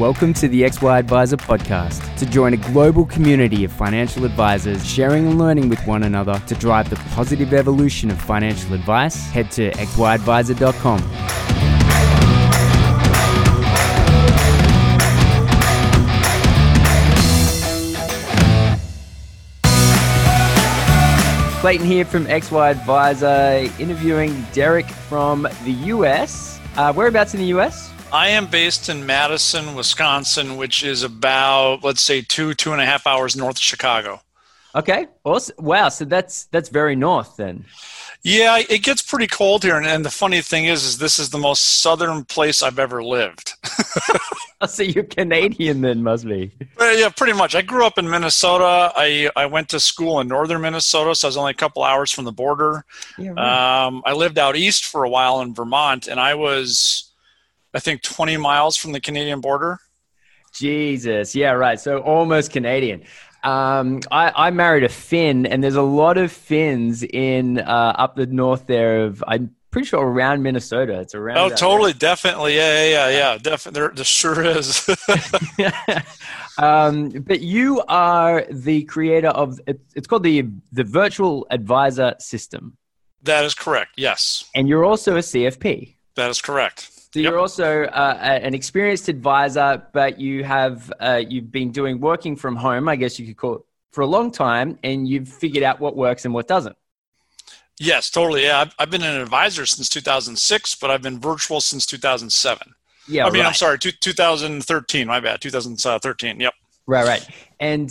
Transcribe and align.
Welcome 0.00 0.32
to 0.32 0.48
the 0.48 0.62
XY 0.62 0.98
Advisor 0.98 1.36
podcast. 1.36 2.16
To 2.16 2.24
join 2.24 2.54
a 2.54 2.56
global 2.56 3.04
community 3.04 3.64
of 3.64 3.72
financial 3.72 4.24
advisors 4.24 4.82
sharing 4.82 5.26
and 5.26 5.38
learning 5.38 5.68
with 5.68 5.86
one 5.86 6.04
another 6.04 6.42
to 6.46 6.54
drive 6.54 6.88
the 6.88 6.96
positive 7.10 7.52
evolution 7.52 8.10
of 8.10 8.18
financial 8.18 8.72
advice, 8.72 9.28
head 9.28 9.50
to 9.50 9.70
xyadvisor.com. 9.72 11.00
Clayton 21.60 21.86
here 21.86 22.06
from 22.06 22.24
XY 22.24 22.70
Advisor, 22.70 23.70
interviewing 23.78 24.46
Derek 24.54 24.88
from 24.88 25.42
the 25.64 25.72
US. 25.72 26.58
Uh, 26.78 26.90
whereabouts 26.94 27.34
in 27.34 27.40
the 27.40 27.48
US? 27.48 27.90
I 28.12 28.28
am 28.28 28.46
based 28.46 28.88
in 28.88 29.06
Madison, 29.06 29.74
Wisconsin, 29.74 30.56
which 30.56 30.82
is 30.82 31.02
about, 31.04 31.84
let's 31.84 32.02
say, 32.02 32.22
two, 32.22 32.54
two 32.54 32.72
and 32.72 32.80
a 32.80 32.86
half 32.86 33.06
hours 33.06 33.36
north 33.36 33.56
of 33.56 33.62
Chicago. 33.62 34.20
Okay. 34.74 35.06
Awesome. 35.24 35.54
Wow. 35.58 35.88
So 35.88 36.04
that's 36.04 36.44
that's 36.46 36.68
very 36.68 36.96
north 36.96 37.36
then. 37.36 37.64
Yeah, 38.22 38.58
it 38.68 38.82
gets 38.82 39.00
pretty 39.00 39.26
cold 39.26 39.62
here, 39.64 39.78
and, 39.78 39.86
and 39.86 40.04
the 40.04 40.10
funny 40.10 40.42
thing 40.42 40.66
is, 40.66 40.84
is 40.84 40.98
this 40.98 41.18
is 41.18 41.30
the 41.30 41.38
most 41.38 41.80
southern 41.80 42.24
place 42.26 42.62
I've 42.62 42.78
ever 42.78 43.02
lived. 43.02 43.54
so 44.68 44.82
you're 44.82 45.04
Canadian 45.04 45.80
then, 45.80 46.02
must 46.02 46.26
be. 46.26 46.50
Yeah, 46.78 47.08
pretty 47.08 47.32
much. 47.32 47.54
I 47.54 47.62
grew 47.62 47.86
up 47.86 47.96
in 47.96 48.10
Minnesota. 48.10 48.92
I 48.94 49.30
I 49.36 49.46
went 49.46 49.70
to 49.70 49.80
school 49.80 50.20
in 50.20 50.28
northern 50.28 50.60
Minnesota, 50.60 51.14
so 51.14 51.26
I 51.26 51.30
was 51.30 51.36
only 51.38 51.52
a 51.52 51.54
couple 51.54 51.82
hours 51.82 52.10
from 52.10 52.24
the 52.24 52.32
border. 52.32 52.84
Yeah, 53.16 53.30
right. 53.30 53.86
um, 53.86 54.02
I 54.04 54.12
lived 54.12 54.38
out 54.38 54.54
east 54.54 54.84
for 54.84 55.04
a 55.04 55.08
while 55.08 55.40
in 55.40 55.54
Vermont, 55.54 56.06
and 56.06 56.20
I 56.20 56.34
was, 56.34 57.09
I 57.74 57.80
think, 57.80 58.02
20 58.02 58.36
miles 58.36 58.76
from 58.76 58.92
the 58.92 59.00
Canadian 59.00 59.40
border. 59.40 59.78
Jesus, 60.52 61.34
yeah, 61.34 61.52
right. 61.52 61.78
So 61.78 61.98
almost 61.98 62.52
Canadian. 62.52 63.02
Um, 63.42 64.00
I, 64.10 64.32
I, 64.34 64.50
married 64.50 64.84
a 64.84 64.88
Finn, 64.88 65.46
and 65.46 65.64
there's 65.64 65.76
a 65.76 65.82
lot 65.82 66.18
of 66.18 66.30
Finns 66.30 67.02
in 67.02 67.58
uh, 67.58 67.94
up 67.96 68.16
the 68.16 68.26
north 68.26 68.66
there. 68.66 69.04
Of 69.04 69.24
I'm 69.26 69.54
pretty 69.70 69.86
sure 69.86 70.04
around 70.04 70.42
Minnesota. 70.42 71.00
It's 71.00 71.14
around. 71.14 71.38
Oh, 71.38 71.48
totally, 71.48 71.94
definitely, 71.94 72.56
yeah, 72.56 72.84
yeah, 72.84 72.90
yeah, 72.90 73.08
yeah. 73.08 73.38
Definitely, 73.38 73.80
there, 73.80 73.88
there 73.94 74.04
sure 74.04 74.44
is. 74.44 74.86
um, 76.58 77.08
but 77.10 77.40
you 77.40 77.82
are 77.88 78.44
the 78.50 78.84
creator 78.84 79.28
of 79.28 79.58
it's 79.66 80.06
called 80.06 80.24
the 80.24 80.46
the 80.72 80.84
Virtual 80.84 81.46
Advisor 81.50 82.16
System. 82.18 82.76
That 83.22 83.44
is 83.44 83.54
correct. 83.54 83.92
Yes. 83.96 84.44
And 84.54 84.68
you're 84.68 84.84
also 84.84 85.16
a 85.16 85.20
CFP. 85.20 85.96
That 86.16 86.30
is 86.30 86.40
correct. 86.40 86.99
So 87.12 87.18
yep. 87.18 87.30
you're 87.30 87.40
also 87.40 87.84
uh, 87.84 88.18
an 88.20 88.54
experienced 88.54 89.08
advisor, 89.08 89.82
but 89.92 90.20
you 90.20 90.44
have 90.44 90.92
uh, 91.00 91.20
you've 91.26 91.50
been 91.50 91.72
doing 91.72 91.98
working 92.00 92.36
from 92.36 92.54
home, 92.54 92.88
I 92.88 92.96
guess 92.96 93.18
you 93.18 93.26
could 93.26 93.36
call 93.36 93.54
it, 93.56 93.62
for 93.90 94.02
a 94.02 94.06
long 94.06 94.30
time, 94.30 94.78
and 94.84 95.08
you've 95.08 95.28
figured 95.28 95.64
out 95.64 95.80
what 95.80 95.96
works 95.96 96.24
and 96.24 96.32
what 96.32 96.46
doesn't. 96.46 96.76
Yes, 97.80 98.10
totally. 98.10 98.44
Yeah, 98.44 98.60
I've, 98.60 98.74
I've 98.78 98.90
been 98.90 99.02
an 99.02 99.20
advisor 99.20 99.66
since 99.66 99.88
2006, 99.88 100.76
but 100.76 100.90
I've 100.90 101.02
been 101.02 101.18
virtual 101.18 101.60
since 101.60 101.84
2007. 101.86 102.74
Yeah, 103.08 103.26
I 103.26 103.30
mean, 103.30 103.40
right. 103.40 103.48
I'm 103.48 103.54
sorry, 103.54 103.78
two, 103.78 103.90
2013. 103.90 105.06
My 105.08 105.18
bad, 105.18 105.40
2013. 105.40 106.38
Yep. 106.38 106.54
Right, 106.90 107.06
right. 107.06 107.28
And 107.60 107.88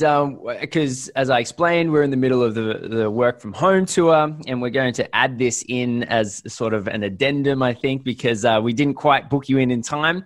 because, 0.60 1.08
um, 1.08 1.12
as 1.16 1.30
I 1.30 1.40
explained, 1.40 1.90
we're 1.90 2.04
in 2.04 2.12
the 2.12 2.18
middle 2.18 2.44
of 2.44 2.54
the, 2.54 2.86
the 2.86 3.10
work 3.10 3.40
from 3.40 3.54
home 3.54 3.86
tour, 3.86 4.36
and 4.46 4.62
we're 4.62 4.72
going 4.72 4.94
to 4.96 5.16
add 5.16 5.40
this 5.40 5.64
in 5.70 6.04
as 6.04 6.44
sort 6.52 6.74
of 6.74 6.90
an 6.90 7.04
addendum, 7.04 7.64
I 7.64 7.74
think, 7.74 8.04
because 8.04 8.44
uh, 8.44 8.60
we 8.62 8.74
didn't 8.74 8.96
quite 8.96 9.30
book 9.30 9.48
you 9.48 9.58
in 9.58 9.72
in 9.72 9.82
time. 9.82 10.26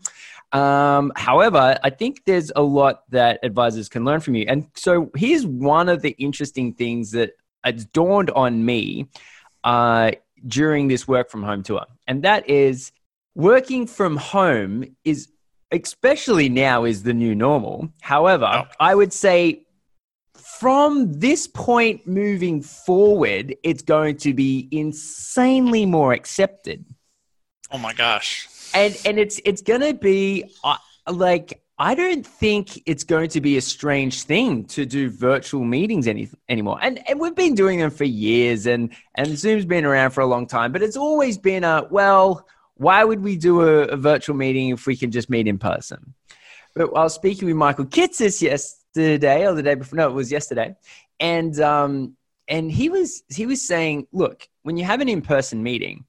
Um, 0.54 1.12
however, 1.16 1.78
I 1.84 1.92
think 1.92 2.24
there's 2.26 2.52
a 2.56 2.64
lot 2.64 3.04
that 3.12 3.40
advisors 3.44 3.90
can 3.90 4.06
learn 4.06 4.22
from 4.22 4.34
you. 4.34 4.46
And 4.48 4.66
so 4.74 5.12
here's 5.16 5.46
one 5.46 5.88
of 5.88 6.02
the 6.02 6.16
interesting 6.18 6.74
things 6.74 7.12
that 7.12 7.34
it's 7.64 7.86
dawned 7.86 8.32
on 8.32 8.66
me 8.66 9.08
uh, 9.64 10.14
during 10.48 10.88
this 10.88 11.08
work 11.08 11.30
from 11.30 11.44
home 11.44 11.62
tour, 11.62 11.86
and 12.08 12.24
that 12.24 12.50
is 12.50 12.92
working 13.36 13.86
from 13.86 14.18
home 14.18 14.96
is 15.04 15.28
especially 15.74 16.48
now 16.50 16.86
is 16.86 17.04
the 17.04 17.14
new 17.14 17.36
normal. 17.36 17.90
However, 18.02 18.46
oh. 18.46 18.64
I 18.80 18.96
would 18.96 19.12
say 19.12 19.66
from 20.36 21.12
this 21.12 21.48
point 21.48 22.08
moving 22.08 22.62
forward, 22.62 23.56
it's 23.64 23.82
going 23.82 24.18
to 24.18 24.34
be 24.34 24.68
insanely 24.72 25.86
more 25.86 26.14
accepted. 26.14 26.86
Oh 27.72 27.78
my 27.78 27.94
gosh. 27.94 28.48
And 28.74 28.98
and 29.06 29.20
it's 29.20 29.42
it's 29.46 29.62
going 29.62 29.82
to 29.82 29.94
be 29.94 30.46
uh, 30.64 30.78
like 31.10 31.64
I 31.80 31.96
don't 31.96 32.26
think 32.26 32.82
it's 32.86 33.04
going 33.04 33.30
to 33.30 33.42
be 33.42 33.58
a 33.58 33.62
strange 33.62 34.24
thing 34.24 34.66
to 34.66 34.86
do 34.86 35.10
virtual 35.10 35.64
meetings 35.64 36.08
any, 36.08 36.30
anymore. 36.48 36.78
And, 36.82 37.00
and 37.10 37.20
we've 37.20 37.36
been 37.36 37.56
doing 37.56 37.80
them 37.80 37.90
for 37.90 38.04
years 38.04 38.68
and, 38.68 38.94
and 39.16 39.36
Zoom's 39.38 39.66
been 39.66 39.84
around 39.84 40.12
for 40.12 40.22
a 40.22 40.26
long 40.28 40.46
time, 40.46 40.72
but 40.72 40.84
it's 40.84 40.96
always 40.96 41.38
been 41.38 41.64
a, 41.64 41.88
well, 41.90 42.48
why 42.84 43.04
would 43.04 43.22
we 43.22 43.36
do 43.38 43.62
a, 43.62 43.84
a 43.86 43.98
virtual 43.98 44.36
meeting 44.36 44.70
if 44.70 44.86
we 44.86 44.96
can 44.96 45.12
just 45.12 45.30
meet 45.30 45.48
in 45.48 45.58
person? 45.58 46.14
But 46.76 46.90
I 46.96 47.04
was 47.04 47.14
speaking 47.14 47.48
with 47.48 47.58
Michael 47.58 47.86
Kitces 47.86 48.42
yesterday 48.42 49.48
or 49.48 49.54
the 49.54 49.64
day 49.64 49.76
before, 49.76 49.98
no, 49.98 50.10
it 50.10 50.14
was 50.14 50.32
yesterday. 50.32 50.76
And, 51.20 51.60
um, 51.60 52.18
and 52.48 52.72
he 52.72 52.90
was, 52.90 53.24
he 53.30 53.46
was 53.46 53.66
saying, 53.66 54.08
look, 54.12 54.48
when 54.64 54.78
you 54.78 54.84
have 54.84 55.02
an 55.02 55.10
in-person 55.10 55.64
meeting, 55.64 56.06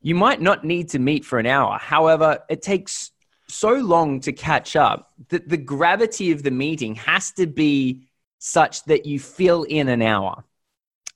you 0.00 0.14
might 0.14 0.40
not 0.40 0.64
need 0.64 0.90
to 0.90 0.98
meet 0.98 1.24
for 1.24 1.38
an 1.38 1.46
hour. 1.46 1.78
However, 1.78 2.40
it 2.48 2.62
takes 2.62 3.12
so 3.48 3.74
long 3.74 4.20
to 4.20 4.32
catch 4.32 4.76
up 4.76 5.12
that 5.28 5.48
the 5.48 5.56
gravity 5.56 6.32
of 6.32 6.42
the 6.42 6.50
meeting 6.50 6.94
has 6.96 7.32
to 7.32 7.46
be 7.46 8.08
such 8.38 8.82
that 8.84 9.06
you 9.06 9.20
fill 9.20 9.62
in 9.64 9.88
an 9.88 10.02
hour 10.02 10.42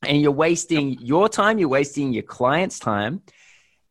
and 0.02 0.20
you're 0.20 0.30
wasting 0.30 0.98
your 1.00 1.28
time, 1.28 1.58
you're 1.58 1.68
wasting 1.68 2.12
your 2.12 2.22
client's 2.22 2.78
time, 2.78 3.22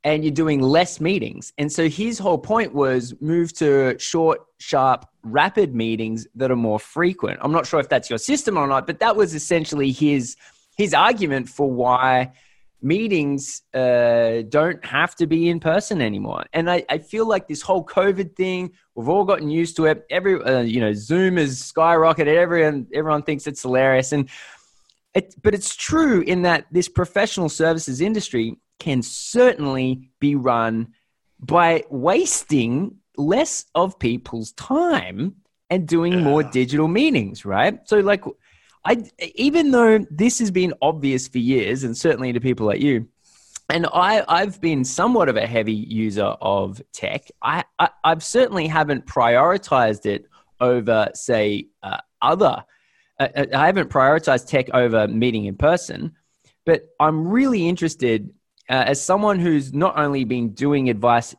and 0.06 0.24
you're 0.24 0.32
doing 0.32 0.62
less 0.62 1.02
meetings. 1.02 1.52
And 1.58 1.70
so 1.70 1.90
his 1.90 2.20
whole 2.20 2.38
point 2.38 2.76
was 2.76 3.16
move 3.22 3.52
to 3.54 3.98
short, 3.98 4.46
sharp, 4.60 5.08
rapid 5.24 5.74
meetings 5.74 6.28
that 6.36 6.52
are 6.52 6.56
more 6.56 6.80
frequent. 6.80 7.40
I'm 7.42 7.52
not 7.52 7.66
sure 7.66 7.80
if 7.80 7.90
that's 7.90 8.08
your 8.08 8.20
system 8.20 8.56
or 8.56 8.68
not, 8.68 8.86
but 8.86 9.00
that 9.00 9.16
was 9.16 9.34
essentially 9.34 9.92
his 9.92 10.38
his 10.78 10.94
argument 10.94 11.50
for 11.50 11.72
why 11.72 12.34
meetings 12.82 13.64
uh, 13.74 14.44
don't 14.50 14.84
have 14.86 15.16
to 15.16 15.26
be 15.26 15.50
in 15.50 15.60
person 15.60 16.02
anymore. 16.02 16.44
And 16.54 16.70
I, 16.70 16.84
I, 16.90 16.98
feel 16.98 17.26
like 17.26 17.48
this 17.48 17.62
whole 17.62 17.84
COVID 17.84 18.36
thing, 18.36 18.74
we've 18.94 19.08
all 19.08 19.24
gotten 19.24 19.50
used 19.50 19.78
to 19.78 19.86
it. 19.86 20.06
Every 20.12 20.36
uh, 20.44 20.60
you 20.60 20.82
know, 20.82 20.94
Zoom 20.94 21.38
has 21.38 21.60
skyrocketed. 21.60 22.36
Everyone 22.36 22.86
everyone 22.94 23.24
thinks 23.24 23.48
it's 23.48 23.64
hilarious, 23.64 24.12
and 24.12 24.30
it, 25.16 25.34
but 25.42 25.56
it's 25.56 25.76
true 25.76 26.22
in 26.22 26.44
that 26.44 26.68
this 26.72 26.90
professional 26.90 27.50
services 27.50 28.02
industry 28.02 28.60
can 28.80 29.02
certainly 29.02 30.10
be 30.20 30.36
run 30.36 30.94
by 31.40 31.84
wasting 31.90 32.98
less 33.18 33.66
of 33.76 34.00
people's 34.00 34.52
time 34.54 35.36
and 35.70 35.88
doing 35.88 36.14
yeah. 36.14 36.20
more 36.20 36.44
digital 36.44 36.88
meetings, 36.88 37.46
right? 37.46 37.80
So, 37.86 38.00
like, 38.00 38.24
I 38.86 39.04
even 39.36 39.72
though 39.72 40.06
this 40.12 40.40
has 40.40 40.52
been 40.52 40.74
obvious 40.82 41.28
for 41.28 41.40
years, 41.40 41.84
and 41.84 41.98
certainly 41.98 42.34
to 42.34 42.40
people 42.40 42.68
like 42.68 42.82
you, 42.82 43.08
and 43.70 43.88
I, 43.94 44.24
I've 44.28 44.62
been 44.62 44.86
somewhat 44.86 45.28
of 45.28 45.38
a 45.38 45.48
heavy 45.48 45.74
user 45.74 46.24
of 46.24 46.82
tech. 46.94 47.26
I, 47.42 47.64
I 47.80 47.90
have 48.04 48.24
certainly 48.24 48.68
haven't 48.68 49.08
prioritized 49.08 50.06
it 50.06 50.26
over, 50.62 51.10
say, 51.14 51.68
uh, 51.82 51.98
other. 52.22 52.64
Uh, 53.20 53.28
uh, 53.36 53.46
I 53.54 53.66
haven't 53.66 53.90
prioritized 53.90 54.48
tech 54.48 54.70
over 54.74 55.08
meeting 55.08 55.46
in 55.46 55.56
person, 55.56 56.14
but 56.66 56.84
I'm 57.00 57.28
really 57.28 57.68
interested 57.68 58.30
uh, 58.70 58.84
as 58.88 59.04
someone 59.04 59.40
who's 59.40 59.74
not 59.74 59.98
only 59.98 60.24
been 60.24 60.50
doing 60.50 60.90
advice 60.90 61.36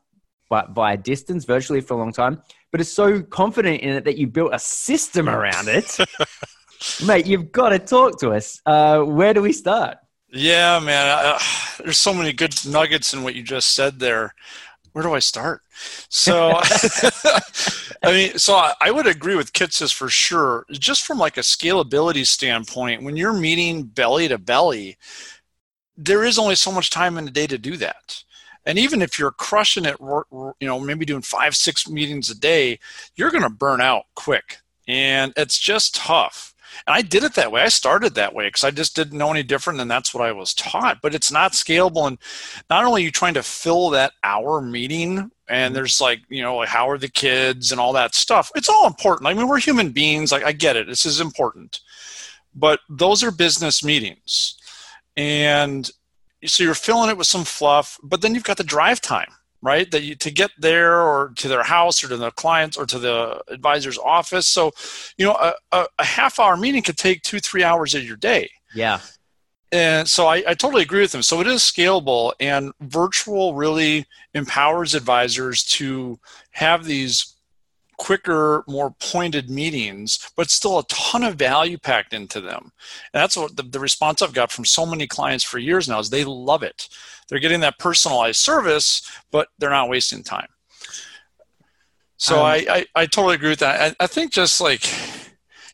by, 0.49 0.64
via 0.70 0.96
distance 0.96 1.44
virtually 1.44 1.81
for 1.81 1.94
a 1.94 1.96
long 1.96 2.12
time, 2.12 2.43
but 2.70 2.81
is 2.81 2.93
so 2.93 3.23
confident 3.23 3.81
in 3.81 3.90
it 3.90 4.05
that 4.05 4.17
you 4.17 4.26
built 4.26 4.50
a 4.52 4.58
system 4.58 5.28
around 5.28 5.69
it, 5.69 5.96
mate, 7.06 7.26
you've 7.26 7.52
got 7.52 7.70
to 7.70 7.78
talk 7.78 8.19
to 8.20 8.31
us. 8.31 8.61
Uh, 8.67 9.00
where 9.02 9.34
do 9.34 9.43
we 9.43 9.52
start? 9.52 9.99
Yeah, 10.28 10.78
man. 10.81 11.08
Uh, 11.08 11.38
there's 11.82 11.99
so 11.99 12.12
many 12.12 12.32
good 12.32 12.55
nuggets 12.67 13.14
in 13.14 13.23
what 13.23 13.34
you 13.34 13.43
just 13.43 13.75
said 13.75 13.99
there. 13.99 14.34
Where 14.93 15.02
do 15.02 15.14
I 15.14 15.19
start? 15.19 15.62
So, 16.08 16.52
I 18.02 18.12
mean, 18.12 18.38
so 18.38 18.55
I, 18.55 18.72
I 18.81 18.90
would 18.90 19.06
agree 19.06 19.37
with 19.37 19.52
Kitces 19.52 19.93
for 19.93 20.08
sure. 20.08 20.64
Just 20.70 21.05
from 21.05 21.19
like 21.19 21.37
a 21.37 21.40
scalability 21.40 22.26
standpoint, 22.26 23.02
when 23.02 23.17
you're 23.17 23.34
meeting 23.34 23.84
belly 23.84 24.29
to 24.29 24.38
belly, 24.38 24.96
there 25.96 26.25
is 26.25 26.38
only 26.38 26.54
so 26.54 26.70
much 26.70 26.90
time 26.90 27.19
in 27.19 27.25
the 27.25 27.31
day 27.31 27.46
to 27.46 27.58
do 27.58 27.76
that. 27.78 28.22
And 28.64 28.78
even 28.78 29.00
if 29.00 29.19
you're 29.19 29.31
crushing 29.31 29.84
it 29.84 29.96
you 30.00 30.54
know 30.60 30.81
maybe 30.81 31.04
doing 31.04 31.22
five 31.22 31.54
six 31.54 31.88
meetings 31.88 32.31
a 32.31 32.38
day 32.38 32.78
you're 33.14 33.31
going 33.31 33.44
to 33.44 33.50
burn 33.50 33.81
out 33.81 34.04
quick. 34.14 34.58
And 34.88 35.32
it's 35.37 35.58
just 35.58 35.94
tough. 35.94 36.54
And 36.87 36.94
i 36.94 37.00
did 37.00 37.25
it 37.25 37.34
that 37.34 37.52
way. 37.52 37.62
I 37.62 37.69
started 37.69 38.14
that 38.14 38.34
way 38.34 38.48
because 38.48 38.64
i 38.64 38.70
just 38.70 38.96
didn't 38.96 39.19
know 39.19 39.31
any 39.31 39.43
different 39.43 39.81
and 39.81 39.90
that's 39.90 40.12
what 40.12 40.26
i 40.26 40.32
was 40.32 40.52
taught. 40.54 40.98
But 41.00 41.14
it's 41.14 41.31
not 41.31 41.52
scalable. 41.52 42.08
And 42.08 42.19
not 42.69 42.84
only 42.84 43.02
are 43.02 43.04
you 43.04 43.10
trying 43.12 43.34
to 43.34 43.43
fill 43.43 43.90
that 43.90 44.12
hour 44.25 44.60
meeting 44.60 45.19
and 45.19 45.31
mm-hmm. 45.48 45.75
there's 45.75 46.00
like 46.00 46.20
you 46.28 46.43
know 46.43 46.56
like 46.56 46.69
how 46.69 46.90
are 46.90 46.98
the 46.98 47.08
kids 47.08 47.70
and 47.70 47.81
all 47.81 47.93
that 47.93 48.14
stuff 48.16 48.50
it's 48.56 48.69
all 48.69 48.87
important. 48.87 49.28
I 49.28 49.34
mean 49.34 49.46
we're 49.46 49.60
human 49.60 49.90
beings. 49.90 50.32
Like 50.32 50.44
i 50.44 50.52
get 50.52 50.76
it. 50.76 50.88
This 50.88 51.06
is 51.06 51.20
important. 51.20 51.81
But 52.58 52.81
those 52.88 53.22
are 53.22 53.31
business 53.31 53.84
meetings 53.84 54.56
and 55.16 55.90
so 56.44 56.62
you're 56.62 56.74
filling 56.74 57.10
it 57.10 57.16
with 57.16 57.26
some 57.26 57.44
fluff 57.44 57.98
but 58.02 58.20
then 58.20 58.34
you've 58.34 58.44
got 58.44 58.56
the 58.56 58.64
drive 58.64 59.00
time 59.00 59.32
right? 59.62 59.90
That 59.90 60.02
you 60.02 60.14
to 60.16 60.30
get 60.30 60.52
there 60.58 61.00
or 61.00 61.32
to 61.36 61.48
their 61.48 61.64
house 61.64 62.04
or 62.04 62.08
to 62.08 62.16
the 62.16 62.30
clients 62.30 62.76
or 62.76 62.86
to 62.86 62.98
the 62.98 63.42
advisor's 63.48 63.98
office. 63.98 64.46
So 64.46 64.72
you 65.18 65.26
know 65.26 65.32
a, 65.32 65.54
a, 65.72 65.86
a 65.98 66.04
half 66.04 66.38
hour 66.38 66.56
meeting 66.56 66.82
could 66.82 66.96
take 66.96 67.22
two 67.22 67.40
three 67.40 67.64
hours 67.64 67.94
of 67.94 68.04
your 68.04 68.16
day. 68.16 68.50
Yeah. 68.74 69.00
And 69.72 70.08
so 70.08 70.26
I, 70.26 70.44
I, 70.46 70.54
totally 70.54 70.82
agree 70.82 71.00
with 71.00 71.10
them. 71.10 71.22
So 71.22 71.40
it 71.40 71.48
is 71.48 71.60
scalable, 71.60 72.32
and 72.38 72.72
virtual 72.80 73.54
really 73.54 74.06
empowers 74.32 74.94
advisors 74.94 75.64
to 75.64 76.20
have 76.52 76.84
these 76.84 77.34
quicker, 77.98 78.64
more 78.66 78.94
pointed 79.00 79.50
meetings, 79.50 80.31
but 80.37 80.50
still 80.50 80.78
a 80.78 80.87
ton 80.88 81.22
of 81.22 81.37
value 81.37 81.78
packed 81.78 82.12
into 82.12 82.40
them. 82.40 82.72
And 83.12 83.22
that's 83.22 83.37
what 83.37 83.56
the, 83.56 83.62
the 83.62 83.81
response 83.81 84.22
I've 84.22 84.32
got 84.32 84.52
from 84.52 84.64
so 84.64 84.87
many 84.87 85.06
clients 85.06 85.44
for 85.44 85.58
years 85.58 85.88
now 85.88 85.98
is 85.98 86.10
they 86.10 86.25
love 86.25 86.62
it. 86.62 86.88
They're 87.28 87.38
getting 87.38 87.60
that 87.60 87.78
personalized 87.78 88.38
service, 88.38 89.10
but 89.31 89.48
they're 89.58 89.70
not 89.70 89.88
wasting 89.88 90.22
time. 90.22 90.48
So 92.19 92.38
um, 92.40 92.46
I, 92.46 92.66
I, 92.70 92.87
I, 92.94 93.06
totally 93.06 93.34
agree 93.34 93.50
with 93.50 93.58
that. 93.58 93.94
I, 94.00 94.04
I 94.04 94.06
think 94.06 94.32
just 94.32 94.60
like 94.60 94.81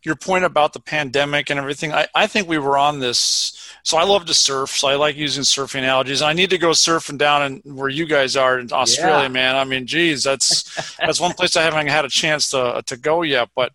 your 0.03 0.17
point 0.17 0.45
about 0.45 0.73
the 0.73 0.81
pandemic 0.81 1.51
and 1.51 1.59
everything, 1.59 1.93
I, 1.93 2.09
I 2.15 2.27
think 2.27 2.49
we 2.49 2.59
were 2.59 2.77
on 2.77 3.01
this 3.01 3.73
so 3.85 3.99
I 3.99 4.05
love 4.05 4.27
to 4.27 4.35
surf. 4.35 4.71
So 4.71 4.89
I 4.89 4.95
like 4.95 5.17
using 5.17 5.43
surfing 5.43 5.81
analogies. 5.81 6.23
I 6.23 6.33
need 6.33 6.51
to 6.51 6.59
go 6.59 6.71
surfing 6.71 7.19
down 7.19 7.63
in 7.65 7.75
where 7.75 7.89
you 7.89 8.07
guys 8.07 8.37
are 8.37 8.59
in 8.59 8.73
Australia, 8.73 9.25
yeah. 9.25 9.29
man. 9.29 9.57
I 9.57 9.65
mean, 9.65 9.87
geez, 9.87 10.23
that's 10.23 10.97
that's 10.99 11.21
one 11.21 11.33
place 11.33 11.57
I 11.57 11.63
haven't 11.63 11.89
had 11.89 12.05
a 12.05 12.09
chance 12.09 12.51
to 12.51 12.83
to 12.87 12.97
go 12.97 13.23
yet. 13.23 13.49
But 13.57 13.73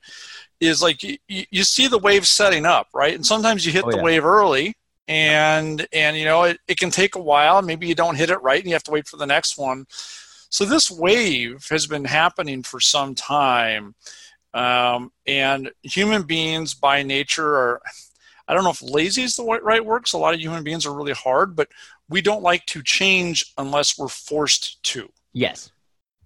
is 0.60 0.82
like 0.82 1.04
you, 1.04 1.18
you 1.28 1.64
see 1.64 1.88
the 1.88 1.98
wave 1.98 2.26
setting 2.26 2.66
up, 2.66 2.88
right? 2.94 3.14
And 3.14 3.26
sometimes 3.26 3.66
you 3.66 3.72
hit 3.72 3.84
oh, 3.86 3.92
the 3.92 3.98
yeah. 3.98 4.04
wave 4.04 4.26
early, 4.26 4.76
and 5.08 5.86
and 5.92 6.16
you 6.16 6.26
know 6.26 6.44
it, 6.44 6.60
it 6.68 6.80
can 6.80 6.90
take 6.90 7.16
a 7.16 7.22
while. 7.22 7.62
Maybe 7.62 7.88
you 7.88 7.96
don't 7.96 8.16
hit 8.16 8.30
it 8.30 8.42
right, 8.42 8.60
and 8.60 8.68
you 8.68 8.74
have 8.74 8.84
to 8.84 8.92
wait 8.92 9.08
for 9.08 9.18
the 9.18 9.28
next 9.28 9.58
one. 9.58 9.86
So 10.50 10.64
this 10.64 10.90
wave 10.90 11.68
has 11.70 11.86
been 11.86 12.06
happening 12.06 12.64
for 12.64 12.80
some 12.80 13.14
time. 13.14 13.96
Um, 14.54 15.12
and 15.26 15.72
human 15.84 16.24
beings 16.24 16.74
by 16.74 17.04
nature 17.04 17.56
are 17.56 17.82
I 18.48 18.54
don't 18.54 18.64
know 18.64 18.70
if 18.70 18.82
lazy 18.82 19.24
is 19.24 19.36
the 19.36 19.44
right 19.44 19.86
word 19.86 20.00
because 20.00 20.14
a 20.14 20.18
lot 20.18 20.34
of 20.34 20.40
human 20.40 20.64
beings 20.64 20.86
are 20.86 20.94
really 20.94 21.14
hard, 21.14 21.56
but 21.56 21.68
we 22.10 22.22
don't 22.22 22.42
like 22.42 22.66
to 22.68 22.82
change 22.82 23.54
unless 23.58 23.98
we're 23.98 24.08
forced 24.08 24.82
to. 24.84 25.10
Yes. 25.34 25.72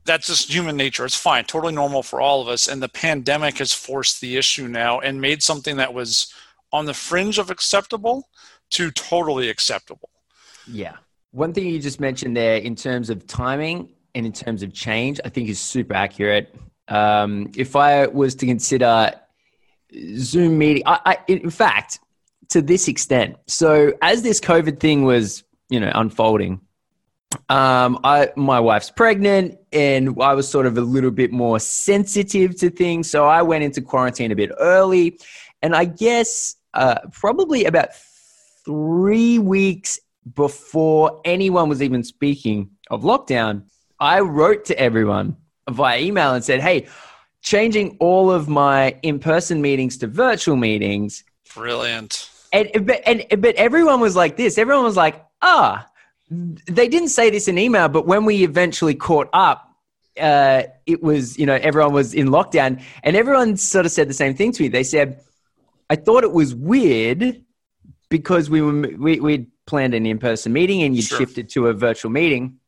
That's 0.06 0.28
just 0.28 0.54
human 0.54 0.78
nature. 0.78 1.06
It's 1.06 1.16
fine, 1.16 1.46
totally 1.46 1.74
normal 1.74 2.04
for 2.04 2.22
all 2.22 2.42
of 2.42 2.48
us. 2.48 2.68
And 2.68 2.82
the 2.82 2.90
pandemic 2.90 3.58
has 3.58 3.74
forced 3.74 4.22
the 4.22 4.38
issue 4.38 4.68
now 4.68 5.00
and 5.00 5.20
made 5.20 5.42
something 5.42 5.78
that 5.78 5.94
was 5.94 6.32
on 6.72 6.86
the 6.86 6.94
fringe 6.94 7.40
of 7.40 7.50
acceptable 7.50 8.30
to 8.72 8.92
totally 8.92 9.50
acceptable. 9.50 10.10
Yeah. 10.68 10.98
One 11.32 11.54
thing 11.54 11.68
you 11.68 11.80
just 11.80 12.00
mentioned 12.00 12.38
there 12.38 12.58
in 12.58 12.76
terms 12.76 13.10
of 13.10 13.26
timing 13.26 13.90
and 14.14 14.26
in 14.26 14.32
terms 14.32 14.64
of 14.64 14.74
change, 14.74 15.20
I 15.26 15.30
think 15.30 15.50
is 15.50 15.60
super 15.60 15.94
accurate. 15.94 16.56
Um, 16.92 17.50
if 17.56 17.78
I 17.78 18.08
was 18.08 18.36
to 18.36 18.46
consider 18.46 19.14
Zoom 20.18 20.58
meeting, 20.58 20.84
I, 20.86 21.00
I, 21.06 21.18
in 21.28 21.50
fact, 21.50 22.00
to 22.50 22.62
this 22.62 22.90
extent. 22.90 23.38
So 23.48 23.94
as 24.02 24.24
this 24.24 24.42
COVID 24.42 24.82
thing 24.82 25.06
was, 25.06 25.46
you 25.70 25.80
know, 25.80 25.92
unfolding, 25.96 26.60
um, 27.48 28.00
I 28.04 28.32
my 28.36 28.60
wife's 28.60 28.92
pregnant, 28.92 29.58
and 29.72 30.22
I 30.22 30.34
was 30.34 30.50
sort 30.50 30.66
of 30.66 30.78
a 30.78 30.82
little 30.82 31.12
bit 31.12 31.32
more 31.32 31.62
sensitive 31.62 32.58
to 32.58 32.70
things, 32.70 33.10
so 33.10 33.26
I 33.26 33.42
went 33.42 33.64
into 33.64 33.82
quarantine 33.82 34.34
a 34.34 34.36
bit 34.36 34.52
early, 34.60 35.18
and 35.62 35.74
I 35.74 35.86
guess 35.86 36.58
uh, 36.74 37.00
probably 37.14 37.64
about 37.64 37.96
three 38.66 39.40
weeks 39.40 39.98
before 40.36 41.22
anyone 41.24 41.70
was 41.70 41.82
even 41.82 42.04
speaking 42.04 42.72
of 42.90 43.04
lockdown, 43.04 43.64
I 43.98 44.20
wrote 44.20 44.66
to 44.66 44.78
everyone 44.78 45.38
via 45.74 46.00
email 46.00 46.34
and 46.34 46.44
said, 46.44 46.62
"Hey." 46.62 46.88
Changing 47.44 47.98
all 48.00 48.30
of 48.30 48.48
my 48.48 48.96
in 49.02 49.18
person 49.18 49.64
meetings 49.64 49.98
to 49.98 50.06
virtual 50.06 50.56
meetings. 50.56 51.24
Brilliant 51.56 52.30
and 52.52 52.86
but 52.86 53.02
and 53.06 53.26
but 53.42 53.56
everyone 53.56 54.00
was 54.00 54.16
like 54.16 54.38
this. 54.38 54.58
Everyone 54.58 54.84
was 54.84 54.98
like, 54.98 55.24
ah, 55.42 55.88
they 56.30 56.88
didn't 56.88 57.10
say 57.10 57.30
this 57.30 57.48
in 57.48 57.58
email, 57.58 57.88
but 57.88 58.06
when 58.06 58.26
we 58.26 58.44
eventually 58.44 58.96
caught 58.96 59.30
up, 59.34 59.76
uh, 60.20 60.64
it 60.86 61.02
was 61.02 61.38
you 61.38 61.46
know 61.46 61.56
everyone 61.56 61.94
was 61.94 62.14
in 62.14 62.28
lockdown, 62.28 62.82
and 63.04 63.16
everyone 63.16 63.58
sort 63.58 63.86
of 63.86 63.92
said 63.92 64.10
the 64.10 64.14
same 64.14 64.36
thing 64.36 64.52
to 64.52 64.64
me. 64.64 64.68
They 64.68 64.84
said, 64.84 65.22
I 65.90 65.96
thought 65.96 66.24
it 66.24 66.32
was 66.32 66.54
weird 66.54 67.42
because 68.10 68.50
we 68.50 68.62
were 68.62 68.74
we 68.98 69.20
we 69.20 69.48
planned 69.66 69.94
an 69.94 70.06
in 70.06 70.20
person 70.20 70.52
meeting 70.52 70.84
and 70.84 70.96
you 70.96 71.02
sure. 71.02 71.20
shifted 71.20 71.50
to 71.50 71.68
a 71.68 71.74
virtual 71.74 72.12
meeting. 72.12 72.60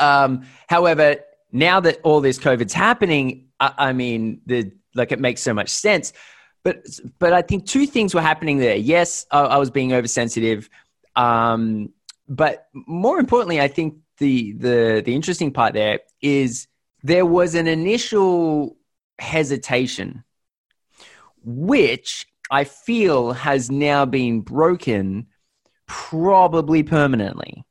Um, 0.00 0.46
however, 0.68 1.16
now 1.54 1.78
that 1.80 2.00
all 2.02 2.20
this 2.20 2.38
COVID's 2.38 2.74
happening, 2.74 3.46
I, 3.60 3.72
I 3.78 3.92
mean 3.92 4.40
the 4.44 4.72
like 4.94 5.12
it 5.12 5.20
makes 5.20 5.40
so 5.40 5.54
much 5.54 5.70
sense. 5.70 6.12
But 6.64 6.84
but 7.18 7.32
I 7.32 7.42
think 7.42 7.66
two 7.66 7.86
things 7.86 8.14
were 8.14 8.20
happening 8.20 8.58
there. 8.58 8.76
Yes, 8.76 9.24
I, 9.30 9.40
I 9.40 9.56
was 9.58 9.70
being 9.70 9.92
oversensitive, 9.92 10.68
um, 11.14 11.90
but 12.28 12.66
more 12.74 13.18
importantly, 13.18 13.60
I 13.60 13.68
think 13.68 13.98
the 14.18 14.52
the 14.52 15.02
the 15.04 15.14
interesting 15.14 15.52
part 15.52 15.74
there 15.74 16.00
is 16.20 16.66
there 17.04 17.24
was 17.24 17.54
an 17.54 17.68
initial 17.68 18.76
hesitation, 19.20 20.24
which 21.44 22.26
I 22.50 22.64
feel 22.64 23.32
has 23.32 23.70
now 23.70 24.06
been 24.06 24.40
broken, 24.40 25.28
probably 25.86 26.82
permanently. 26.82 27.64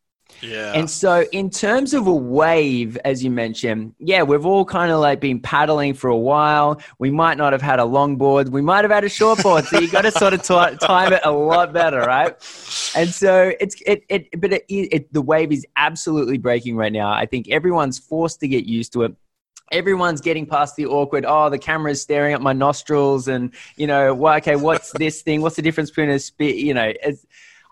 Yeah. 0.44 0.74
And 0.74 0.90
so, 0.90 1.26
in 1.32 1.50
terms 1.50 1.94
of 1.94 2.08
a 2.08 2.14
wave, 2.14 2.98
as 3.06 3.24
you 3.24 3.32
mentioned, 3.32 3.96
yeah, 4.00 4.24
we've 4.24 4.46
all 4.46 4.66
kind 4.66 4.92
of 4.92 5.00
like 5.00 5.22
been 5.22 5.40
paddling 5.40 5.94
for 5.94 6.10
a 6.10 6.18
while. 6.18 6.82
We 7.00 7.12
might 7.12 7.38
not 7.38 7.54
have 7.54 7.62
had 7.62 7.80
a 7.80 7.84
longboard. 7.84 8.50
We 8.50 8.62
might 8.62 8.84
have 8.84 8.92
had 8.92 9.04
a 9.04 9.10
shortboard. 9.10 9.66
so 9.66 9.80
you 9.80 9.90
got 9.90 10.02
to 10.02 10.12
sort 10.12 10.34
of 10.34 10.42
t- 10.42 10.78
time 10.86 11.14
it 11.14 11.22
a 11.24 11.32
lot 11.32 11.72
better, 11.72 12.00
right? 12.02 12.34
And 12.96 13.10
so 13.10 13.54
it's 13.60 13.76
it 13.86 14.04
it, 14.10 14.42
but 14.42 14.54
it, 14.54 14.66
it, 14.68 15.14
the 15.14 15.22
wave 15.22 15.52
is 15.52 15.66
absolutely 15.78 16.38
breaking 16.38 16.76
right 16.76 16.92
now. 16.92 17.12
I 17.12 17.26
think 17.26 17.50
everyone's 17.50 17.98
forced 17.98 18.42
to 18.42 18.48
get 18.48 18.66
used 18.66 18.94
to 18.94 19.04
it 19.04 19.16
everyone's 19.72 20.22
getting 20.22 20.46
past 20.46 20.76
the 20.76 20.86
awkward 20.86 21.26
oh 21.28 21.50
the 21.50 21.58
camera's 21.58 22.02
staring 22.02 22.34
at 22.34 22.42
my 22.42 22.54
nostrils 22.54 23.28
and 23.28 23.52
you 23.76 23.88
know 23.88 24.14
well, 24.14 24.36
okay 24.36 24.56
what's 24.56 24.92
this 25.00 25.22
thing 25.24 25.42
what's 25.42 25.56
the 25.56 25.62
difference 25.62 25.90
between 25.90 26.10
a 26.10 26.20
spit 26.20 26.58
you 26.58 26.74
know 26.74 26.94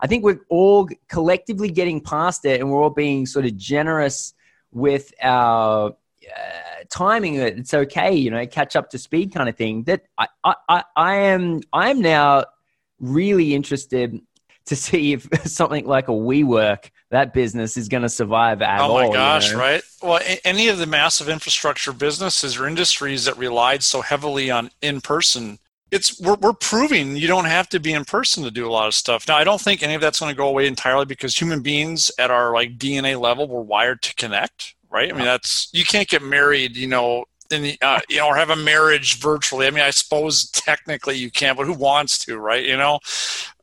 I 0.02 0.08
think 0.08 0.24
we're 0.24 0.40
all 0.48 0.88
collectively 1.08 1.70
getting 1.70 2.00
past 2.00 2.44
it 2.44 2.60
and 2.60 2.70
we're 2.70 2.82
all 2.82 2.90
being 2.90 3.24
sort 3.24 3.46
of 3.46 3.56
generous 3.56 4.34
with 4.72 5.14
our 5.22 5.90
uh, 5.90 6.84
timing 6.90 7.36
that 7.36 7.56
it's 7.56 7.72
okay, 7.72 8.12
you 8.12 8.30
know, 8.30 8.44
catch 8.46 8.74
up 8.74 8.90
to 8.90 8.98
speed 8.98 9.32
kind 9.32 9.48
of 9.48 9.56
thing. 9.56 9.84
That 9.84 10.02
I, 10.18 10.26
I, 10.44 10.84
I 10.96 11.14
am, 11.14 11.60
I 11.72 11.90
am 11.90 12.00
now 12.00 12.44
really 12.98 13.54
interested 13.54 14.20
to 14.66 14.76
see 14.76 15.12
if 15.12 15.28
something 15.44 15.86
like 15.86 16.08
a 16.08 16.12
WeWork, 16.12 16.90
that 17.10 17.32
business 17.32 17.76
is 17.76 17.88
going 17.88 18.02
to 18.02 18.08
survive 18.08 18.60
at 18.60 18.80
all. 18.80 18.96
Oh 18.96 19.08
my 19.08 19.12
gosh, 19.12 19.50
you 19.50 19.56
know? 19.56 19.62
right? 19.62 19.82
Well, 20.02 20.20
any 20.44 20.68
of 20.68 20.78
the 20.78 20.86
massive 20.86 21.28
infrastructure 21.28 21.92
businesses 21.92 22.56
or 22.56 22.66
industries 22.66 23.26
that 23.26 23.36
relied 23.36 23.84
so 23.84 24.00
heavily 24.00 24.50
on 24.50 24.70
in-person 24.80 25.58
it's 25.92 26.18
we're, 26.20 26.36
we're 26.40 26.52
proving 26.54 27.14
you 27.14 27.28
don't 27.28 27.44
have 27.44 27.68
to 27.68 27.78
be 27.78 27.92
in 27.92 28.04
person 28.04 28.42
to 28.42 28.50
do 28.50 28.66
a 28.66 28.72
lot 28.72 28.88
of 28.88 28.94
stuff. 28.94 29.28
Now 29.28 29.36
i 29.36 29.44
don't 29.44 29.60
think 29.60 29.82
any 29.82 29.94
of 29.94 30.00
that's 30.00 30.18
going 30.18 30.32
to 30.32 30.36
go 30.36 30.48
away 30.48 30.66
entirely 30.66 31.04
because 31.04 31.38
human 31.40 31.60
beings 31.60 32.10
at 32.18 32.30
our 32.30 32.52
like 32.52 32.78
dna 32.78 33.20
level 33.20 33.46
we're 33.46 33.60
wired 33.60 34.02
to 34.02 34.14
connect 34.16 34.74
right? 34.92 35.10
I 35.10 35.16
mean 35.16 35.24
that's 35.24 35.68
you 35.72 35.84
can't 35.84 36.08
get 36.08 36.22
married 36.22 36.76
you 36.76 36.86
know 36.86 37.24
in 37.50 37.62
the, 37.62 37.78
uh, 37.82 38.00
you 38.08 38.16
know 38.16 38.28
or 38.28 38.36
have 38.36 38.48
a 38.48 38.56
marriage 38.56 39.18
virtually. 39.18 39.66
I 39.66 39.70
mean 39.70 39.82
i 39.82 39.90
suppose 39.90 40.50
technically 40.50 41.16
you 41.16 41.30
can 41.30 41.56
but 41.56 41.66
who 41.66 41.74
wants 41.74 42.24
to 42.24 42.38
right 42.38 42.64
you 42.64 42.76
know? 42.76 42.98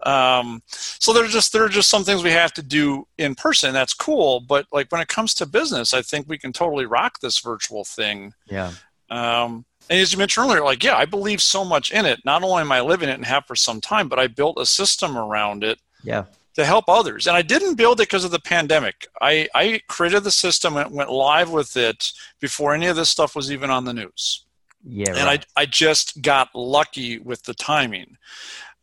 Um, 0.03 0.62
so 0.67 1.13
there's 1.13 1.33
just 1.33 1.53
there 1.53 1.63
are 1.63 1.69
just 1.69 1.89
some 1.89 2.03
things 2.03 2.24
we 2.24 2.31
have 2.31 2.53
to 2.53 2.63
do 2.63 3.07
in 3.17 3.36
person. 3.36 3.74
That's 3.74 3.93
cool 3.93 4.41
but 4.41 4.65
like 4.71 4.91
when 4.91 5.01
it 5.01 5.07
comes 5.07 5.33
to 5.36 5.45
business 5.45 5.93
i 5.93 6.01
think 6.01 6.27
we 6.27 6.38
can 6.38 6.51
totally 6.51 6.86
rock 6.86 7.19
this 7.19 7.39
virtual 7.39 7.83
thing. 7.83 8.33
Yeah. 8.48 8.71
Um, 9.09 9.65
and 9.89 10.00
as 10.00 10.12
you 10.12 10.17
mentioned 10.17 10.46
earlier, 10.46 10.63
like, 10.63 10.84
yeah, 10.84 10.96
I 10.96 11.05
believe 11.05 11.41
so 11.41 11.65
much 11.65 11.91
in 11.91 12.05
it. 12.05 12.19
Not 12.24 12.43
only 12.43 12.62
am 12.62 12.72
I 12.72 12.81
living 12.81 13.10
it 13.10 13.15
and 13.15 13.25
have 13.25 13.46
for 13.46 13.55
some 13.55 13.81
time, 13.81 14.08
but 14.08 14.19
I 14.19 14.27
built 14.27 14.58
a 14.60 14.65
system 14.65 15.17
around 15.17 15.63
it. 15.63 15.79
Yeah. 16.03 16.25
To 16.55 16.65
help 16.65 16.86
others. 16.89 17.25
And 17.25 17.38
I 17.38 17.41
didn't 17.41 17.75
build 17.75 18.01
it 18.01 18.10
because 18.10 18.25
of 18.25 18.31
the 18.31 18.39
pandemic. 18.39 19.08
I, 19.22 19.48
I 19.55 19.81
created 19.88 20.25
the 20.25 20.31
system 20.31 20.75
and 20.75 20.91
went 20.91 21.10
live 21.10 21.51
with 21.51 21.77
it 21.77 22.12
before 22.41 22.74
any 22.74 22.88
of 22.88 22.98
this 22.98 23.08
stuff 23.08 23.36
was 23.36 23.51
even 23.51 23.69
on 23.69 23.86
the 23.86 23.93
news. 23.93 24.43
Yeah. 24.84 25.15
And 25.15 25.29
I, 25.29 25.39
I 25.55 25.65
just 25.65 26.22
got 26.22 26.53
lucky 26.53 27.17
with 27.19 27.43
the 27.43 27.53
timing. 27.53 28.17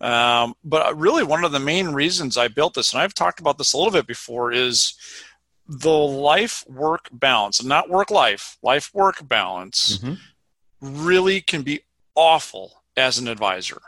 Um, 0.00 0.54
but 0.64 0.96
really, 0.98 1.22
one 1.22 1.44
of 1.44 1.52
the 1.52 1.58
main 1.58 1.88
reasons 1.88 2.36
I 2.36 2.48
built 2.48 2.74
this, 2.74 2.92
and 2.92 3.02
I've 3.02 3.14
talked 3.14 3.40
about 3.40 3.58
this 3.58 3.72
a 3.72 3.76
little 3.76 3.92
bit 3.92 4.06
before, 4.06 4.52
is 4.52 4.94
the 5.68 5.90
life 5.90 6.64
work 6.68 7.08
balance, 7.12 7.62
not 7.62 7.90
work 7.90 8.10
life, 8.10 8.56
life 8.62 8.90
work 8.94 9.26
balance, 9.26 9.98
mm-hmm. 9.98 10.14
Really 10.86 11.40
can 11.40 11.62
be 11.62 11.80
awful 12.14 12.82
as 12.96 13.18
an 13.18 13.28
advisor. 13.28 13.80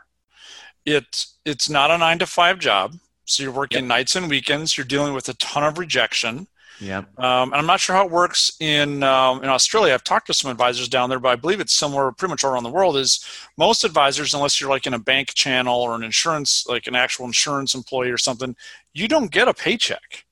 It, 0.84 1.26
it's 1.44 1.68
not 1.68 1.90
a 1.90 1.98
nine 1.98 2.18
to 2.18 2.26
five 2.26 2.58
job. 2.58 2.94
So 3.24 3.42
you're 3.42 3.52
working 3.52 3.80
yep. 3.80 3.88
nights 3.88 4.16
and 4.16 4.28
weekends. 4.28 4.76
You're 4.76 4.86
dealing 4.86 5.12
with 5.12 5.28
a 5.28 5.34
ton 5.34 5.64
of 5.64 5.78
rejection. 5.78 6.46
Yeah. 6.80 6.98
Um, 7.18 7.52
and 7.52 7.56
I'm 7.56 7.66
not 7.66 7.80
sure 7.80 7.94
how 7.94 8.06
it 8.06 8.10
works 8.10 8.52
in 8.60 9.02
um, 9.02 9.42
in 9.42 9.48
Australia. 9.48 9.94
I've 9.94 10.04
talked 10.04 10.28
to 10.28 10.34
some 10.34 10.50
advisors 10.50 10.88
down 10.88 11.10
there, 11.10 11.18
but 11.18 11.30
I 11.30 11.36
believe 11.36 11.60
it's 11.60 11.74
similar 11.74 12.12
pretty 12.12 12.30
much 12.30 12.44
all 12.44 12.52
around 12.52 12.62
the 12.62 12.70
world. 12.70 12.96
Is 12.96 13.24
most 13.56 13.84
advisors, 13.84 14.32
unless 14.32 14.60
you're 14.60 14.70
like 14.70 14.86
in 14.86 14.94
a 14.94 14.98
bank 14.98 15.34
channel 15.34 15.80
or 15.80 15.94
an 15.94 16.04
insurance, 16.04 16.66
like 16.68 16.86
an 16.86 16.94
actual 16.94 17.26
insurance 17.26 17.74
employee 17.74 18.10
or 18.10 18.18
something, 18.18 18.54
you 18.94 19.08
don't 19.08 19.30
get 19.30 19.48
a 19.48 19.54
paycheck, 19.54 20.24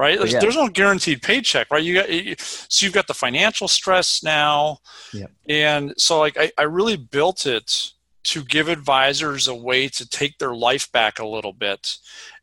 right? 0.00 0.18
There's, 0.18 0.32
yeah. 0.32 0.40
there's 0.40 0.56
no 0.56 0.68
guaranteed 0.68 1.20
paycheck, 1.20 1.70
right? 1.70 1.84
You 1.84 1.94
got 1.94 2.08
so 2.38 2.86
you've 2.86 2.94
got 2.94 3.06
the 3.06 3.12
financial 3.12 3.68
stress 3.68 4.22
now, 4.22 4.78
yeah. 5.12 5.26
and 5.46 5.92
so 5.98 6.18
like 6.18 6.38
I, 6.38 6.50
I 6.56 6.62
really 6.62 6.96
built 6.96 7.44
it 7.44 7.92
to 8.22 8.42
give 8.42 8.68
advisors 8.68 9.46
a 9.46 9.54
way 9.54 9.88
to 9.88 10.08
take 10.08 10.38
their 10.38 10.54
life 10.54 10.90
back 10.90 11.18
a 11.18 11.26
little 11.26 11.52
bit 11.52 11.98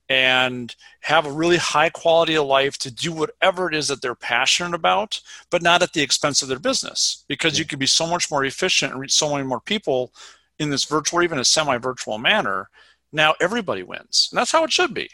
and 0.08 0.76
have 1.02 1.26
a 1.26 1.32
really 1.32 1.58
high 1.58 1.90
quality 1.90 2.36
of 2.36 2.46
life 2.46 2.78
to 2.78 2.92
do 2.92 3.12
whatever 3.12 3.68
it 3.68 3.76
is 3.76 3.88
that 3.88 4.04
they're 4.04 4.16
passionate 4.16 4.76
about, 4.76 5.20
but 5.50 5.64
not 5.64 5.82
at 5.82 5.94
the 5.94 6.02
expense 6.02 6.44
of 6.44 6.48
their 6.48 6.60
business. 6.60 7.26
Because 7.28 7.58
you 7.58 7.66
can 7.66 7.80
be 7.80 7.88
so 7.88 8.06
much 8.06 8.30
more 8.30 8.46
efficient 8.46 8.92
and 8.92 9.02
reach 9.02 9.14
so 9.14 9.32
many 9.32 9.44
more 9.44 9.60
people 9.60 10.14
in 10.60 10.70
this 10.70 10.86
virtual, 10.86 11.24
even 11.24 11.40
a 11.40 11.46
semi 11.46 11.78
virtual 11.80 12.20
manner. 12.20 12.70
Now 13.12 13.34
everybody 13.42 13.82
wins. 13.82 14.30
And 14.32 14.38
that's 14.38 14.52
how 14.52 14.64
it 14.64 14.72
should 14.72 14.94
be. 14.94 15.10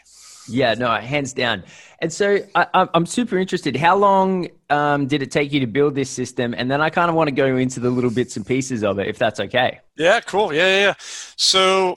Yeah, 0.48 0.74
no, 0.74 0.90
hands 0.94 1.32
down. 1.32 1.64
And 2.00 2.12
so 2.12 2.38
I, 2.54 2.88
am 2.94 3.06
super 3.06 3.38
interested. 3.38 3.76
How 3.76 3.96
long 3.96 4.48
um, 4.68 5.06
did 5.06 5.22
it 5.22 5.30
take 5.30 5.52
you 5.52 5.60
to 5.60 5.66
build 5.66 5.94
this 5.94 6.10
system? 6.10 6.54
And 6.56 6.70
then 6.70 6.80
I 6.80 6.90
kind 6.90 7.08
of 7.08 7.14
want 7.14 7.28
to 7.28 7.34
go 7.34 7.56
into 7.56 7.80
the 7.80 7.90
little 7.90 8.10
bits 8.10 8.36
and 8.36 8.46
pieces 8.46 8.84
of 8.84 8.98
it, 8.98 9.08
if 9.08 9.18
that's 9.18 9.40
okay. 9.40 9.80
Yeah, 9.96 10.20
cool. 10.20 10.52
Yeah, 10.52 10.66
yeah. 10.66 10.80
yeah. 10.80 10.94
So 10.98 11.96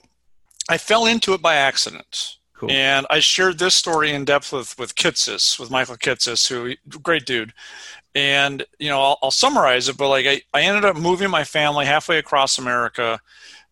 I 0.68 0.78
fell 0.78 1.06
into 1.06 1.34
it 1.34 1.42
by 1.42 1.56
accident. 1.56 2.36
Cool. 2.54 2.70
And 2.72 3.06
I 3.08 3.20
shared 3.20 3.58
this 3.58 3.74
story 3.74 4.10
in 4.10 4.24
depth 4.24 4.52
with 4.52 4.76
with 4.78 4.96
Kitces, 4.96 5.60
with 5.60 5.70
Michael 5.70 5.96
Kitces, 5.96 6.48
who 6.48 6.74
great 7.02 7.24
dude. 7.24 7.52
And 8.16 8.64
you 8.80 8.88
know, 8.88 9.00
I'll, 9.00 9.18
I'll 9.22 9.30
summarize 9.30 9.88
it, 9.88 9.96
but 9.96 10.08
like 10.08 10.26
I, 10.26 10.42
I 10.52 10.62
ended 10.62 10.84
up 10.84 10.96
moving 10.96 11.30
my 11.30 11.44
family 11.44 11.86
halfway 11.86 12.18
across 12.18 12.58
America 12.58 13.20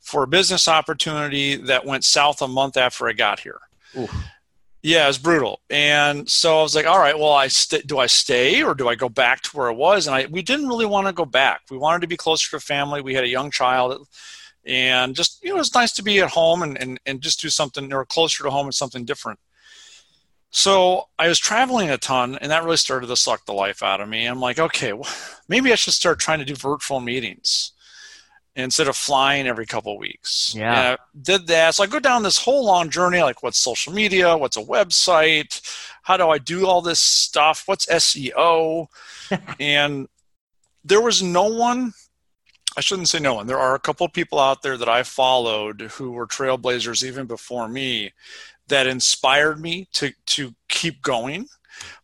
for 0.00 0.22
a 0.22 0.28
business 0.28 0.68
opportunity 0.68 1.56
that 1.56 1.84
went 1.84 2.04
south 2.04 2.40
a 2.40 2.46
month 2.46 2.76
after 2.76 3.08
I 3.08 3.12
got 3.12 3.40
here. 3.40 3.58
Ooh. 3.96 4.08
Yeah, 4.86 5.08
it's 5.08 5.18
brutal. 5.18 5.60
And 5.68 6.30
so 6.30 6.60
I 6.60 6.62
was 6.62 6.76
like, 6.76 6.86
all 6.86 7.00
right, 7.00 7.18
well, 7.18 7.32
I 7.32 7.48
st- 7.48 7.88
do 7.88 7.98
I 7.98 8.06
stay 8.06 8.62
or 8.62 8.72
do 8.72 8.88
I 8.88 8.94
go 8.94 9.08
back 9.08 9.42
to 9.42 9.56
where 9.56 9.68
I 9.68 9.72
was? 9.72 10.06
And 10.06 10.14
I 10.14 10.26
we 10.26 10.42
didn't 10.42 10.68
really 10.68 10.86
want 10.86 11.08
to 11.08 11.12
go 11.12 11.24
back. 11.24 11.62
We 11.70 11.76
wanted 11.76 12.02
to 12.02 12.06
be 12.06 12.16
closer 12.16 12.50
to 12.52 12.60
family. 12.60 13.02
We 13.02 13.14
had 13.14 13.24
a 13.24 13.28
young 13.28 13.50
child 13.50 14.06
and 14.66 15.14
just 15.14 15.42
you 15.42 15.52
know 15.52 15.60
it's 15.60 15.74
nice 15.74 15.92
to 15.94 16.02
be 16.02 16.20
at 16.20 16.30
home 16.30 16.62
and, 16.62 16.80
and, 16.80 17.00
and 17.06 17.20
just 17.20 17.40
do 17.40 17.48
something 17.48 17.92
or 17.92 18.04
closer 18.04 18.44
to 18.44 18.50
home 18.50 18.66
and 18.66 18.74
something 18.74 19.04
different 19.04 19.38
so 20.50 21.04
i 21.18 21.28
was 21.28 21.38
traveling 21.38 21.90
a 21.90 21.98
ton 21.98 22.36
and 22.40 22.50
that 22.50 22.64
really 22.64 22.76
started 22.76 23.06
to 23.06 23.16
suck 23.16 23.44
the 23.46 23.52
life 23.52 23.82
out 23.82 24.00
of 24.00 24.08
me 24.08 24.26
i'm 24.26 24.40
like 24.40 24.58
okay 24.58 24.92
well, 24.92 25.10
maybe 25.48 25.72
i 25.72 25.76
should 25.76 25.94
start 25.94 26.18
trying 26.18 26.38
to 26.38 26.44
do 26.44 26.54
virtual 26.54 27.00
meetings 27.00 27.72
instead 28.56 28.88
of 28.88 28.96
flying 28.96 29.46
every 29.46 29.66
couple 29.66 29.92
of 29.92 29.98
weeks 29.98 30.54
yeah 30.56 30.96
did 31.22 31.46
that 31.46 31.74
so 31.74 31.84
i 31.84 31.86
go 31.86 32.00
down 32.00 32.22
this 32.22 32.38
whole 32.38 32.64
long 32.64 32.90
journey 32.90 33.22
like 33.22 33.42
what's 33.42 33.58
social 33.58 33.92
media 33.92 34.36
what's 34.36 34.56
a 34.56 34.62
website 34.62 35.60
how 36.02 36.16
do 36.16 36.28
i 36.28 36.38
do 36.38 36.66
all 36.66 36.80
this 36.80 37.00
stuff 37.00 37.62
what's 37.66 37.86
seo 37.86 38.86
and 39.60 40.08
there 40.84 41.00
was 41.00 41.22
no 41.22 41.44
one 41.48 41.92
I 42.76 42.82
shouldn't 42.82 43.08
say 43.08 43.18
no 43.18 43.32
one. 43.32 43.46
There 43.46 43.58
are 43.58 43.74
a 43.74 43.80
couple 43.80 44.04
of 44.04 44.12
people 44.12 44.38
out 44.38 44.60
there 44.60 44.76
that 44.76 44.88
I 44.88 45.02
followed 45.02 45.80
who 45.92 46.12
were 46.12 46.26
trailblazers 46.26 47.02
even 47.02 47.26
before 47.26 47.68
me 47.68 48.12
that 48.68 48.86
inspired 48.86 49.60
me 49.60 49.88
to 49.94 50.12
to 50.26 50.54
keep 50.68 51.00
going. 51.02 51.48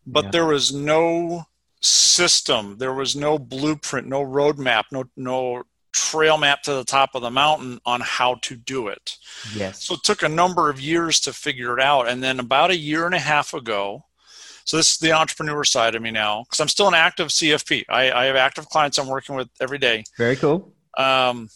But 0.06 0.24
yeah. 0.26 0.30
there 0.30 0.46
was 0.46 0.72
no 0.72 1.44
system, 1.80 2.78
there 2.78 2.94
was 2.94 3.14
no 3.14 3.38
blueprint, 3.38 4.08
no 4.08 4.24
roadmap, 4.24 4.84
no 4.90 5.04
no 5.16 5.64
trail 5.92 6.38
map 6.38 6.62
to 6.62 6.74
the 6.74 6.84
top 6.84 7.14
of 7.14 7.22
the 7.22 7.30
mountain 7.30 7.80
on 7.84 8.00
how 8.00 8.34
to 8.42 8.56
do 8.56 8.88
it. 8.88 9.16
Yes. 9.54 9.84
So 9.84 9.94
it 9.94 10.02
took 10.02 10.22
a 10.22 10.28
number 10.28 10.70
of 10.70 10.80
years 10.80 11.20
to 11.20 11.32
figure 11.32 11.76
it 11.76 11.82
out. 11.82 12.08
And 12.08 12.22
then 12.22 12.40
about 12.40 12.70
a 12.70 12.76
year 12.76 13.06
and 13.06 13.14
a 13.14 13.18
half 13.18 13.54
ago, 13.54 14.04
so 14.64 14.76
this 14.76 14.92
is 14.92 14.98
the 14.98 15.12
entrepreneur 15.12 15.64
side 15.64 15.94
of 15.94 16.02
me 16.02 16.10
now, 16.10 16.44
because 16.44 16.60
I'm 16.60 16.68
still 16.68 16.88
an 16.88 16.94
active 16.94 17.28
CFP. 17.28 17.84
I, 17.88 18.10
I, 18.12 18.24
have 18.26 18.36
active 18.36 18.68
clients 18.68 18.96
I'm 18.96 19.08
working 19.08 19.34
with 19.34 19.48
every 19.60 19.78
day. 19.78 20.04
Very 20.16 20.36
cool. 20.36 20.72
Um, 20.96 21.48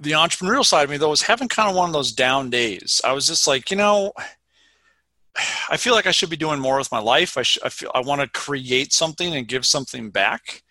the 0.00 0.12
entrepreneurial 0.12 0.64
side 0.64 0.84
of 0.84 0.90
me 0.90 0.96
though 0.96 1.10
was 1.10 1.22
having 1.22 1.48
kind 1.48 1.68
of 1.68 1.76
one 1.76 1.88
of 1.88 1.92
those 1.92 2.12
down 2.12 2.50
days. 2.50 3.00
I 3.04 3.12
was 3.12 3.26
just 3.26 3.46
like, 3.46 3.70
you 3.70 3.76
know, 3.76 4.12
I 5.70 5.76
feel 5.76 5.94
like 5.94 6.06
I 6.06 6.12
should 6.12 6.30
be 6.30 6.36
doing 6.36 6.60
more 6.60 6.78
with 6.78 6.90
my 6.90 7.00
life. 7.00 7.36
I, 7.36 7.42
sh- 7.42 7.58
I 7.64 7.68
feel 7.68 7.90
I 7.94 8.00
want 8.00 8.20
to 8.20 8.28
create 8.28 8.92
something 8.92 9.34
and 9.34 9.46
give 9.46 9.66
something 9.66 10.10
back. 10.10 10.62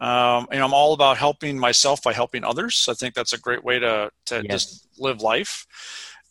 Um, 0.00 0.48
and 0.50 0.62
I'm 0.62 0.72
all 0.72 0.94
about 0.94 1.18
helping 1.18 1.58
myself 1.58 2.02
by 2.02 2.14
helping 2.14 2.42
others. 2.42 2.86
I 2.88 2.94
think 2.94 3.14
that's 3.14 3.34
a 3.34 3.38
great 3.38 3.62
way 3.62 3.78
to 3.78 4.10
to 4.26 4.42
yes. 4.42 4.50
just 4.50 4.88
live 4.98 5.20
life. 5.20 5.66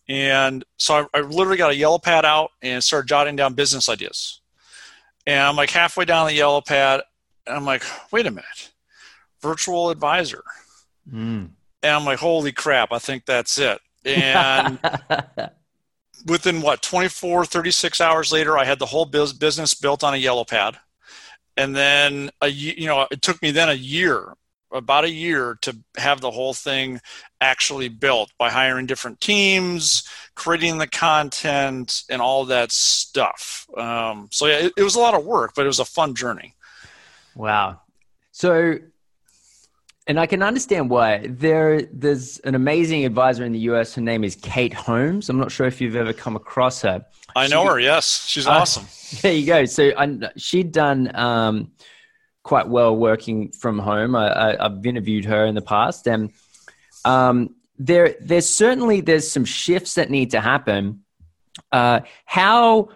And 0.07 0.65
so 0.77 1.07
I, 1.13 1.19
I, 1.19 1.21
literally 1.21 1.57
got 1.57 1.69
a 1.69 1.75
yellow 1.75 1.99
pad 1.99 2.25
out 2.25 2.49
and 2.63 2.83
started 2.83 3.07
jotting 3.07 3.35
down 3.35 3.53
business 3.53 3.87
ideas. 3.87 4.41
And 5.27 5.39
I'm 5.39 5.55
like 5.55 5.69
halfway 5.69 6.05
down 6.05 6.25
the 6.25 6.33
yellow 6.33 6.61
pad, 6.61 7.01
and 7.45 7.55
I'm 7.55 7.65
like, 7.65 7.83
wait 8.11 8.25
a 8.25 8.31
minute, 8.31 8.71
virtual 9.39 9.91
advisor. 9.91 10.43
Mm. 11.07 11.49
And 11.83 11.91
I'm 11.91 12.05
like, 12.05 12.17
holy 12.17 12.51
crap, 12.51 12.91
I 12.91 12.97
think 12.97 13.25
that's 13.25 13.59
it. 13.59 13.79
And 14.03 14.79
within 16.25 16.61
what, 16.61 16.81
24, 16.81 17.45
36 17.45 18.01
hours 18.01 18.31
later, 18.31 18.57
I 18.57 18.65
had 18.65 18.79
the 18.79 18.87
whole 18.87 19.05
business 19.05 19.75
built 19.75 20.03
on 20.03 20.15
a 20.15 20.17
yellow 20.17 20.43
pad. 20.43 20.77
And 21.59 21.75
then, 21.75 22.29
a, 22.41 22.47
you 22.47 22.87
know, 22.87 23.05
it 23.11 23.21
took 23.21 23.41
me 23.41 23.51
then 23.51 23.67
a 23.67 23.73
year 23.73 24.33
about 24.71 25.03
a 25.03 25.11
year 25.11 25.57
to 25.61 25.75
have 25.97 26.21
the 26.21 26.31
whole 26.31 26.53
thing 26.53 27.01
actually 27.41 27.89
built 27.89 28.31
by 28.37 28.49
hiring 28.49 28.85
different 28.85 29.19
teams, 29.19 30.07
creating 30.35 30.77
the 30.77 30.87
content, 30.87 32.03
and 32.09 32.21
all 32.21 32.45
that 32.45 32.71
stuff. 32.71 33.67
Um, 33.75 34.29
so 34.31 34.45
yeah, 34.45 34.59
it, 34.59 34.73
it, 34.77 34.83
was 34.83 34.95
a 34.95 35.01
lot 35.01 35.15
of 35.15 35.25
work, 35.25 35.51
but 35.53 35.63
it 35.63 35.67
was 35.67 35.79
a 35.79 35.85
fun 35.85 36.15
journey. 36.15 36.55
Wow. 37.35 37.81
So, 38.31 38.77
and 40.09 40.19
I 40.19 40.25
can 40.25 40.43
understand 40.43 40.89
why. 40.89 41.25
There, 41.25 41.83
there's 41.83 42.39
an 42.39 42.55
amazing 42.55 43.05
advisor 43.05 43.45
in 43.45 43.53
the 43.53 43.59
US. 43.59 43.95
Her 43.95 44.01
name 44.01 44.25
is 44.25 44.35
Kate 44.35 44.73
Holmes. 44.73 45.29
I'm 45.29 45.37
not 45.37 45.51
sure 45.51 45.67
if 45.67 45.79
you've 45.79 45.95
ever 45.95 46.11
come 46.11 46.35
across 46.35 46.81
her. 46.81 47.05
I 47.35 47.47
know 47.47 47.63
she, 47.63 47.69
her. 47.69 47.79
Yes, 47.79 48.27
she's 48.27 48.47
uh, 48.47 48.51
awesome. 48.51 48.87
There 49.21 49.33
you 49.33 49.45
go. 49.45 49.65
So 49.65 49.91
I, 49.97 50.19
she'd 50.35 50.71
done. 50.71 51.15
Um, 51.15 51.71
quite 52.43 52.67
well 52.67 52.95
working 52.95 53.51
from 53.51 53.77
home. 53.77 54.15
I, 54.15 54.57
have 54.59 54.83
interviewed 54.83 55.25
her 55.25 55.45
in 55.45 55.53
the 55.53 55.61
past, 55.61 56.07
and 56.07 56.31
um, 57.05 57.55
there 57.77 58.15
there's 58.21 58.49
certainly 58.49 59.01
there's 59.01 59.29
some 59.29 59.45
shifts 59.45 59.93
that 59.95 60.09
need 60.09 60.31
to 60.31 60.41
happen. 60.41 61.03
Uh, 61.71 61.99
how 62.25 62.89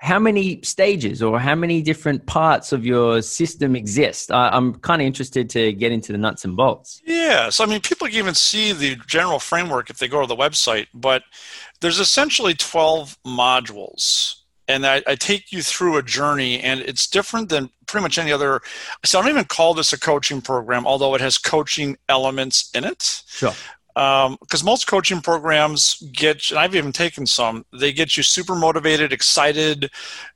how 0.00 0.18
many 0.18 0.60
stages 0.62 1.22
or 1.22 1.38
how 1.38 1.54
many 1.54 1.82
different 1.82 2.24
parts 2.24 2.72
of 2.72 2.86
your 2.86 3.20
system 3.20 3.76
exist? 3.76 4.32
I, 4.32 4.48
I'm 4.48 4.74
kind 4.76 5.02
of 5.02 5.06
interested 5.06 5.50
to 5.50 5.72
get 5.74 5.92
into 5.92 6.12
the 6.12 6.18
nuts 6.18 6.44
and 6.44 6.56
bolts. 6.56 7.02
Yeah, 7.04 7.50
so 7.50 7.64
I 7.64 7.66
mean, 7.66 7.80
people 7.82 8.06
can 8.06 8.16
even 8.16 8.34
see 8.34 8.72
the 8.72 8.96
general 9.06 9.38
framework 9.38 9.90
if 9.90 9.98
they 9.98 10.08
go 10.08 10.22
to 10.22 10.26
the 10.26 10.36
website, 10.36 10.86
but 10.94 11.22
there's 11.80 12.00
essentially 12.00 12.54
12 12.54 13.18
modules 13.26 14.36
and 14.68 14.86
I, 14.86 15.02
I, 15.06 15.16
take 15.16 15.50
you 15.50 15.62
through 15.62 15.96
a 15.96 16.02
journey 16.02 16.60
and 16.60 16.80
it's 16.80 17.08
different 17.08 17.48
than 17.48 17.70
pretty 17.86 18.02
much 18.02 18.18
any 18.18 18.30
other 18.30 18.60
so 19.04 19.18
i 19.18 19.22
don't 19.22 19.30
even 19.30 19.44
call 19.44 19.74
this 19.74 19.92
a 19.92 19.98
coaching 19.98 20.40
program 20.40 20.86
although 20.86 21.14
it 21.16 21.20
has 21.20 21.38
coaching 21.38 21.96
elements 22.08 22.70
in 22.72 22.84
it 22.84 23.22
sure 23.26 23.52
because 23.94 24.62
um, 24.62 24.66
most 24.66 24.86
coaching 24.86 25.20
programs 25.20 26.02
get 26.12 26.50
and 26.50 26.58
i've 26.58 26.74
even 26.74 26.92
taken 26.92 27.26
some 27.26 27.64
they 27.72 27.92
get 27.92 28.16
you 28.16 28.22
super 28.22 28.54
motivated 28.54 29.12
excited 29.12 29.90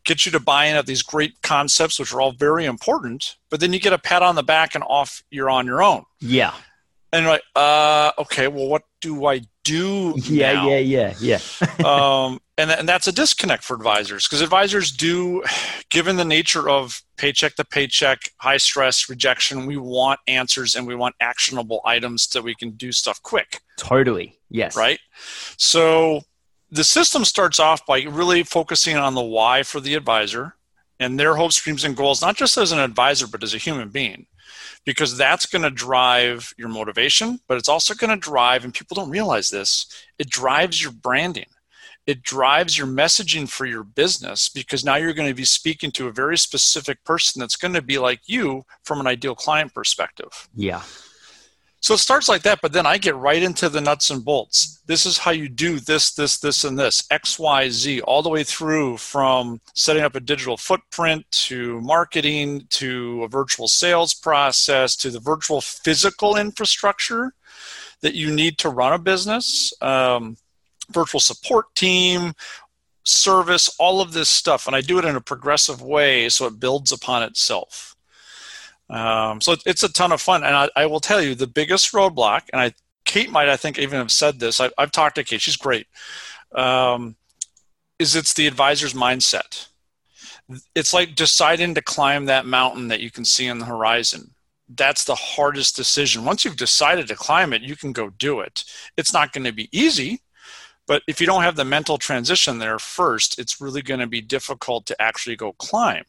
get 0.04 0.26
you 0.26 0.32
to 0.32 0.40
buy 0.40 0.66
in 0.66 0.76
at 0.76 0.86
these 0.86 1.02
great 1.02 1.40
concepts 1.42 1.98
which 1.98 2.12
are 2.12 2.20
all 2.20 2.32
very 2.32 2.64
important 2.64 3.36
but 3.50 3.60
then 3.60 3.72
you 3.72 3.78
get 3.78 3.92
a 3.92 3.98
pat 3.98 4.22
on 4.22 4.34
the 4.34 4.42
back 4.42 4.74
and 4.74 4.84
off 4.84 5.22
you're 5.30 5.50
on 5.50 5.66
your 5.66 5.82
own. 5.82 6.04
Yeah 6.20 6.54
and 7.14 7.22
you're 7.22 7.32
like 7.32 7.42
uh, 7.54 8.10
okay 8.18 8.48
well 8.48 8.68
what 8.68 8.82
do 9.00 9.26
i 9.26 9.40
do 9.64 10.14
yeah 10.24 10.52
now? 10.52 10.68
yeah 10.68 10.78
yeah 10.78 11.14
yeah 11.20 11.38
um, 11.84 12.38
and, 12.58 12.70
and 12.70 12.88
that's 12.88 13.06
a 13.06 13.12
disconnect 13.12 13.64
for 13.64 13.74
advisors 13.74 14.26
because 14.26 14.40
advisors 14.40 14.90
do 14.90 15.42
given 15.90 16.16
the 16.16 16.24
nature 16.24 16.68
of 16.68 17.00
paycheck 17.16 17.54
to 17.54 17.64
paycheck 17.64 18.18
high 18.38 18.56
stress 18.56 19.08
rejection 19.08 19.66
we 19.66 19.76
want 19.76 20.20
answers 20.26 20.74
and 20.74 20.86
we 20.86 20.94
want 20.94 21.14
actionable 21.20 21.80
items 21.84 22.26
that 22.28 22.42
we 22.42 22.54
can 22.54 22.70
do 22.72 22.92
stuff 22.92 23.22
quick 23.22 23.60
totally 23.78 24.38
yes 24.50 24.76
right 24.76 24.98
so 25.56 26.20
the 26.70 26.84
system 26.84 27.24
starts 27.24 27.60
off 27.60 27.86
by 27.86 28.02
really 28.02 28.42
focusing 28.42 28.96
on 28.96 29.14
the 29.14 29.22
why 29.22 29.62
for 29.62 29.80
the 29.80 29.94
advisor 29.94 30.56
and 31.00 31.18
their 31.18 31.34
hopes, 31.34 31.60
dreams, 31.60 31.84
and 31.84 31.96
goals, 31.96 32.22
not 32.22 32.36
just 32.36 32.56
as 32.56 32.72
an 32.72 32.78
advisor, 32.78 33.26
but 33.26 33.42
as 33.42 33.54
a 33.54 33.58
human 33.58 33.88
being. 33.88 34.26
Because 34.84 35.16
that's 35.16 35.46
going 35.46 35.62
to 35.62 35.70
drive 35.70 36.52
your 36.58 36.68
motivation, 36.68 37.40
but 37.48 37.56
it's 37.56 37.68
also 37.68 37.94
going 37.94 38.10
to 38.10 38.16
drive, 38.16 38.64
and 38.64 38.74
people 38.74 38.94
don't 38.94 39.10
realize 39.10 39.50
this, 39.50 39.86
it 40.18 40.28
drives 40.28 40.82
your 40.82 40.92
branding. 40.92 41.46
It 42.06 42.22
drives 42.22 42.76
your 42.76 42.86
messaging 42.86 43.48
for 43.48 43.64
your 43.64 43.82
business 43.82 44.50
because 44.50 44.84
now 44.84 44.96
you're 44.96 45.14
going 45.14 45.28
to 45.28 45.34
be 45.34 45.46
speaking 45.46 45.90
to 45.92 46.08
a 46.08 46.12
very 46.12 46.36
specific 46.36 47.02
person 47.04 47.40
that's 47.40 47.56
going 47.56 47.72
to 47.72 47.80
be 47.80 47.96
like 47.96 48.20
you 48.26 48.66
from 48.82 49.00
an 49.00 49.06
ideal 49.06 49.34
client 49.34 49.72
perspective. 49.72 50.48
Yeah. 50.54 50.82
So 51.84 51.92
it 51.92 51.98
starts 51.98 52.30
like 52.30 52.40
that, 52.44 52.62
but 52.62 52.72
then 52.72 52.86
I 52.86 52.96
get 52.96 53.14
right 53.14 53.42
into 53.42 53.68
the 53.68 53.82
nuts 53.82 54.08
and 54.08 54.24
bolts. 54.24 54.80
This 54.86 55.04
is 55.04 55.18
how 55.18 55.32
you 55.32 55.50
do 55.50 55.78
this, 55.78 56.14
this, 56.14 56.38
this, 56.38 56.64
and 56.64 56.78
this, 56.78 57.06
X, 57.10 57.38
Y, 57.38 57.68
Z, 57.68 58.00
all 58.00 58.22
the 58.22 58.30
way 58.30 58.42
through 58.42 58.96
from 58.96 59.60
setting 59.74 60.02
up 60.02 60.14
a 60.14 60.20
digital 60.20 60.56
footprint 60.56 61.30
to 61.30 61.82
marketing 61.82 62.66
to 62.70 63.24
a 63.24 63.28
virtual 63.28 63.68
sales 63.68 64.14
process 64.14 64.96
to 64.96 65.10
the 65.10 65.20
virtual 65.20 65.60
physical 65.60 66.36
infrastructure 66.36 67.34
that 68.00 68.14
you 68.14 68.34
need 68.34 68.56
to 68.56 68.70
run 68.70 68.94
a 68.94 68.98
business, 68.98 69.70
um, 69.82 70.38
virtual 70.90 71.20
support 71.20 71.66
team, 71.74 72.32
service, 73.04 73.76
all 73.78 74.00
of 74.00 74.14
this 74.14 74.30
stuff. 74.30 74.66
And 74.66 74.74
I 74.74 74.80
do 74.80 74.98
it 74.98 75.04
in 75.04 75.16
a 75.16 75.20
progressive 75.20 75.82
way 75.82 76.30
so 76.30 76.46
it 76.46 76.58
builds 76.58 76.92
upon 76.92 77.24
itself. 77.24 77.93
Um, 78.90 79.40
so 79.40 79.56
it's 79.64 79.82
a 79.82 79.92
ton 79.92 80.12
of 80.12 80.20
fun, 80.20 80.44
and 80.44 80.54
I, 80.54 80.68
I, 80.76 80.86
will 80.86 81.00
tell 81.00 81.22
you 81.22 81.34
the 81.34 81.46
biggest 81.46 81.92
roadblock. 81.92 82.42
And 82.52 82.60
I, 82.60 82.72
Kate 83.06 83.30
might, 83.30 83.48
I 83.48 83.56
think, 83.56 83.78
even 83.78 83.98
have 83.98 84.10
said 84.10 84.38
this. 84.38 84.60
I, 84.60 84.70
have 84.78 84.92
talked 84.92 85.16
to 85.16 85.24
Kate; 85.24 85.40
she's 85.40 85.56
great. 85.56 85.86
Um, 86.54 87.16
is 87.98 88.14
it's 88.14 88.34
the 88.34 88.46
advisor's 88.46 88.92
mindset. 88.92 89.68
It's 90.74 90.92
like 90.92 91.14
deciding 91.14 91.74
to 91.74 91.82
climb 91.82 92.26
that 92.26 92.44
mountain 92.44 92.88
that 92.88 93.00
you 93.00 93.10
can 93.10 93.24
see 93.24 93.48
on 93.48 93.58
the 93.58 93.64
horizon. 93.64 94.30
That's 94.68 95.04
the 95.04 95.14
hardest 95.14 95.76
decision. 95.76 96.24
Once 96.24 96.44
you've 96.44 96.56
decided 96.56 97.08
to 97.08 97.16
climb 97.16 97.52
it, 97.52 97.62
you 97.62 97.76
can 97.76 97.92
go 97.92 98.10
do 98.10 98.40
it. 98.40 98.64
It's 98.96 99.12
not 99.12 99.32
going 99.32 99.44
to 99.44 99.52
be 99.52 99.68
easy, 99.72 100.20
but 100.86 101.02
if 101.08 101.20
you 101.20 101.26
don't 101.26 101.42
have 101.42 101.56
the 101.56 101.64
mental 101.64 101.96
transition 101.96 102.58
there 102.58 102.78
first, 102.78 103.38
it's 103.38 103.60
really 103.60 103.82
going 103.82 104.00
to 104.00 104.06
be 104.06 104.20
difficult 104.20 104.86
to 104.86 105.02
actually 105.02 105.36
go 105.36 105.52
climb. 105.52 106.04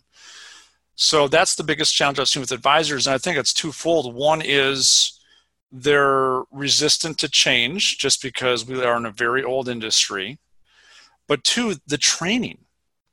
So 0.95 1.27
that's 1.27 1.55
the 1.55 1.63
biggest 1.63 1.93
challenge 1.93 2.19
I've 2.19 2.29
seen 2.29 2.41
with 2.41 2.51
advisors, 2.51 3.05
and 3.05 3.13
I 3.13 3.17
think 3.17 3.37
it's 3.37 3.53
twofold. 3.53 4.13
One 4.15 4.41
is 4.43 5.19
they're 5.71 6.43
resistant 6.51 7.17
to 7.19 7.29
change 7.29 7.97
just 7.97 8.21
because 8.21 8.65
we 8.65 8.81
are 8.81 8.95
in 8.95 9.05
a 9.05 9.11
very 9.11 9.43
old 9.43 9.67
industry. 9.67 10.39
But 11.27 11.43
two, 11.43 11.75
the 11.87 11.97
training 11.97 12.59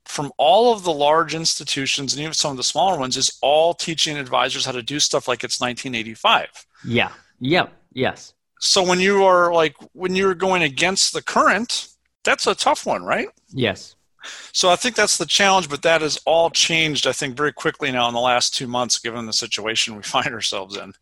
from 0.04 0.32
all 0.36 0.72
of 0.72 0.84
the 0.84 0.92
large 0.92 1.34
institutions 1.34 2.12
and 2.12 2.20
even 2.20 2.34
some 2.34 2.50
of 2.50 2.56
the 2.56 2.62
smaller 2.62 2.98
ones 2.98 3.16
is 3.16 3.38
all 3.40 3.72
teaching 3.72 4.16
advisors 4.16 4.66
how 4.66 4.72
to 4.72 4.82
do 4.82 5.00
stuff 5.00 5.26
like 5.26 5.44
it's 5.44 5.60
1985. 5.60 6.66
Yeah. 6.84 7.10
Yep. 7.40 7.72
Yes. 7.92 8.34
So 8.60 8.86
when 8.86 9.00
you 9.00 9.24
are 9.24 9.52
like 9.52 9.74
when 9.92 10.14
you're 10.14 10.34
going 10.34 10.62
against 10.62 11.12
the 11.12 11.22
current, 11.22 11.88
that's 12.24 12.46
a 12.46 12.54
tough 12.54 12.86
one, 12.86 13.02
right? 13.02 13.28
Yes. 13.52 13.96
So 14.52 14.70
I 14.70 14.76
think 14.76 14.96
that's 14.96 15.18
the 15.18 15.26
challenge, 15.26 15.68
but 15.68 15.82
that 15.82 16.02
has 16.02 16.18
all 16.24 16.50
changed, 16.50 17.06
I 17.06 17.12
think, 17.12 17.36
very 17.36 17.52
quickly 17.52 17.90
now 17.90 18.08
in 18.08 18.14
the 18.14 18.20
last 18.20 18.54
two 18.54 18.66
months, 18.66 18.98
given 18.98 19.26
the 19.26 19.32
situation 19.32 19.96
we 19.96 20.02
find 20.02 20.28
ourselves 20.28 20.76
in. 20.76 20.92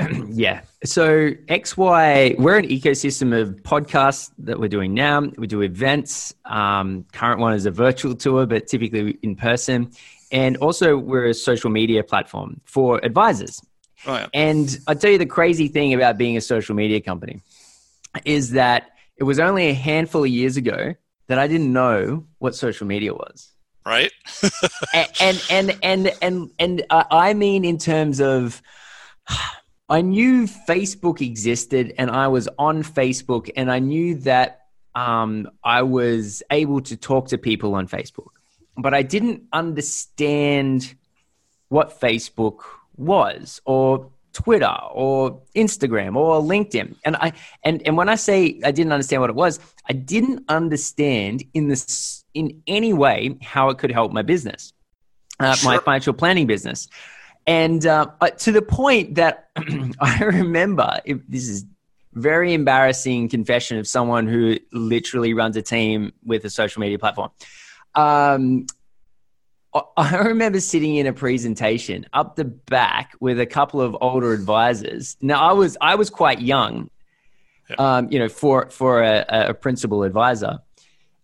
yeah. 0.30 0.62
So 0.84 1.30
XY, 1.30 2.38
we're 2.38 2.58
an 2.58 2.68
ecosystem 2.68 3.38
of 3.38 3.56
podcasts 3.62 4.30
that 4.38 4.58
we're 4.58 4.68
doing 4.68 4.94
now. 4.94 5.20
We 5.36 5.46
do 5.46 5.60
events. 5.62 6.34
Um, 6.44 7.04
current 7.12 7.40
one 7.40 7.54
is 7.54 7.66
a 7.66 7.70
virtual 7.70 8.14
tour, 8.14 8.46
but 8.46 8.66
typically 8.66 9.18
in 9.22 9.36
person. 9.36 9.92
And 10.32 10.56
also, 10.58 10.96
we're 10.96 11.26
a 11.26 11.34
social 11.34 11.70
media 11.70 12.04
platform 12.04 12.60
for 12.64 13.04
advisors. 13.04 13.60
Oh, 14.06 14.14
yeah. 14.14 14.28
And 14.32 14.78
I'll 14.86 14.94
tell 14.94 15.10
you 15.10 15.18
the 15.18 15.26
crazy 15.26 15.68
thing 15.68 15.92
about 15.92 16.16
being 16.16 16.36
a 16.36 16.40
social 16.40 16.74
media 16.74 17.00
company 17.00 17.42
is 18.24 18.52
that 18.52 18.90
it 19.16 19.24
was 19.24 19.38
only 19.38 19.68
a 19.68 19.74
handful 19.74 20.24
of 20.24 20.30
years 20.30 20.56
ago 20.56 20.94
that 21.30 21.38
I 21.38 21.46
didn't 21.46 21.72
know 21.72 22.26
what 22.40 22.56
social 22.56 22.88
media 22.88 23.14
was. 23.14 23.52
Right. 23.86 24.10
and, 24.92 25.08
and, 25.20 25.40
and, 25.48 25.78
and, 25.80 26.12
and, 26.20 26.50
and 26.58 26.86
uh, 26.90 27.04
I 27.08 27.34
mean, 27.34 27.64
in 27.64 27.78
terms 27.78 28.20
of, 28.20 28.60
I 29.88 30.00
knew 30.00 30.48
Facebook 30.48 31.20
existed 31.20 31.94
and 31.98 32.10
I 32.10 32.26
was 32.26 32.48
on 32.58 32.82
Facebook 32.82 33.48
and 33.56 33.70
I 33.70 33.78
knew 33.78 34.16
that 34.16 34.62
um, 34.96 35.48
I 35.62 35.82
was 35.82 36.42
able 36.50 36.80
to 36.82 36.96
talk 36.96 37.28
to 37.28 37.38
people 37.38 37.76
on 37.76 37.86
Facebook, 37.86 38.32
but 38.76 38.92
I 38.92 39.02
didn't 39.02 39.44
understand 39.52 40.96
what 41.68 42.00
Facebook 42.00 42.62
was 42.96 43.60
or 43.64 44.10
Twitter 44.32 44.74
or 44.92 45.40
Instagram 45.56 46.16
or 46.16 46.40
LinkedIn. 46.40 46.96
And 47.04 47.16
I 47.16 47.32
and 47.62 47.82
and 47.86 47.96
when 47.96 48.08
I 48.08 48.14
say 48.14 48.60
I 48.64 48.70
didn't 48.70 48.92
understand 48.92 49.20
what 49.20 49.30
it 49.30 49.36
was, 49.36 49.60
I 49.88 49.92
didn't 49.92 50.44
understand 50.48 51.44
in 51.54 51.68
this 51.68 52.24
in 52.34 52.62
any 52.66 52.92
way 52.92 53.36
how 53.42 53.70
it 53.70 53.78
could 53.78 53.90
help 53.90 54.12
my 54.12 54.22
business, 54.22 54.72
uh, 55.38 55.54
sure. 55.54 55.70
my 55.70 55.78
financial 55.78 56.14
planning 56.14 56.46
business, 56.46 56.88
and 57.46 57.84
uh, 57.86 58.06
to 58.38 58.52
the 58.52 58.62
point 58.62 59.16
that 59.16 59.50
I 60.00 60.22
remember 60.22 61.00
if, 61.04 61.18
this 61.28 61.48
is 61.48 61.64
very 62.12 62.54
embarrassing 62.54 63.28
confession 63.28 63.78
of 63.78 63.86
someone 63.86 64.26
who 64.26 64.56
literally 64.72 65.32
runs 65.32 65.56
a 65.56 65.62
team 65.62 66.12
with 66.24 66.44
a 66.44 66.50
social 66.50 66.80
media 66.80 66.98
platform. 66.98 67.30
Um, 67.94 68.66
I 69.96 70.16
remember 70.16 70.60
sitting 70.60 70.96
in 70.96 71.06
a 71.06 71.12
presentation 71.12 72.06
up 72.12 72.36
the 72.36 72.44
back 72.44 73.14
with 73.20 73.38
a 73.38 73.46
couple 73.46 73.80
of 73.80 73.96
older 74.00 74.32
advisors. 74.32 75.16
Now 75.20 75.48
I 75.48 75.52
was 75.52 75.76
I 75.80 75.94
was 75.94 76.10
quite 76.10 76.40
young, 76.40 76.90
um, 77.78 78.10
you 78.10 78.18
know, 78.18 78.28
for 78.28 78.70
for 78.70 79.02
a, 79.02 79.24
a 79.28 79.54
principal 79.54 80.02
advisor, 80.02 80.58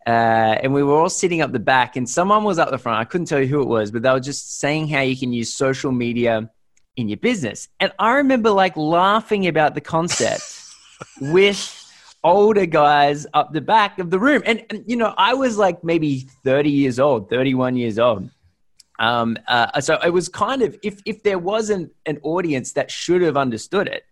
uh, 0.07 0.11
and 0.11 0.73
we 0.73 0.83
were 0.83 0.95
all 0.95 1.09
sitting 1.09 1.41
up 1.41 1.53
the 1.53 1.59
back, 1.59 1.97
and 1.97 2.09
someone 2.09 2.45
was 2.45 2.59
up 2.59 2.71
the 2.71 2.79
front. 2.79 3.01
I 3.01 3.05
couldn't 3.05 3.27
tell 3.27 3.41
you 3.41 3.49
who 3.49 3.63
it 3.63 3.69
was, 3.69 3.91
but 3.91 4.03
they 4.03 4.11
were 4.11 4.21
just 4.21 4.59
saying 4.59 4.89
how 4.89 5.01
you 5.01 5.17
can 5.17 5.33
use 5.33 5.53
social 5.53 5.91
media 5.91 6.49
in 6.97 7.09
your 7.09 7.19
business, 7.19 7.69
and 7.81 7.93
I 7.99 8.15
remember 8.15 8.51
like 8.51 8.77
laughing 8.77 9.47
about 9.49 9.75
the 9.75 9.81
concept 9.81 10.43
with 11.21 11.73
older 12.25 12.67
guys 12.67 13.25
up 13.35 13.53
the 13.53 13.61
back 13.61 14.01
of 14.01 14.11
the 14.11 14.19
room. 14.19 14.43
And, 14.45 14.65
and, 14.69 14.83
you 14.85 14.97
know, 14.97 15.15
I 15.17 15.35
was 15.35 15.57
like 15.59 15.85
maybe 15.85 16.27
30 16.43 16.71
years 16.71 16.99
old, 16.99 17.31
31 17.31 17.77
years 17.77 18.01
old. 18.01 18.31
Um, 18.99 19.37
uh, 19.47 19.81
so 19.81 19.99
it 20.05 20.11
was 20.11 20.29
kind 20.29 20.63
of 20.63 20.77
if 20.83 21.01
if 21.05 21.23
there 21.23 21.39
wasn't 21.39 21.93
an 22.07 22.19
audience 22.23 22.73
that 22.73 22.91
should 22.91 23.23
have 23.23 23.37
understood 23.37 23.89
it, 23.89 24.05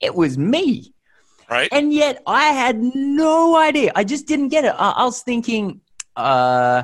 it 0.00 0.14
was 0.14 0.36
me. 0.36 0.94
Right. 1.50 1.68
And 1.72 1.92
yet 1.94 2.22
I 2.26 2.46
had 2.46 2.78
no 2.78 3.56
idea. 3.56 3.92
I 3.94 4.04
just 4.04 4.26
didn't 4.26 4.48
get 4.48 4.64
it. 4.64 4.74
I, 4.76 4.90
I 4.90 5.04
was 5.04 5.22
thinking, 5.22 5.80
uh, 6.14 6.82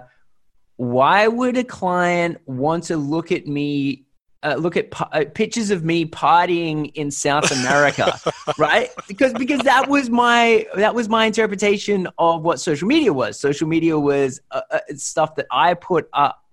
why 0.77 1.29
would 1.29 1.59
a 1.59 1.65
client 1.65 2.39
want 2.47 2.85
to 2.85 2.97
look 2.97 3.31
at 3.31 3.47
me 3.47 4.05
uh, 4.45 4.57
look 4.57 4.77
at 4.77 4.89
uh, 5.01 5.25
pictures 5.35 5.71
of 5.71 5.85
me 5.85 6.05
partying 6.05 6.93
in 6.95 7.11
South 7.11 7.51
America, 7.51 8.21
right? 8.59 8.91
Because 9.09 9.33
because 9.33 9.61
that 9.61 9.89
was 9.89 10.11
my 10.11 10.67
that 10.75 10.95
was 10.95 11.09
my 11.09 11.25
interpretation 11.25 12.07
of 12.19 12.43
what 12.43 12.61
social 12.61 12.87
media 12.87 13.13
was. 13.13 13.41
Social 13.41 13.67
media 13.67 13.99
was 13.99 14.41
uh, 14.51 14.61
uh 14.71 14.81
stuff 14.97 15.35
that 15.37 15.47
I 15.51 15.73
put 15.73 16.09
up 16.13 16.44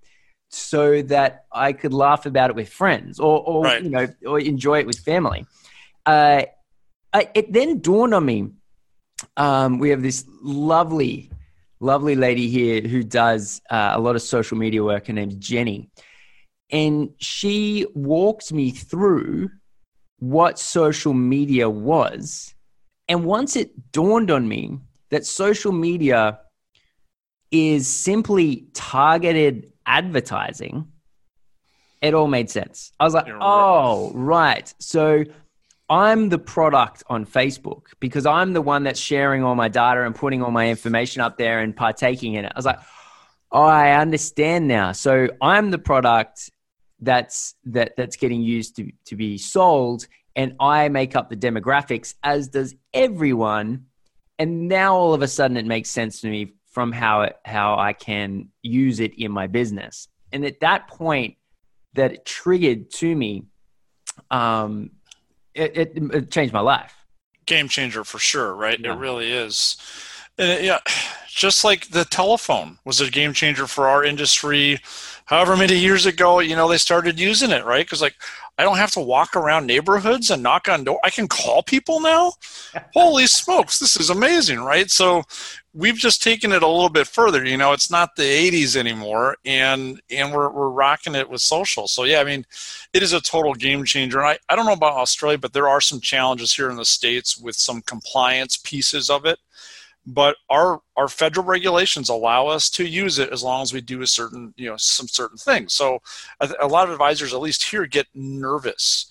so 0.52 1.02
that 1.04 1.46
I 1.52 1.74
could 1.74 1.94
laugh 1.94 2.26
about 2.26 2.50
it 2.50 2.56
with 2.56 2.70
friends 2.70 3.20
or, 3.20 3.42
or 3.42 3.64
right. 3.64 3.84
you 3.84 3.90
know, 3.90 4.08
or 4.26 4.40
enjoy 4.40 4.80
it 4.80 4.86
with 4.86 5.00
family. 5.00 5.46
Uh, 6.06 6.44
I, 7.14 7.30
it 7.34 7.52
then 7.54 7.80
dawned 7.80 8.14
on 8.14 8.26
me. 8.26 8.50
Um, 9.38 9.80
we 9.80 9.90
have 9.90 10.02
this 10.02 10.26
lovely, 10.42 11.32
lovely 11.80 12.16
lady 12.16 12.50
here 12.50 12.82
who 12.82 13.04
does 13.04 13.62
uh, 13.70 13.94
a 13.94 14.00
lot 14.00 14.16
of 14.16 14.22
social 14.22 14.58
media 14.58 14.84
work. 14.84 15.08
Her 15.08 15.14
name's 15.14 15.36
Jenny, 15.36 15.90
and 16.72 17.12
she 17.18 17.86
walked 17.94 18.52
me 18.52 18.72
through 18.72 19.52
what 20.20 20.60
social 20.60 21.14
media 21.14 21.70
was. 21.70 22.54
And 23.08 23.26
once 23.26 23.56
it 23.56 23.92
dawned 23.92 24.32
on 24.32 24.48
me 24.48 24.80
that 25.10 25.26
social 25.26 25.72
media 25.72 26.40
is 27.52 27.88
simply 27.88 28.68
targeted 28.74 29.71
advertising, 29.86 30.88
it 32.02 32.14
all 32.14 32.28
made 32.28 32.50
sense. 32.50 32.92
I 33.00 33.04
was 33.04 33.14
like, 33.14 33.28
oh, 33.40 34.12
right. 34.14 34.74
So 34.80 35.24
I'm 35.90 36.30
the 36.30 36.40
product 36.40 37.04
on 37.08 37.26
Facebook 37.26 37.84
because 38.00 38.26
I'm 38.26 38.54
the 38.54 38.62
one 38.62 38.84
that's 38.84 39.00
sharing 39.00 39.44
all 39.44 39.56
my 39.56 39.68
data 39.68 40.04
and 40.04 40.16
putting 40.16 40.42
all 40.42 40.52
my 40.52 40.70
information 40.70 41.22
up 41.22 41.38
there 41.38 41.60
and 41.60 41.76
partaking 41.76 42.36
in 42.36 42.46
it. 42.46 42.52
I 42.56 42.58
was 42.58 42.66
like, 42.66 42.80
oh, 43.52 43.62
I 43.62 44.00
understand 44.00 44.68
now. 44.68 44.94
So 44.94 45.28
I'm 45.42 45.70
the 45.70 45.78
product 45.78 46.50
that's 47.04 47.56
that 47.66 47.96
that's 47.98 48.16
getting 48.16 48.42
used 48.42 48.76
to, 48.76 48.92
to 49.06 49.16
be 49.16 49.38
sold 49.38 50.08
and 50.36 50.56
I 50.60 50.88
make 50.90 51.16
up 51.16 51.30
the 51.30 51.36
demographics 51.36 52.16
as 52.24 52.48
does 52.48 52.76
everyone. 52.94 53.88
And 54.40 54.68
now 54.68 54.96
all 54.96 55.14
of 55.14 55.22
a 55.22 55.28
sudden 55.28 55.58
it 55.58 55.66
makes 55.66 55.90
sense 55.90 56.22
to 56.22 56.30
me 56.30 56.54
from 56.72 56.92
how 56.92 57.22
it, 57.24 57.36
how 57.46 57.78
I 57.78 57.94
can 57.94 58.50
use 58.64 59.00
it 59.00 59.14
in 59.18 59.32
my 59.32 59.48
business. 59.48 60.08
and 60.34 60.46
at 60.46 60.60
that 60.62 60.88
point 60.88 61.36
that 61.94 62.14
it 62.14 62.26
triggered 62.26 62.90
to 62.92 63.14
me 63.16 63.44
um 64.30 64.92
it, 65.54 65.76
it, 65.78 65.92
it 66.14 66.32
changed 66.32 66.54
my 66.54 66.60
life 66.62 66.94
game 67.46 67.68
changer 67.68 68.04
for 68.04 68.20
sure 68.20 68.54
right 68.56 68.80
Yeah. 68.80 68.94
it 68.94 68.98
really 69.00 69.32
is 69.32 69.76
and 70.38 70.50
it- 70.52 70.64
yeah 70.64 70.80
just 71.28 71.64
like 71.64 71.88
the 71.90 72.06
telephone 72.06 72.78
was 72.86 73.00
a 73.02 73.10
game 73.10 73.34
changer 73.34 73.68
for 73.68 73.88
our 73.88 74.04
industry 74.04 74.80
however 75.26 75.56
many 75.58 75.78
years 75.78 76.06
ago 76.06 76.40
you 76.40 76.56
know 76.56 76.68
they 76.70 76.78
started 76.78 77.20
using 77.20 77.52
it 77.52 77.66
right 77.66 77.86
because 77.86 78.02
like 78.02 78.16
i 78.62 78.64
don't 78.64 78.78
have 78.78 78.92
to 78.92 79.00
walk 79.00 79.36
around 79.36 79.66
neighborhoods 79.66 80.30
and 80.30 80.44
knock 80.44 80.70
on 80.70 80.84
door. 80.84 81.00
I 81.04 81.10
can 81.10 81.28
call 81.28 81.64
people 81.64 82.00
now? 82.00 82.34
Holy 82.94 83.26
smokes 83.26 83.80
this 83.80 84.00
is 84.00 84.10
amazing 84.12 84.60
right? 84.60 84.90
So 84.92 85.24
we've 85.74 85.96
just 85.96 86.22
taken 86.22 86.52
it 86.52 86.62
a 86.62 86.68
little 86.68 86.90
bit 86.90 87.08
further 87.08 87.44
you 87.44 87.58
know 87.58 87.72
it's 87.72 87.90
not 87.90 88.16
the 88.16 88.24
80s 88.24 88.76
anymore 88.76 89.38
and 89.46 90.00
and 90.12 90.32
we're, 90.32 90.50
we're 90.50 90.70
rocking 90.70 91.16
it 91.16 91.28
with 91.28 91.42
social. 91.42 91.88
So 91.88 92.04
yeah 92.04 92.20
i 92.22 92.24
mean 92.24 92.46
it 92.94 93.02
is 93.02 93.14
a 93.14 93.22
total 93.22 93.56
game 93.56 93.84
changer. 93.84 94.20
And 94.20 94.28
I, 94.28 94.38
I 94.48 94.56
don't 94.56 94.68
know 94.68 94.74
about 94.74 94.94
australia 94.94 95.40
but 95.40 95.54
there 95.54 95.68
are 95.68 95.82
some 95.82 96.00
challenges 96.00 96.54
here 96.54 96.70
in 96.70 96.78
the 96.78 96.86
states 96.86 97.38
with 97.38 97.56
some 97.56 97.82
compliance 97.82 98.58
pieces 98.58 99.10
of 99.10 99.26
it 99.26 99.40
but 100.06 100.38
our 100.50 100.82
our 100.98 101.08
federal 101.08 101.46
regulations 101.46 102.10
allow 102.10 102.48
us 102.48 102.70
to 102.70 102.86
use 102.86 103.20
it 103.20 103.32
as 103.32 103.44
long 103.44 103.62
as 103.62 103.74
we 103.74 103.82
do 103.82 104.02
a 104.02 104.08
certain 104.08 104.54
you 104.58 104.70
know 104.70 104.78
some 104.78 105.08
certain 105.08 105.38
things 105.38 105.74
so 105.74 106.00
a, 106.40 106.50
a 106.62 106.68
lot 106.68 106.86
of 106.86 106.92
advisors 106.92 107.34
at 107.34 107.40
least 107.40 107.64
here 107.64 107.86
get 107.86 108.08
nervous. 108.14 109.08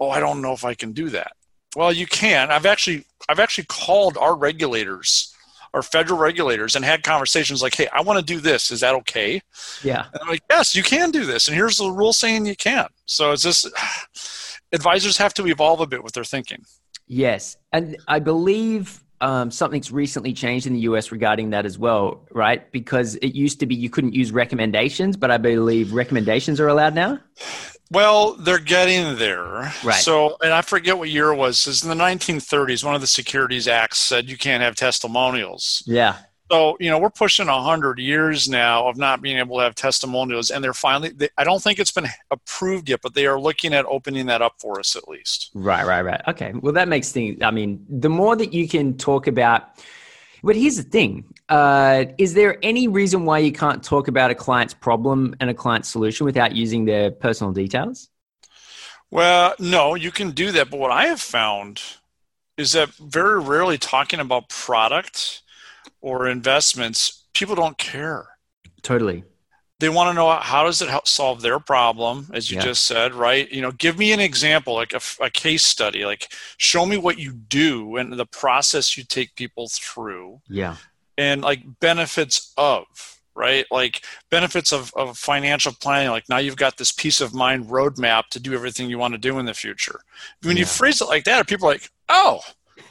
Oh 0.00 0.10
i 0.10 0.20
don't 0.20 0.42
know 0.42 0.52
if 0.52 0.64
i 0.64 0.74
can 0.74 0.92
do 0.92 1.08
that. 1.10 1.32
Well 1.76 1.92
you 1.92 2.06
can. 2.06 2.50
I've 2.50 2.66
actually 2.66 3.04
i've 3.28 3.40
actually 3.40 3.64
called 3.64 4.16
our 4.18 4.36
regulators 4.36 5.30
our 5.72 5.82
federal 5.82 6.20
regulators 6.20 6.76
and 6.76 6.84
had 6.84 7.02
conversations 7.02 7.62
like 7.62 7.74
hey 7.74 7.88
i 7.92 8.00
want 8.02 8.18
to 8.18 8.24
do 8.24 8.40
this. 8.40 8.70
Is 8.70 8.80
that 8.80 8.94
okay? 8.96 9.40
Yeah. 9.82 10.06
And 10.12 10.22
I'm 10.22 10.28
like, 10.28 10.42
yes, 10.50 10.74
you 10.74 10.82
can 10.82 11.10
do 11.10 11.24
this, 11.24 11.48
and 11.48 11.56
here's 11.56 11.78
the 11.78 11.90
rule 11.90 12.12
saying 12.12 12.46
you 12.46 12.56
can. 12.56 12.88
So 13.06 13.32
it's 13.32 13.42
just 13.42 13.68
advisors 14.72 15.16
have 15.16 15.34
to 15.34 15.46
evolve 15.46 15.80
a 15.80 15.86
bit 15.86 16.04
with 16.04 16.12
their 16.12 16.24
thinking. 16.24 16.64
Yes, 17.06 17.56
and 17.72 17.96
I 18.08 18.18
believe 18.18 19.03
um, 19.24 19.50
something's 19.50 19.90
recently 19.90 20.34
changed 20.34 20.66
in 20.66 20.74
the 20.74 20.80
US 20.80 21.10
regarding 21.10 21.50
that 21.50 21.64
as 21.64 21.78
well, 21.78 22.26
right? 22.30 22.70
Because 22.72 23.14
it 23.16 23.34
used 23.34 23.58
to 23.60 23.66
be 23.66 23.74
you 23.74 23.88
couldn't 23.88 24.12
use 24.12 24.30
recommendations, 24.32 25.16
but 25.16 25.30
I 25.30 25.38
believe 25.38 25.94
recommendations 25.94 26.60
are 26.60 26.68
allowed 26.68 26.94
now. 26.94 27.18
Well, 27.90 28.34
they're 28.34 28.58
getting 28.58 29.16
there. 29.16 29.72
Right. 29.82 29.94
So, 29.94 30.36
and 30.42 30.52
I 30.52 30.60
forget 30.60 30.98
what 30.98 31.08
year 31.08 31.32
it 31.32 31.36
was. 31.36 31.66
Is 31.66 31.82
in 31.82 31.88
the 31.88 32.04
1930s, 32.04 32.84
one 32.84 32.94
of 32.94 33.00
the 33.00 33.06
Securities 33.06 33.66
Acts 33.66 33.98
said 33.98 34.28
you 34.28 34.36
can't 34.36 34.62
have 34.62 34.74
testimonials. 34.74 35.82
Yeah, 35.86 36.18
So, 36.50 36.76
you 36.78 36.90
know, 36.90 36.98
we're 36.98 37.10
pushing 37.10 37.46
100 37.46 37.98
years 37.98 38.48
now 38.48 38.86
of 38.86 38.98
not 38.98 39.22
being 39.22 39.38
able 39.38 39.56
to 39.56 39.62
have 39.62 39.74
testimonials, 39.74 40.50
and 40.50 40.62
they're 40.62 40.74
finally, 40.74 41.08
they, 41.08 41.30
I 41.38 41.44
don't 41.44 41.62
think 41.62 41.78
it's 41.78 41.90
been 41.90 42.08
approved 42.30 42.88
yet, 42.90 43.00
but 43.02 43.14
they 43.14 43.26
are 43.26 43.40
looking 43.40 43.72
at 43.72 43.86
opening 43.86 44.26
that 44.26 44.42
up 44.42 44.56
for 44.60 44.78
us 44.78 44.94
at 44.94 45.08
least. 45.08 45.50
right, 45.54 45.86
right, 45.86 46.02
right. 46.02 46.20
Okay, 46.28 46.52
well 46.52 46.74
that 46.74 46.88
makes 46.88 47.12
things. 47.12 47.42
I 47.42 47.50
mean, 47.50 47.84
the 47.88 48.10
more 48.10 48.36
that 48.36 48.52
you 48.52 48.68
can 48.68 48.96
talk 48.96 49.26
about. 49.26 49.62
But 50.42 50.56
here's 50.56 50.76
the 50.76 50.82
thing: 50.82 51.24
uh, 51.48 52.04
is 52.18 52.34
there 52.34 52.58
any 52.62 52.88
reason 52.88 53.24
why 53.24 53.38
you 53.38 53.50
can't 53.50 53.82
talk 53.82 54.08
about 54.08 54.30
a 54.30 54.34
client's 54.34 54.74
problem 54.74 55.34
and 55.40 55.48
a 55.48 55.54
client's 55.54 55.88
solution 55.88 56.26
without 56.26 56.54
using 56.54 56.84
their 56.84 57.10
personal 57.10 57.54
details? 57.54 58.10
Well, 59.10 59.54
no, 59.58 59.94
you 59.94 60.10
can 60.10 60.32
do 60.32 60.52
that. 60.52 60.68
But 60.68 60.80
what 60.80 60.90
I 60.90 61.06
have 61.06 61.20
found 61.22 61.80
is 62.58 62.72
that 62.72 62.90
very 62.90 63.40
rarely 63.40 63.78
talking 63.78 64.20
about 64.20 64.50
product 64.50 65.43
or 66.04 66.28
investments, 66.28 67.24
people 67.32 67.54
don't 67.54 67.78
care. 67.78 68.26
Totally. 68.82 69.24
They 69.80 69.88
want 69.88 70.10
to 70.10 70.14
know 70.14 70.30
how 70.30 70.64
does 70.64 70.82
it 70.82 70.88
help 70.90 71.08
solve 71.08 71.40
their 71.40 71.58
problem, 71.58 72.28
as 72.32 72.50
you 72.50 72.56
Yeah. 72.58 72.64
just 72.64 72.84
said, 72.84 73.14
right? 73.14 73.50
You 73.50 73.62
know, 73.62 73.72
give 73.72 73.98
me 73.98 74.12
an 74.12 74.20
example, 74.20 74.74
like 74.74 74.92
a 74.94 75.30
case 75.30 75.64
study, 75.64 76.04
like 76.04 76.30
show 76.58 76.84
me 76.86 76.96
what 76.98 77.18
you 77.18 77.32
do 77.32 77.96
and 77.96 78.12
the 78.12 78.26
process 78.26 78.96
you 78.96 79.04
take 79.04 79.34
people 79.34 79.68
through 79.68 80.42
Yeah. 80.48 80.76
and 81.16 81.40
like 81.42 81.62
benefits 81.80 82.52
of 82.56 82.84
right 83.36 83.66
like 83.72 84.04
benefits 84.30 84.72
of, 84.72 84.92
of 84.94 85.18
financial 85.18 85.72
planning 85.80 86.08
like 86.08 86.28
now 86.28 86.36
you've 86.38 86.54
got 86.64 86.76
this 86.76 86.92
peace 86.92 87.20
of 87.20 87.34
mind 87.34 87.64
roadmap 87.66 88.28
to 88.30 88.38
do 88.38 88.54
everything 88.54 88.88
you 88.88 88.96
want 88.96 89.12
to 89.12 89.18
do 89.18 89.40
in 89.40 89.44
the 89.46 89.52
future 89.54 89.98
when 90.44 90.56
you 90.56 90.64
phrase 90.64 91.00
it 91.00 91.06
like 91.06 91.24
that 91.24 91.48
people 91.48 91.66
are 91.66 91.72
like 91.72 91.90
oh 92.08 92.38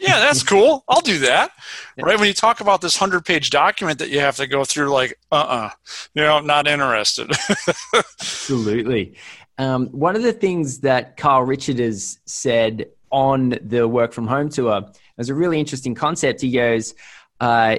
yeah 0.04 0.20
that's 0.20 0.44
cool 0.44 0.84
i'll 0.89 1.02
do 1.02 1.18
that 1.20 1.50
Yeah. 1.98 2.06
right 2.06 2.20
when 2.20 2.28
you 2.28 2.34
talk 2.34 2.60
about 2.62 2.82
this 2.82 3.00
100 3.00 3.26
page 3.26 3.50
document 3.50 3.98
that 4.00 4.10
you 4.10 4.20
have 4.20 4.36
to 4.38 4.46
go 4.48 4.63
through 4.66 4.89
like 4.92 5.18
uh-uh 5.32 5.70
you 6.13 6.22
know 6.22 6.39
not 6.42 6.68
interested 6.68 7.32
Absolutely. 8.22 9.16
Um, 9.58 9.88
one 9.88 10.16
of 10.16 10.24
the 10.24 10.34
things 10.34 10.80
that 10.80 11.16
Carl 11.18 11.44
Richard 11.44 11.80
has 11.80 12.20
said 12.26 12.88
on 13.12 13.58
the 13.62 13.88
work 13.88 14.12
from 14.13 14.28
home 14.28 14.50
tour 14.50 14.82
was 15.18 15.30
a 15.30 15.36
really 15.36 15.60
interesting 15.60 15.94
concept. 15.94 16.42
He 16.42 16.52
goes, 16.52 16.96
uh, 17.39 17.78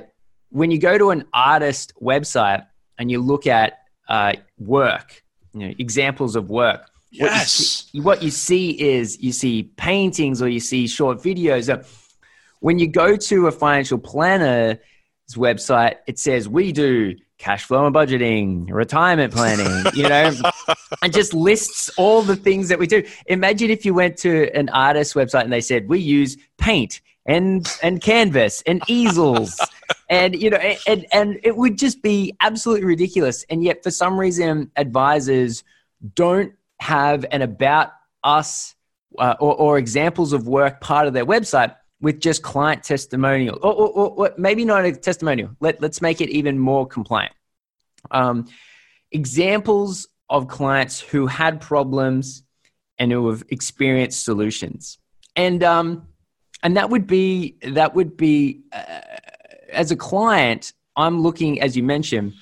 when 0.50 0.70
you 0.70 0.78
go 0.78 0.96
to 0.98 1.10
an 1.10 1.24
artist 1.34 1.92
website 2.00 2.64
and 2.98 3.10
you 3.10 3.20
look 3.20 3.46
at 3.46 3.78
uh, 4.08 4.34
work, 4.58 5.22
you 5.52 5.60
know, 5.68 5.74
examples 5.78 6.36
of 6.36 6.48
work, 6.50 6.82
what 6.82 6.90
you 7.10 7.26
yes 7.26 7.52
see- 7.52 8.00
what 8.00 8.22
you 8.22 8.30
see 8.30 8.70
is 8.80 9.20
you 9.20 9.32
see 9.32 9.64
paintings 9.76 10.40
or 10.42 10.48
you 10.48 10.60
see 10.60 10.86
short 10.86 11.18
videos. 11.18 11.72
Uh, 11.72 11.82
When 12.64 12.78
you 12.78 12.88
go 12.88 13.14
to 13.14 13.46
a 13.46 13.52
financial 13.52 13.98
planner's 13.98 14.78
website, 15.34 15.96
it 16.06 16.18
says 16.18 16.48
we 16.48 16.72
do 16.72 17.14
cash 17.36 17.64
flow 17.64 17.84
and 17.84 17.94
budgeting, 17.94 18.70
retirement 18.70 19.34
planning, 19.34 19.84
you 19.94 20.08
know, 20.08 20.32
and 21.02 21.12
just 21.12 21.34
lists 21.34 21.90
all 21.98 22.22
the 22.22 22.36
things 22.36 22.68
that 22.70 22.78
we 22.78 22.86
do. 22.86 23.02
Imagine 23.26 23.68
if 23.68 23.84
you 23.84 23.92
went 23.92 24.16
to 24.20 24.50
an 24.56 24.70
artist 24.70 25.12
website 25.14 25.42
and 25.42 25.52
they 25.52 25.60
said 25.60 25.90
we 25.90 26.00
use 26.00 26.38
paint 26.56 27.02
and 27.26 27.70
and 27.82 28.00
canvas 28.00 28.62
and 28.66 28.82
easels 28.88 29.60
and 30.08 30.34
you 30.34 30.48
know 30.48 30.56
and 30.86 31.04
and 31.12 31.40
it 31.42 31.58
would 31.58 31.76
just 31.76 32.00
be 32.00 32.34
absolutely 32.40 32.86
ridiculous. 32.86 33.44
And 33.50 33.62
yet 33.62 33.82
for 33.82 33.90
some 33.90 34.18
reason 34.18 34.70
advisors 34.76 35.64
don't 36.14 36.54
have 36.80 37.26
an 37.30 37.42
about 37.42 37.92
us 38.22 38.74
uh, 39.18 39.34
or, 39.38 39.54
or 39.54 39.76
examples 39.76 40.32
of 40.32 40.48
work 40.48 40.80
part 40.80 41.06
of 41.06 41.12
their 41.12 41.26
website 41.26 41.76
with 42.04 42.20
just 42.20 42.42
client 42.42 42.84
testimonial 42.84 43.58
or, 43.62 43.72
or, 43.72 44.10
or, 44.10 44.34
maybe 44.38 44.64
not 44.64 44.84
a 44.84 44.92
testimonial. 44.92 45.50
Let, 45.60 45.80
let's 45.80 46.00
make 46.00 46.20
it 46.20 46.30
even 46.30 46.58
more 46.58 46.86
compliant. 46.86 47.32
Um, 48.10 48.46
examples 49.10 50.06
of 50.28 50.46
clients 50.46 51.00
who 51.00 51.26
had 51.26 51.60
problems 51.60 52.44
and 52.98 53.10
who 53.10 53.28
have 53.30 53.42
experienced 53.48 54.24
solutions. 54.24 54.98
And 55.34 55.64
um, 55.64 56.06
and 56.62 56.76
that 56.76 56.90
would 56.90 57.06
be 57.06 57.56
that 57.62 57.94
would 57.94 58.16
be 58.16 58.62
uh, 58.72 59.00
as 59.70 59.90
a 59.90 59.96
client 59.96 60.72
i'm 60.96 61.20
looking 61.20 61.60
as 61.60 61.76
you 61.76 61.82
mentioned 61.82 62.32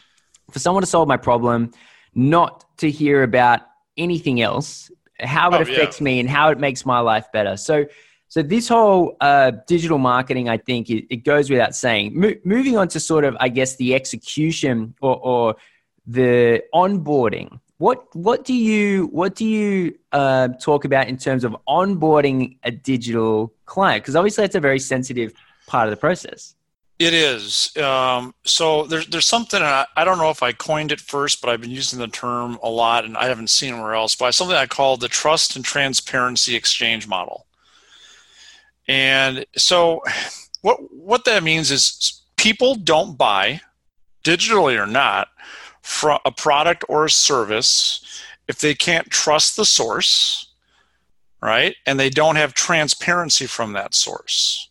for 0.50 0.58
someone 0.58 0.82
to 0.82 0.86
solve 0.86 1.08
my 1.08 1.16
problem 1.16 1.70
not 2.14 2.66
to 2.76 2.90
hear 2.90 3.22
about 3.22 3.60
anything 3.96 4.42
else 4.42 4.90
how 5.24 5.50
it 5.50 5.54
Oh, 5.54 5.56
yeah. 5.58 5.62
affects 5.62 6.00
me 6.00 6.20
and 6.20 6.28
how 6.28 6.50
it 6.50 6.58
makes 6.58 6.84
my 6.84 7.00
life 7.00 7.30
better. 7.32 7.56
So 7.56 7.86
so 8.32 8.40
this 8.40 8.66
whole 8.66 9.14
uh, 9.20 9.50
digital 9.66 9.98
marketing 9.98 10.48
i 10.48 10.56
think 10.56 10.88
it, 10.88 11.04
it 11.10 11.20
goes 11.32 11.50
without 11.50 11.74
saying 11.74 12.18
Mo- 12.18 12.40
moving 12.44 12.78
on 12.78 12.88
to 12.88 12.98
sort 12.98 13.24
of 13.24 13.36
i 13.40 13.48
guess 13.48 13.76
the 13.76 13.94
execution 13.94 14.94
or, 15.02 15.16
or 15.18 15.56
the 16.06 16.62
onboarding 16.74 17.60
what 17.76 17.98
what 18.16 18.44
do 18.44 18.54
you 18.54 19.06
what 19.08 19.34
do 19.34 19.44
you 19.44 19.94
uh, 20.12 20.48
talk 20.68 20.84
about 20.84 21.08
in 21.08 21.18
terms 21.18 21.44
of 21.44 21.54
onboarding 21.68 22.56
a 22.62 22.70
digital 22.70 23.52
client 23.66 24.02
because 24.02 24.16
obviously 24.16 24.42
that's 24.42 24.56
a 24.56 24.60
very 24.60 24.78
sensitive 24.78 25.34
part 25.66 25.86
of 25.86 25.90
the 25.90 26.00
process 26.08 26.54
It 26.98 27.14
is. 27.14 27.76
Um, 27.76 28.32
so 28.44 28.84
there's 28.90 29.06
there's 29.08 29.26
something 29.26 29.60
I, 29.60 29.86
I 29.96 30.04
don't 30.04 30.18
know 30.18 30.30
if 30.30 30.42
I 30.48 30.52
coined 30.52 30.92
it 30.92 31.00
first, 31.00 31.40
but 31.40 31.50
I've 31.50 31.60
been 31.60 31.76
using 31.82 31.98
the 31.98 32.06
term 32.06 32.58
a 32.62 32.70
lot, 32.70 33.04
and 33.04 33.16
I 33.16 33.24
haven't 33.26 33.50
seen 33.50 33.72
anywhere 33.72 33.94
else. 33.94 34.14
But 34.14 34.30
something 34.34 34.56
I 34.56 34.66
call 34.66 34.96
the 34.96 35.08
trust 35.08 35.56
and 35.56 35.64
transparency 35.64 36.54
exchange 36.54 37.08
model. 37.08 37.46
And 38.88 39.46
so, 39.56 40.02
what 40.62 40.78
what 40.92 41.24
that 41.24 41.42
means 41.42 41.70
is 41.70 42.22
people 42.36 42.74
don't 42.74 43.16
buy, 43.16 43.60
digitally 44.24 44.80
or 44.80 44.86
not, 44.86 45.28
from 45.82 46.18
a 46.24 46.32
product 46.32 46.84
or 46.88 47.04
a 47.04 47.10
service 47.10 48.22
if 48.48 48.58
they 48.58 48.74
can't 48.74 49.08
trust 49.08 49.56
the 49.56 49.64
source, 49.64 50.52
right? 51.40 51.76
And 51.86 51.98
they 51.98 52.10
don't 52.10 52.36
have 52.36 52.54
transparency 52.54 53.46
from 53.46 53.72
that 53.74 53.94
source 53.94 54.68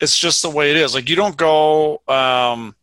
it's 0.00 0.18
just 0.18 0.42
the 0.42 0.50
way 0.50 0.70
it 0.70 0.76
is. 0.76 0.94
Like 0.94 1.08
you 1.08 1.16
don't 1.16 1.36
go. 1.36 1.94
Um, 2.08 2.74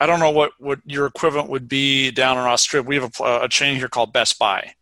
I 0.00 0.06
don't 0.06 0.20
know 0.20 0.30
what 0.30 0.52
what 0.58 0.80
your 0.84 1.06
equivalent 1.06 1.48
would 1.50 1.68
be 1.68 2.10
down 2.10 2.36
in 2.36 2.44
Australia. 2.44 2.86
We 2.86 2.96
have 2.96 3.12
a, 3.20 3.40
a 3.42 3.48
chain 3.48 3.76
here 3.76 3.88
called 3.88 4.12
Best 4.12 4.38
Buy, 4.38 4.74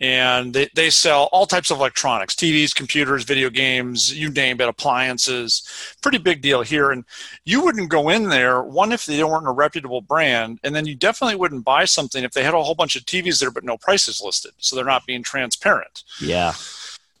and 0.00 0.52
they, 0.52 0.68
they 0.74 0.90
sell 0.90 1.28
all 1.32 1.46
types 1.46 1.70
of 1.70 1.78
electronics 1.78 2.34
tvs 2.34 2.74
computers 2.74 3.24
video 3.24 3.48
games 3.48 4.14
you 4.14 4.30
name 4.30 4.60
it 4.60 4.68
appliances. 4.68 5.66
Pretty 6.02 6.18
big 6.18 6.42
deal 6.42 6.62
here. 6.62 6.90
And 6.90 7.04
you 7.44 7.62
wouldn't 7.64 7.90
go 7.90 8.08
in 8.08 8.28
there 8.28 8.62
one 8.62 8.92
if 8.92 9.06
they 9.06 9.22
weren't 9.24 9.48
a 9.48 9.52
reputable 9.52 10.02
brand 10.02 10.60
and 10.62 10.74
then 10.74 10.86
you 10.86 10.94
definitely 10.94 11.36
wouldn't 11.36 11.64
buy 11.64 11.84
something 11.84 12.24
if 12.24 12.32
they 12.32 12.44
had 12.44 12.54
a 12.54 12.62
whole 12.62 12.74
bunch 12.74 12.96
of 12.96 13.04
tvs 13.04 13.40
there 13.40 13.50
but 13.50 13.64
no 13.64 13.76
prices 13.76 14.22
listed 14.24 14.52
so 14.58 14.76
they're 14.76 14.84
not 14.84 15.06
being 15.06 15.22
transparent. 15.22 16.04
Yeah. 16.20 16.52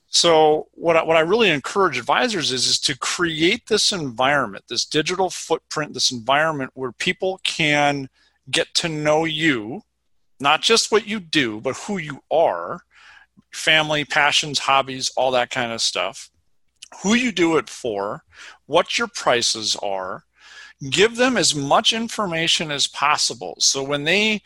So 0.08 0.68
what 0.72 0.96
I, 0.96 1.02
what 1.02 1.16
I 1.16 1.20
really 1.20 1.50
encourage 1.50 1.98
advisors 1.98 2.52
is 2.52 2.66
is 2.66 2.78
to 2.80 2.96
create 2.98 3.66
this 3.66 3.92
environment 3.92 4.64
this 4.68 4.84
digital 4.84 5.30
footprint 5.30 5.94
this 5.94 6.10
environment 6.10 6.70
where 6.74 6.92
people 6.92 7.40
can 7.42 8.08
get 8.50 8.72
to 8.74 8.88
know 8.88 9.24
you 9.24 9.82
not 10.40 10.62
just 10.62 10.92
what 10.92 11.06
you 11.06 11.20
do, 11.20 11.60
but 11.60 11.76
who 11.76 11.98
you 11.98 12.22
are 12.30 12.82
family, 13.56 14.04
passions, 14.04 14.58
hobbies, 14.58 15.10
all 15.16 15.30
that 15.32 15.50
kind 15.50 15.72
of 15.72 15.80
stuff, 15.80 16.30
who 17.02 17.14
you 17.14 17.32
do 17.32 17.56
it 17.56 17.68
for, 17.68 18.22
what 18.66 18.98
your 18.98 19.08
prices 19.08 19.76
are. 19.76 20.24
Give 20.90 21.16
them 21.16 21.38
as 21.38 21.54
much 21.54 21.94
information 21.94 22.70
as 22.70 22.86
possible. 22.86 23.56
So 23.58 23.82
when 23.82 24.04
they 24.04 24.42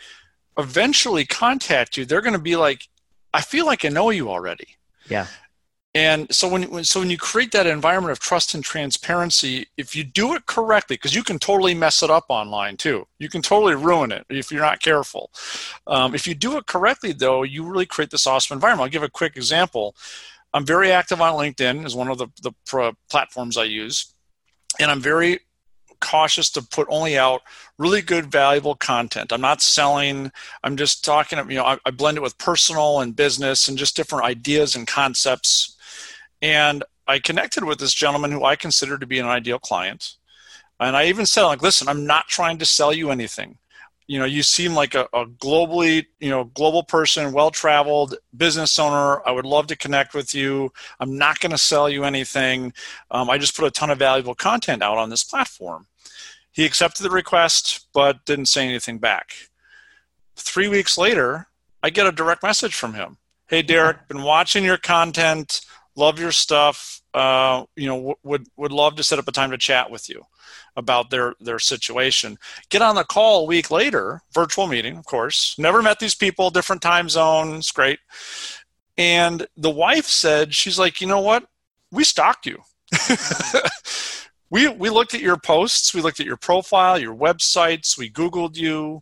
eventually 0.56 1.24
contact 1.24 1.96
you, 1.96 2.04
they're 2.04 2.20
going 2.20 2.34
to 2.34 2.38
be 2.38 2.56
like, 2.56 2.88
I 3.34 3.40
feel 3.40 3.66
like 3.66 3.84
I 3.84 3.88
know 3.88 4.10
you 4.10 4.30
already. 4.30 4.76
Yeah. 5.08 5.26
And 5.94 6.32
so 6.32 6.48
when, 6.48 6.70
when 6.70 6.84
so 6.84 7.00
when 7.00 7.10
you 7.10 7.18
create 7.18 7.50
that 7.50 7.66
environment 7.66 8.12
of 8.12 8.20
trust 8.20 8.54
and 8.54 8.62
transparency, 8.62 9.66
if 9.76 9.96
you 9.96 10.04
do 10.04 10.34
it 10.34 10.46
correctly, 10.46 10.94
because 10.94 11.16
you 11.16 11.24
can 11.24 11.38
totally 11.40 11.74
mess 11.74 12.02
it 12.02 12.10
up 12.10 12.26
online 12.28 12.76
too, 12.76 13.08
you 13.18 13.28
can 13.28 13.42
totally 13.42 13.74
ruin 13.74 14.12
it 14.12 14.24
if 14.30 14.52
you're 14.52 14.60
not 14.60 14.80
careful. 14.80 15.32
Um, 15.88 16.14
if 16.14 16.28
you 16.28 16.34
do 16.36 16.56
it 16.58 16.66
correctly, 16.66 17.12
though, 17.12 17.42
you 17.42 17.64
really 17.64 17.86
create 17.86 18.10
this 18.10 18.26
awesome 18.26 18.54
environment. 18.54 18.84
I'll 18.84 18.92
give 18.92 19.02
a 19.02 19.10
quick 19.10 19.36
example. 19.36 19.96
I'm 20.54 20.64
very 20.64 20.92
active 20.92 21.20
on 21.20 21.34
LinkedIn, 21.34 21.84
is 21.84 21.96
one 21.96 22.08
of 22.08 22.18
the 22.18 22.28
the 22.42 22.52
platforms 23.08 23.56
I 23.56 23.64
use, 23.64 24.14
and 24.78 24.92
I'm 24.92 25.00
very 25.00 25.40
cautious 26.00 26.50
to 26.50 26.62
put 26.62 26.86
only 26.88 27.18
out 27.18 27.42
really 27.76 28.00
good 28.00 28.24
valuable 28.24 28.74
content 28.74 29.34
i'm 29.34 29.40
not 29.42 29.60
selling 29.60 30.32
i'm 30.64 30.74
just 30.74 31.04
talking 31.04 31.38
you 31.50 31.56
know 31.56 31.64
I, 31.64 31.76
I, 31.84 31.90
blend 31.90 32.16
it 32.16 32.22
with 32.22 32.38
personal 32.38 33.00
and 33.00 33.14
business 33.14 33.68
and 33.68 33.76
just 33.76 33.96
different 33.96 34.24
ideas 34.24 34.74
and 34.74 34.86
concepts 34.86 35.76
and 36.42 36.84
I 37.06 37.18
connected 37.18 37.64
with 37.64 37.78
this 37.78 37.92
gentleman 37.92 38.32
who 38.32 38.44
I 38.44 38.56
consider 38.56 38.98
to 38.98 39.06
be 39.06 39.18
an 39.18 39.26
ideal 39.26 39.58
client. 39.58 40.16
And 40.78 40.96
I 40.96 41.06
even 41.06 41.26
said, 41.26 41.44
like, 41.44 41.62
listen, 41.62 41.88
I'm 41.88 42.06
not 42.06 42.28
trying 42.28 42.58
to 42.58 42.66
sell 42.66 42.92
you 42.92 43.10
anything. 43.10 43.58
You 44.06 44.18
know, 44.18 44.24
you 44.24 44.42
seem 44.42 44.74
like 44.74 44.94
a, 44.94 45.08
a 45.12 45.26
globally, 45.26 46.06
you 46.18 46.30
know, 46.30 46.44
global 46.44 46.82
person, 46.82 47.32
well 47.32 47.50
traveled 47.50 48.16
business 48.36 48.78
owner. 48.78 49.22
I 49.26 49.30
would 49.30 49.44
love 49.44 49.66
to 49.68 49.76
connect 49.76 50.14
with 50.14 50.34
you. 50.34 50.72
I'm 50.98 51.16
not 51.16 51.38
going 51.40 51.52
to 51.52 51.58
sell 51.58 51.88
you 51.88 52.04
anything. 52.04 52.72
Um, 53.10 53.30
I 53.30 53.38
just 53.38 53.56
put 53.56 53.66
a 53.66 53.70
ton 53.70 53.90
of 53.90 53.98
valuable 53.98 54.34
content 54.34 54.82
out 54.82 54.98
on 54.98 55.10
this 55.10 55.22
platform. 55.22 55.86
He 56.50 56.64
accepted 56.64 57.02
the 57.02 57.10
request, 57.10 57.86
but 57.92 58.24
didn't 58.24 58.46
say 58.46 58.66
anything 58.66 58.98
back. 58.98 59.32
Three 60.34 60.68
weeks 60.68 60.98
later, 60.98 61.46
I 61.82 61.90
get 61.90 62.06
a 62.06 62.12
direct 62.12 62.42
message 62.42 62.74
from 62.74 62.94
him. 62.94 63.18
Hey, 63.48 63.62
Derek, 63.62 64.08
been 64.08 64.22
watching 64.22 64.64
your 64.64 64.76
content 64.76 65.60
love 65.96 66.18
your 66.18 66.32
stuff. 66.32 67.02
Uh, 67.12 67.64
you 67.76 67.86
know, 67.86 67.96
w- 67.96 68.14
would 68.22 68.46
would 68.56 68.72
love 68.72 68.96
to 68.96 69.04
set 69.04 69.18
up 69.18 69.28
a 69.28 69.32
time 69.32 69.50
to 69.50 69.58
chat 69.58 69.90
with 69.90 70.08
you 70.08 70.24
about 70.76 71.10
their 71.10 71.34
their 71.40 71.58
situation. 71.58 72.38
Get 72.68 72.82
on 72.82 72.94
the 72.94 73.04
call 73.04 73.42
a 73.42 73.46
week 73.46 73.70
later, 73.70 74.22
virtual 74.34 74.66
meeting, 74.66 74.96
of 74.96 75.04
course. 75.04 75.54
Never 75.58 75.82
met 75.82 75.98
these 75.98 76.14
people, 76.14 76.50
different 76.50 76.82
time 76.82 77.08
zones, 77.08 77.70
great. 77.70 77.98
And 78.96 79.46
the 79.56 79.70
wife 79.70 80.06
said, 80.06 80.54
she's 80.54 80.78
like, 80.78 81.00
you 81.00 81.06
know 81.06 81.20
what? 81.20 81.46
We 81.90 82.04
stalked 82.04 82.46
you. 82.46 82.58
we 84.50 84.68
we 84.68 84.90
looked 84.90 85.14
at 85.14 85.20
your 85.20 85.36
posts, 85.36 85.94
we 85.94 86.00
looked 86.00 86.20
at 86.20 86.26
your 86.26 86.36
profile, 86.36 86.98
your 86.98 87.14
websites, 87.14 87.96
we 87.96 88.10
Googled 88.10 88.56
you. 88.56 89.00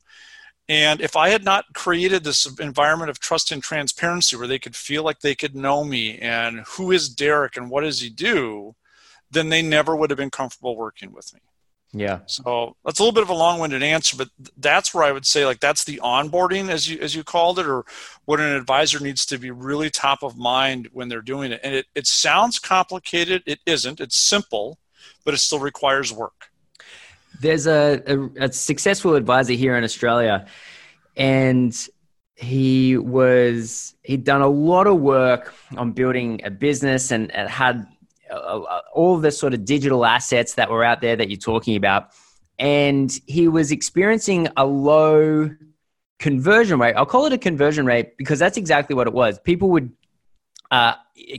And 0.68 1.00
if 1.00 1.16
I 1.16 1.30
had 1.30 1.44
not 1.44 1.72
created 1.72 2.24
this 2.24 2.46
environment 2.58 3.10
of 3.10 3.18
trust 3.18 3.50
and 3.52 3.62
transparency 3.62 4.36
where 4.36 4.46
they 4.46 4.58
could 4.58 4.76
feel 4.76 5.02
like 5.02 5.20
they 5.20 5.34
could 5.34 5.56
know 5.56 5.82
me 5.82 6.18
and 6.18 6.60
who 6.68 6.92
is 6.92 7.08
Derek 7.08 7.56
and 7.56 7.70
what 7.70 7.82
does 7.82 8.00
he 8.00 8.10
do, 8.10 8.74
then 9.30 9.48
they 9.48 9.62
never 9.62 9.96
would 9.96 10.10
have 10.10 10.18
been 10.18 10.30
comfortable 10.30 10.76
working 10.76 11.12
with 11.12 11.32
me. 11.32 11.40
Yeah. 11.92 12.20
So 12.26 12.76
that's 12.84 12.98
a 12.98 13.02
little 13.02 13.14
bit 13.14 13.22
of 13.22 13.30
a 13.30 13.34
long-winded 13.34 13.82
answer, 13.82 14.16
but 14.16 14.28
that's 14.58 14.92
where 14.92 15.04
I 15.04 15.12
would 15.12 15.24
say 15.24 15.46
like 15.46 15.60
that's 15.60 15.84
the 15.84 16.00
onboarding 16.04 16.68
as 16.68 16.86
you 16.86 16.98
as 17.00 17.14
you 17.14 17.24
called 17.24 17.58
it, 17.58 17.66
or 17.66 17.86
what 18.26 18.40
an 18.40 18.54
advisor 18.54 19.00
needs 19.00 19.24
to 19.26 19.38
be 19.38 19.50
really 19.50 19.88
top 19.88 20.22
of 20.22 20.36
mind 20.36 20.90
when 20.92 21.08
they're 21.08 21.22
doing 21.22 21.52
it. 21.52 21.60
And 21.64 21.74
it, 21.74 21.86
it 21.94 22.06
sounds 22.06 22.58
complicated. 22.58 23.42
It 23.46 23.60
isn't. 23.64 24.00
It's 24.00 24.18
simple, 24.18 24.78
but 25.24 25.32
it 25.32 25.38
still 25.38 25.60
requires 25.60 26.12
work. 26.12 26.47
There's 27.40 27.66
a, 27.66 28.02
a, 28.06 28.46
a 28.46 28.52
successful 28.52 29.14
advisor 29.14 29.52
here 29.52 29.76
in 29.76 29.84
Australia, 29.84 30.46
and 31.16 31.76
he 32.36 32.96
was 32.96 33.94
he'd 34.02 34.24
done 34.24 34.42
a 34.42 34.48
lot 34.48 34.86
of 34.86 35.00
work 35.00 35.54
on 35.76 35.92
building 35.92 36.40
a 36.44 36.50
business 36.50 37.10
and, 37.10 37.30
and 37.32 37.48
had 37.48 37.86
uh, 38.30 38.34
uh, 38.34 38.80
all 38.92 39.18
the 39.18 39.30
sort 39.30 39.54
of 39.54 39.64
digital 39.64 40.04
assets 40.04 40.54
that 40.54 40.70
were 40.70 40.84
out 40.84 41.00
there 41.00 41.16
that 41.16 41.28
you're 41.28 41.38
talking 41.38 41.76
about. 41.76 42.10
And 42.58 43.10
he 43.26 43.48
was 43.48 43.72
experiencing 43.72 44.48
a 44.56 44.64
low 44.66 45.50
conversion 46.18 46.78
rate. 46.78 46.94
I'll 46.94 47.06
call 47.06 47.26
it 47.26 47.32
a 47.32 47.38
conversion 47.38 47.86
rate 47.86 48.16
because 48.16 48.38
that's 48.38 48.56
exactly 48.56 48.94
what 48.94 49.06
it 49.06 49.12
was. 49.12 49.38
People 49.40 49.70
would 49.70 49.92
uh, 50.70 50.94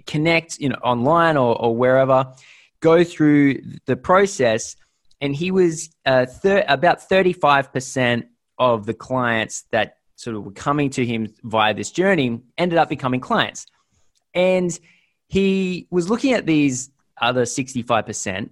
connect 0.05 0.59
you 0.59 0.69
know 0.69 0.79
online 0.83 1.37
or, 1.37 1.59
or 1.61 1.75
wherever 1.75 2.33
go 2.79 3.03
through 3.03 3.61
the 3.85 3.95
process 3.95 4.75
and 5.21 5.35
he 5.35 5.51
was 5.51 5.89
uh, 6.05 6.25
thir- 6.25 6.65
about 6.67 7.07
35% 7.09 8.23
of 8.57 8.85
the 8.85 8.93
clients 8.93 9.63
that 9.71 9.97
sort 10.15 10.35
of 10.35 10.43
were 10.43 10.51
coming 10.51 10.89
to 10.91 11.05
him 11.05 11.33
via 11.43 11.73
this 11.73 11.91
journey 11.91 12.41
ended 12.57 12.77
up 12.77 12.89
becoming 12.89 13.19
clients. 13.19 13.65
And 14.33 14.77
he 15.27 15.87
was 15.89 16.09
looking 16.09 16.33
at 16.33 16.45
these 16.45 16.89
other 17.21 17.43
65% 17.43 18.49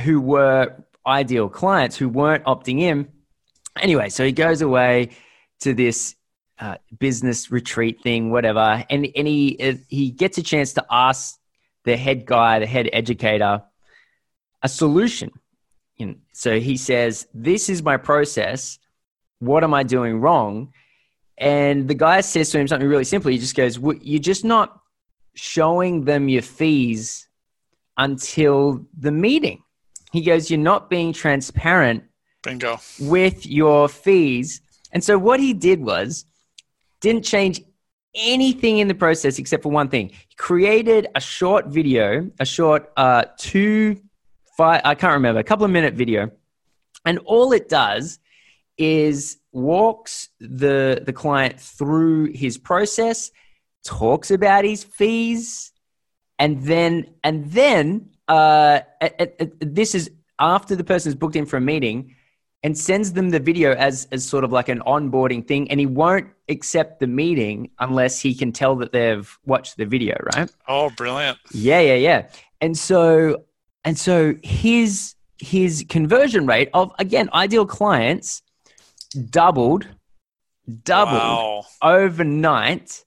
who 0.00 0.20
were 0.20 0.84
ideal 1.06 1.48
clients 1.48 1.96
who 1.96 2.08
weren't 2.08 2.44
opting 2.44 2.80
in. 2.80 3.08
Anyway, 3.80 4.08
so 4.08 4.24
he 4.24 4.32
goes 4.32 4.62
away 4.62 5.10
to 5.60 5.74
this 5.74 6.14
uh, 6.58 6.76
business 6.98 7.50
retreat 7.50 8.02
thing, 8.02 8.30
whatever, 8.30 8.84
and, 8.90 9.06
and 9.14 9.26
he, 9.26 9.84
he 9.88 10.10
gets 10.10 10.38
a 10.38 10.42
chance 10.42 10.72
to 10.74 10.84
ask 10.90 11.38
the 11.84 11.96
head 11.96 12.26
guy, 12.26 12.58
the 12.58 12.66
head 12.66 12.88
educator, 12.92 13.62
a 14.62 14.68
solution 14.68 15.30
you 15.98 16.06
know, 16.06 16.14
so 16.32 16.58
he 16.58 16.76
says, 16.76 17.26
This 17.34 17.68
is 17.68 17.82
my 17.82 17.96
process. 17.96 18.78
What 19.40 19.64
am 19.64 19.74
I 19.74 19.82
doing 19.82 20.20
wrong? 20.20 20.72
And 21.36 21.86
the 21.86 21.94
guy 21.94 22.20
says 22.20 22.50
to 22.50 22.58
him 22.58 22.66
something 22.66 22.88
really 22.88 23.04
simple. 23.04 23.30
He 23.30 23.38
just 23.38 23.56
goes, 23.56 23.78
You're 23.78 24.20
just 24.20 24.44
not 24.44 24.80
showing 25.34 26.04
them 26.04 26.28
your 26.28 26.42
fees 26.42 27.28
until 27.96 28.86
the 28.98 29.12
meeting. 29.12 29.62
He 30.12 30.22
goes, 30.22 30.50
You're 30.50 30.58
not 30.60 30.88
being 30.88 31.12
transparent 31.12 32.04
Bingo. 32.42 32.80
with 33.00 33.46
your 33.46 33.88
fees. 33.88 34.60
And 34.92 35.02
so 35.02 35.18
what 35.18 35.40
he 35.40 35.52
did 35.52 35.80
was 35.80 36.24
didn't 37.00 37.24
change 37.24 37.60
anything 38.14 38.78
in 38.78 38.88
the 38.88 38.94
process 38.94 39.38
except 39.38 39.62
for 39.62 39.70
one 39.70 39.88
thing. 39.88 40.08
He 40.08 40.34
created 40.36 41.08
a 41.14 41.20
short 41.20 41.66
video, 41.66 42.30
a 42.40 42.44
short 42.44 42.90
uh, 42.96 43.24
two 43.36 44.00
five, 44.58 44.82
I 44.84 44.94
can't 44.94 45.14
remember, 45.14 45.38
a 45.38 45.44
couple 45.44 45.64
of 45.64 45.70
minute 45.70 45.94
video. 45.94 46.30
And 47.06 47.18
all 47.20 47.52
it 47.52 47.68
does 47.68 48.18
is 48.76 49.38
walks 49.52 50.28
the, 50.40 51.02
the 51.06 51.12
client 51.12 51.58
through 51.58 52.32
his 52.32 52.58
process, 52.58 53.30
talks 53.84 54.30
about 54.30 54.64
his 54.64 54.84
fees, 54.84 55.72
and 56.38 56.62
then, 56.62 57.06
and 57.24 57.50
then, 57.50 58.10
uh, 58.26 58.80
this 59.60 59.94
is 59.94 60.10
after 60.38 60.76
the 60.76 60.84
person's 60.84 61.14
booked 61.14 61.36
in 61.36 61.46
for 61.46 61.56
a 61.56 61.60
meeting 61.60 62.14
and 62.64 62.76
sends 62.76 63.12
them 63.12 63.30
the 63.30 63.40
video 63.40 63.72
as, 63.74 64.08
as 64.10 64.24
sort 64.24 64.42
of 64.44 64.52
like 64.52 64.68
an 64.68 64.80
onboarding 64.80 65.46
thing. 65.46 65.70
And 65.70 65.78
he 65.78 65.86
won't 65.86 66.28
accept 66.48 66.98
the 66.98 67.06
meeting 67.06 67.70
unless 67.78 68.20
he 68.20 68.34
can 68.34 68.52
tell 68.52 68.74
that 68.76 68.92
they've 68.92 69.38
watched 69.46 69.76
the 69.76 69.86
video, 69.86 70.16
right? 70.34 70.50
Oh, 70.66 70.90
brilliant. 70.90 71.38
Yeah, 71.52 71.80
yeah, 71.80 71.94
yeah. 71.94 72.28
And 72.60 72.76
so 72.76 73.44
and 73.88 73.98
so 73.98 74.34
his 74.42 75.14
his 75.38 75.82
conversion 75.88 76.46
rate 76.46 76.68
of 76.74 76.92
again 76.98 77.30
ideal 77.32 77.64
clients 77.64 78.42
doubled 79.30 79.88
doubled 80.82 81.16
wow. 81.16 81.64
overnight 81.80 83.02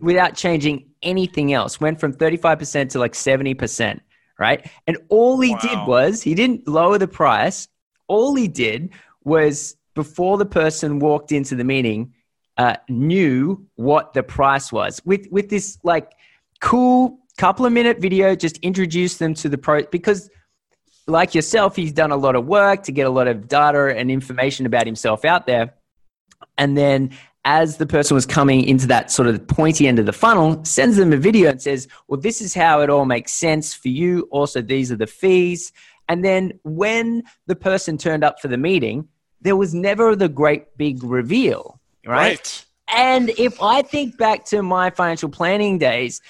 without 0.00 0.36
changing 0.36 0.88
anything 1.02 1.52
else 1.52 1.80
went 1.80 1.98
from 1.98 2.12
35% 2.12 2.90
to 2.90 3.00
like 3.00 3.14
70% 3.14 3.98
right 4.38 4.70
and 4.86 4.96
all 5.08 5.40
he 5.40 5.54
wow. 5.54 5.58
did 5.60 5.78
was 5.88 6.22
he 6.22 6.36
didn't 6.36 6.68
lower 6.68 6.98
the 6.98 7.08
price 7.08 7.66
all 8.06 8.36
he 8.36 8.46
did 8.46 8.90
was 9.24 9.74
before 9.94 10.38
the 10.38 10.46
person 10.46 11.00
walked 11.00 11.32
into 11.32 11.56
the 11.56 11.64
meeting 11.64 12.12
uh, 12.58 12.76
knew 12.88 13.66
what 13.74 14.12
the 14.12 14.22
price 14.22 14.70
was 14.70 15.00
with 15.04 15.26
with 15.32 15.48
this 15.48 15.78
like 15.82 16.12
cool 16.60 17.18
couple 17.42 17.66
of 17.66 17.72
minute 17.72 17.98
video. 17.98 18.36
Just 18.36 18.56
introduce 18.58 19.16
them 19.16 19.34
to 19.34 19.48
the 19.48 19.58
pro 19.58 19.82
because, 19.82 20.30
like 21.08 21.34
yourself, 21.34 21.74
he's 21.74 21.92
done 21.92 22.12
a 22.12 22.16
lot 22.16 22.36
of 22.36 22.46
work 22.46 22.84
to 22.84 22.92
get 22.92 23.04
a 23.04 23.10
lot 23.10 23.26
of 23.26 23.48
data 23.48 23.92
and 23.96 24.12
information 24.12 24.64
about 24.64 24.86
himself 24.86 25.24
out 25.24 25.48
there, 25.48 25.74
and 26.56 26.76
then 26.76 27.10
as 27.44 27.78
the 27.78 27.86
person 27.86 28.14
was 28.14 28.24
coming 28.24 28.62
into 28.62 28.86
that 28.86 29.10
sort 29.10 29.26
of 29.26 29.44
pointy 29.48 29.88
end 29.88 29.98
of 29.98 30.06
the 30.06 30.12
funnel, 30.12 30.64
sends 30.64 30.96
them 30.96 31.12
a 31.12 31.16
video 31.16 31.50
and 31.50 31.60
says, 31.60 31.88
Well, 32.06 32.20
this 32.20 32.40
is 32.40 32.54
how 32.54 32.80
it 32.80 32.88
all 32.88 33.06
makes 33.06 33.32
sense 33.32 33.74
for 33.74 33.88
you. 33.88 34.28
Also, 34.30 34.62
these 34.62 34.92
are 34.92 34.96
the 34.96 35.08
fees. 35.08 35.72
And 36.08 36.24
then 36.24 36.52
when 36.62 37.24
the 37.48 37.56
person 37.56 37.98
turned 37.98 38.22
up 38.22 38.38
for 38.40 38.46
the 38.46 38.56
meeting, 38.56 39.08
there 39.40 39.56
was 39.56 39.74
never 39.74 40.14
the 40.14 40.28
great 40.28 40.76
big 40.76 41.02
reveal, 41.02 41.80
right? 42.06 42.16
right. 42.16 42.64
And 42.86 43.30
if 43.30 43.60
I 43.60 43.82
think 43.82 44.16
back 44.16 44.44
to 44.46 44.62
my 44.62 44.90
financial 44.90 45.28
planning 45.28 45.78
days, 45.78 46.20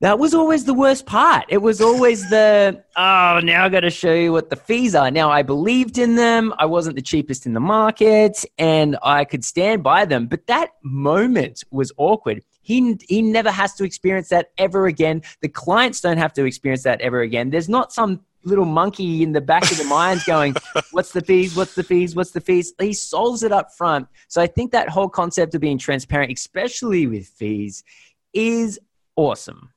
that 0.00 0.18
was 0.18 0.32
always 0.32 0.64
the 0.64 0.72
worst 0.72 1.04
part. 1.04 1.44
It 1.48 1.58
was 1.58 1.82
always 1.82 2.28
the, 2.30 2.82
oh, 2.96 3.40
now 3.44 3.66
I 3.66 3.68
got 3.68 3.80
to 3.80 3.90
show 3.90 4.14
you 4.14 4.32
what 4.32 4.48
the 4.48 4.56
fees 4.56 4.94
are. 4.94 5.10
Now, 5.10 5.30
I 5.30 5.42
believed 5.42 5.98
in 5.98 6.16
them. 6.16 6.54
I 6.58 6.64
wasn't 6.64 6.96
the 6.96 7.02
cheapest 7.02 7.44
in 7.44 7.52
the 7.52 7.60
market 7.60 8.42
and 8.58 8.96
I 9.02 9.26
could 9.26 9.44
stand 9.44 9.82
by 9.82 10.06
them. 10.06 10.26
But 10.26 10.46
that 10.46 10.70
moment 10.82 11.64
was 11.70 11.92
awkward. 11.98 12.42
He, 12.62 12.98
he 13.08 13.20
never 13.20 13.50
has 13.50 13.74
to 13.74 13.84
experience 13.84 14.30
that 14.30 14.52
ever 14.56 14.86
again. 14.86 15.20
The 15.42 15.48
clients 15.48 16.00
don't 16.00 16.16
have 16.16 16.32
to 16.34 16.46
experience 16.46 16.82
that 16.84 17.02
ever 17.02 17.20
again. 17.20 17.50
There's 17.50 17.68
not 17.68 17.92
some 17.92 18.20
little 18.42 18.64
monkey 18.64 19.22
in 19.22 19.32
the 19.32 19.40
back 19.42 19.70
of 19.70 19.76
the 19.76 19.84
mind 19.84 20.22
going, 20.26 20.56
What's 20.92 21.12
the 21.12 21.20
fees? 21.20 21.54
What's 21.54 21.74
the 21.74 21.82
fees? 21.82 22.16
What's 22.16 22.30
the 22.30 22.40
fees? 22.40 22.72
He 22.80 22.94
solves 22.94 23.42
it 23.42 23.52
up 23.52 23.74
front. 23.74 24.08
So 24.28 24.40
I 24.40 24.46
think 24.46 24.72
that 24.72 24.88
whole 24.88 25.10
concept 25.10 25.54
of 25.54 25.60
being 25.60 25.76
transparent, 25.76 26.32
especially 26.32 27.06
with 27.06 27.26
fees, 27.26 27.84
is 28.32 28.80
awesome. 29.14 29.70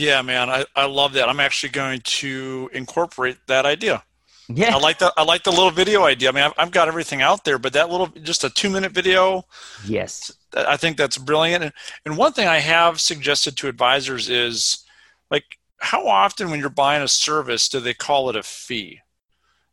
Yeah, 0.00 0.22
man, 0.22 0.48
I, 0.48 0.64
I 0.74 0.86
love 0.86 1.12
that. 1.12 1.28
I'm 1.28 1.40
actually 1.40 1.68
going 1.68 2.00
to 2.04 2.70
incorporate 2.72 3.36
that 3.48 3.66
idea. 3.66 4.02
Yeah, 4.48 4.74
I 4.74 4.78
like 4.78 4.98
the 4.98 5.12
I 5.16 5.24
like 5.24 5.44
the 5.44 5.50
little 5.50 5.70
video 5.70 6.04
idea. 6.04 6.30
I 6.30 6.32
mean, 6.32 6.42
I've, 6.42 6.54
I've 6.56 6.70
got 6.70 6.88
everything 6.88 7.20
out 7.20 7.44
there, 7.44 7.58
but 7.58 7.74
that 7.74 7.90
little 7.90 8.06
just 8.06 8.42
a 8.42 8.48
two 8.48 8.70
minute 8.70 8.92
video. 8.92 9.44
Yes, 9.84 10.32
I 10.56 10.78
think 10.78 10.96
that's 10.96 11.18
brilliant. 11.18 11.64
And, 11.64 11.72
and 12.06 12.16
one 12.16 12.32
thing 12.32 12.48
I 12.48 12.60
have 12.60 12.98
suggested 12.98 13.58
to 13.58 13.68
advisors 13.68 14.30
is 14.30 14.84
like, 15.30 15.58
how 15.80 16.08
often 16.08 16.50
when 16.50 16.60
you're 16.60 16.70
buying 16.70 17.02
a 17.02 17.08
service 17.08 17.68
do 17.68 17.78
they 17.78 17.94
call 17.94 18.30
it 18.30 18.36
a 18.36 18.42
fee? 18.42 19.00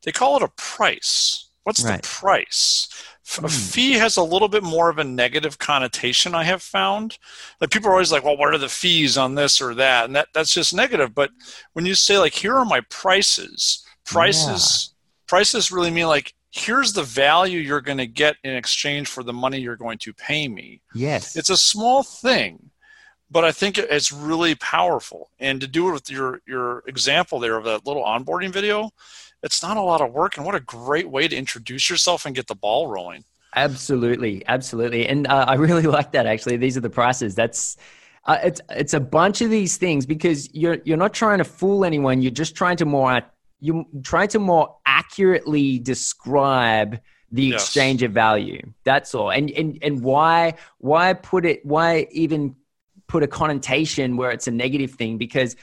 They 0.03 0.11
call 0.11 0.35
it 0.35 0.43
a 0.43 0.49
price. 0.49 1.46
What's 1.67 1.83
right. 1.83 2.01
the 2.01 2.07
price? 2.07 2.87
A 3.39 3.41
hmm. 3.41 3.47
fee 3.47 3.91
has 3.95 4.15
a 4.15 4.23
little 4.23 4.47
bit 4.47 4.63
more 4.63 4.89
of 4.89 4.99
a 4.99 5.03
negative 5.03 5.57
connotation. 5.57 6.33
I 6.33 6.45
have 6.45 6.61
found, 6.63 7.17
like 7.59 7.71
people 7.71 7.89
are 7.89 7.91
always 7.91 8.09
like, 8.09 8.23
"Well, 8.23 8.37
what 8.37 8.53
are 8.53 8.57
the 8.57 8.69
fees 8.69 9.17
on 9.17 9.35
this 9.35 9.59
or 9.61 9.75
that?" 9.75 10.05
And 10.05 10.15
that 10.15 10.29
that's 10.33 10.53
just 10.53 10.73
negative. 10.73 11.13
But 11.13 11.31
when 11.73 11.85
you 11.85 11.93
say 11.93 12.19
like, 12.19 12.33
"Here 12.33 12.55
are 12.55 12.63
my 12.63 12.79
prices," 12.89 13.85
prices 14.05 14.93
yeah. 14.93 15.27
prices 15.27 15.69
really 15.69 15.91
mean 15.91 16.07
like, 16.07 16.33
"Here's 16.51 16.93
the 16.93 17.03
value 17.03 17.59
you're 17.59 17.81
going 17.81 17.97
to 17.97 18.07
get 18.07 18.37
in 18.45 18.55
exchange 18.55 19.09
for 19.09 19.21
the 19.21 19.33
money 19.33 19.59
you're 19.59 19.75
going 19.75 19.97
to 19.97 20.13
pay 20.13 20.47
me." 20.47 20.79
Yes, 20.95 21.35
it's 21.35 21.49
a 21.49 21.57
small 21.57 22.01
thing, 22.01 22.71
but 23.29 23.43
I 23.43 23.51
think 23.51 23.77
it's 23.77 24.13
really 24.13 24.55
powerful. 24.55 25.31
And 25.37 25.59
to 25.59 25.67
do 25.67 25.89
it 25.89 25.91
with 25.91 26.09
your 26.09 26.39
your 26.47 26.83
example 26.87 27.39
there 27.39 27.57
of 27.57 27.65
that 27.65 27.85
little 27.85 28.05
onboarding 28.05 28.53
video, 28.53 28.89
it's 29.43 29.61
not 29.61 29.77
a 29.77 29.81
lot 29.81 30.01
of 30.01 30.11
work 30.11 30.37
and 30.37 30.45
what 30.45 30.55
a 30.55 30.59
great 30.59 31.09
way 31.09 31.27
to 31.27 31.35
introduce 31.35 31.89
yourself 31.89 32.25
and 32.25 32.35
get 32.35 32.47
the 32.47 32.55
ball 32.55 32.87
rolling 32.87 33.23
absolutely 33.55 34.43
absolutely 34.47 35.07
and 35.07 35.27
uh, 35.27 35.45
i 35.47 35.55
really 35.55 35.81
like 35.97 36.11
that 36.11 36.25
actually 36.25 36.57
these 36.57 36.77
are 36.77 36.81
the 36.81 36.89
prices 36.89 37.35
that's 37.35 37.77
uh, 38.25 38.37
it's 38.43 38.61
it's 38.71 38.93
a 38.93 38.99
bunch 38.99 39.41
of 39.41 39.49
these 39.49 39.77
things 39.77 40.05
because 40.05 40.53
you're 40.53 40.77
you're 40.83 40.97
not 40.97 41.13
trying 41.13 41.37
to 41.37 41.43
fool 41.43 41.85
anyone 41.85 42.21
you're 42.21 42.31
just 42.31 42.55
trying 42.55 42.77
to 42.77 42.85
more 42.85 43.21
you 43.59 43.85
trying 44.03 44.27
to 44.27 44.39
more 44.39 44.75
accurately 44.85 45.79
describe 45.79 46.99
the 47.31 47.43
yes. 47.43 47.63
exchange 47.63 48.03
of 48.03 48.11
value 48.11 48.61
that's 48.83 49.15
all 49.15 49.31
and 49.31 49.49
and 49.51 49.77
and 49.81 50.01
why 50.01 50.53
why 50.79 51.13
put 51.13 51.45
it 51.45 51.65
why 51.65 52.07
even 52.11 52.55
put 53.07 53.23
a 53.23 53.27
connotation 53.27 54.17
where 54.17 54.31
it's 54.31 54.47
a 54.47 54.51
negative 54.51 54.91
thing 54.91 55.17
because 55.17 55.55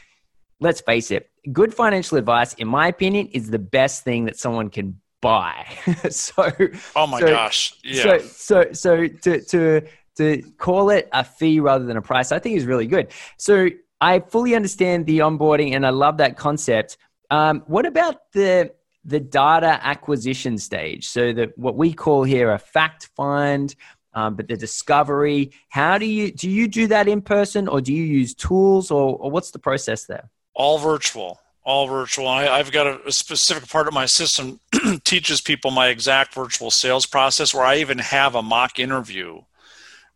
let's 0.65 0.81
face 0.81 1.11
it, 1.11 1.31
good 1.53 1.73
financial 1.75 2.17
advice, 2.17 2.55
in 2.55 2.67
my 2.67 2.89
opinion, 2.89 3.29
is 3.29 3.51
the 3.51 3.59
best 3.59 4.03
thing 4.03 4.25
that 4.25 4.39
someone 4.39 4.71
can 4.71 4.99
buy. 5.21 5.67
so, 6.11 6.51
oh 6.97 7.07
my 7.07 7.21
so, 7.21 7.27
gosh, 7.27 7.75
yeah. 7.85 8.03
So, 8.03 8.19
so, 8.19 8.73
so 8.73 9.09
to 9.09 9.41
to 9.43 9.83
to 10.17 10.43
call 10.59 10.91
it 10.91 11.09
a 11.13 11.23
fee 11.23 11.61
rather 11.61 11.85
than 11.85 11.97
a 11.97 12.03
price, 12.03 12.33
I 12.33 12.39
think 12.39 12.57
is 12.57 12.65
really 12.65 12.87
good. 12.87 13.09
So, 13.39 13.69
I 14.01 14.21
fully 14.21 14.57
understand 14.57 15.07
the 15.07 15.19
onboarding, 15.19 15.75
and 15.75 15.87
I 15.87 15.91
love 15.91 16.17
that 16.17 16.37
concept. 16.37 16.97
Um, 17.31 17.63
what 17.67 17.87
about 17.87 18.33
the 18.33 18.73
the 19.05 19.21
data 19.21 19.79
acquisition 19.83 20.57
stage? 20.57 21.09
So, 21.09 21.33
the 21.35 21.53
what 21.57 21.77
we 21.77 21.93
call 21.93 22.25
here 22.25 22.51
a 22.53 22.59
fact 22.59 23.11
find. 23.15 23.75
Um, 24.17 24.37
but 24.37 24.47
the 24.47 24.57
discovery 24.57 25.51
how 25.71 25.99
do 25.99 26.07
you 26.07 26.31
do 26.31 26.49
you 26.49 26.69
do 26.69 26.87
that 26.87 27.09
in 27.09 27.21
person 27.21 27.67
or 27.67 27.81
do 27.81 27.93
you 27.93 28.05
use 28.05 28.33
tools 28.33 28.93
or, 28.93 29.17
or 29.17 29.29
what's 29.29 29.51
the 29.51 29.59
process 29.59 30.05
there 30.05 30.31
all 30.55 30.79
virtual 30.79 31.41
all 31.65 31.87
virtual. 31.87 32.29
I, 32.29 32.59
have 32.59 32.71
got 32.71 32.87
a, 32.87 33.07
a, 33.07 33.13
specific 33.13 33.69
part 33.69 33.89
of 33.89 33.95
my 33.95 34.07
system 34.07 34.61
teaches 35.05 35.41
people 35.41 35.71
my 35.71 35.89
exact 35.89 36.35
virtual 36.35 36.71
sales 36.71 37.07
process 37.07 37.55
where 37.55 37.65
i 37.65 37.77
even 37.77 37.99
have 37.99 38.35
a 38.35 38.43
mock 38.43 38.79
interview 38.79 39.41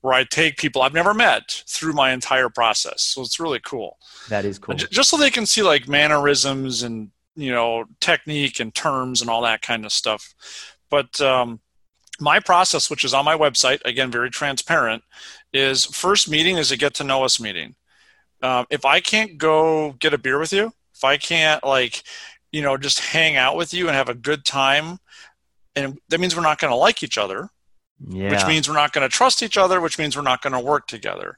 where 0.03 0.12
i 0.12 0.24
take 0.24 0.59
people 0.59 0.83
i've 0.83 0.92
never 0.92 1.14
met 1.14 1.62
through 1.66 1.92
my 1.92 2.12
entire 2.12 2.48
process. 2.48 3.03
So 3.03 3.22
it's 3.22 3.40
really 3.40 3.61
cool. 3.61 3.98
That 4.29 4.44
is 4.44 4.59
cool. 4.59 4.74
Just 4.74 5.11
so 5.11 5.16
they 5.16 5.31
can 5.31 5.46
see 5.46 5.62
like 5.62 5.88
mannerisms 5.88 6.83
and 6.83 7.11
you 7.35 7.51
know 7.51 7.85
technique 8.01 8.61
and 8.61 8.74
terms 8.74 9.20
and 9.20 9.31
all 9.31 9.42
that 9.42 9.62
kind 9.62 9.85
of 9.85 9.92
stuff. 9.92 10.35
But 10.90 11.20
um, 11.20 11.61
my 12.20 12.40
process 12.40 12.90
which 12.90 13.05
is 13.05 13.14
on 13.14 13.24
my 13.24 13.37
website 13.37 13.81
again 13.85 14.11
very 14.11 14.31
transparent 14.31 15.03
is 15.53 15.87
first 15.87 16.29
meeting 16.29 16.59
is 16.59 16.70
a 16.70 16.77
get 16.77 16.94
to 16.94 17.05
know 17.05 17.24
us 17.24 17.40
meeting 17.40 17.74
um, 18.42 18.66
if 18.70 18.85
I 18.85 19.01
can't 19.01 19.38
go 19.38 19.92
get 19.92 20.14
a 20.14 20.18
beer 20.18 20.38
with 20.38 20.53
you, 20.53 20.72
if 20.94 21.05
I 21.05 21.16
can't 21.16 21.62
like, 21.64 22.03
you 22.53 22.62
know, 22.62 22.77
just 22.77 23.01
hang 23.01 23.37
out 23.37 23.57
with 23.57 23.74
you 23.74 23.88
and 23.88 23.96
have 23.96 24.09
a 24.09 24.14
good 24.14 24.44
time, 24.44 24.98
and 25.77 25.98
that 26.09 26.20
means 26.20 26.35
we're 26.35 26.42
not 26.42 26.59
going 26.59 26.70
to 26.70 26.77
like 26.77 27.03
each 27.03 27.18
other, 27.18 27.51
yeah. 28.07 28.31
which 28.31 28.46
means 28.46 28.68
we're 28.68 28.74
not 28.74 28.92
going 28.92 29.09
to 29.09 29.14
trust 29.14 29.42
each 29.42 29.57
other, 29.57 29.81
which 29.81 29.98
means 29.98 30.16
we're 30.16 30.22
not 30.22 30.42
going 30.42 30.53
to 30.53 30.61
work 30.61 30.87
together. 30.87 31.37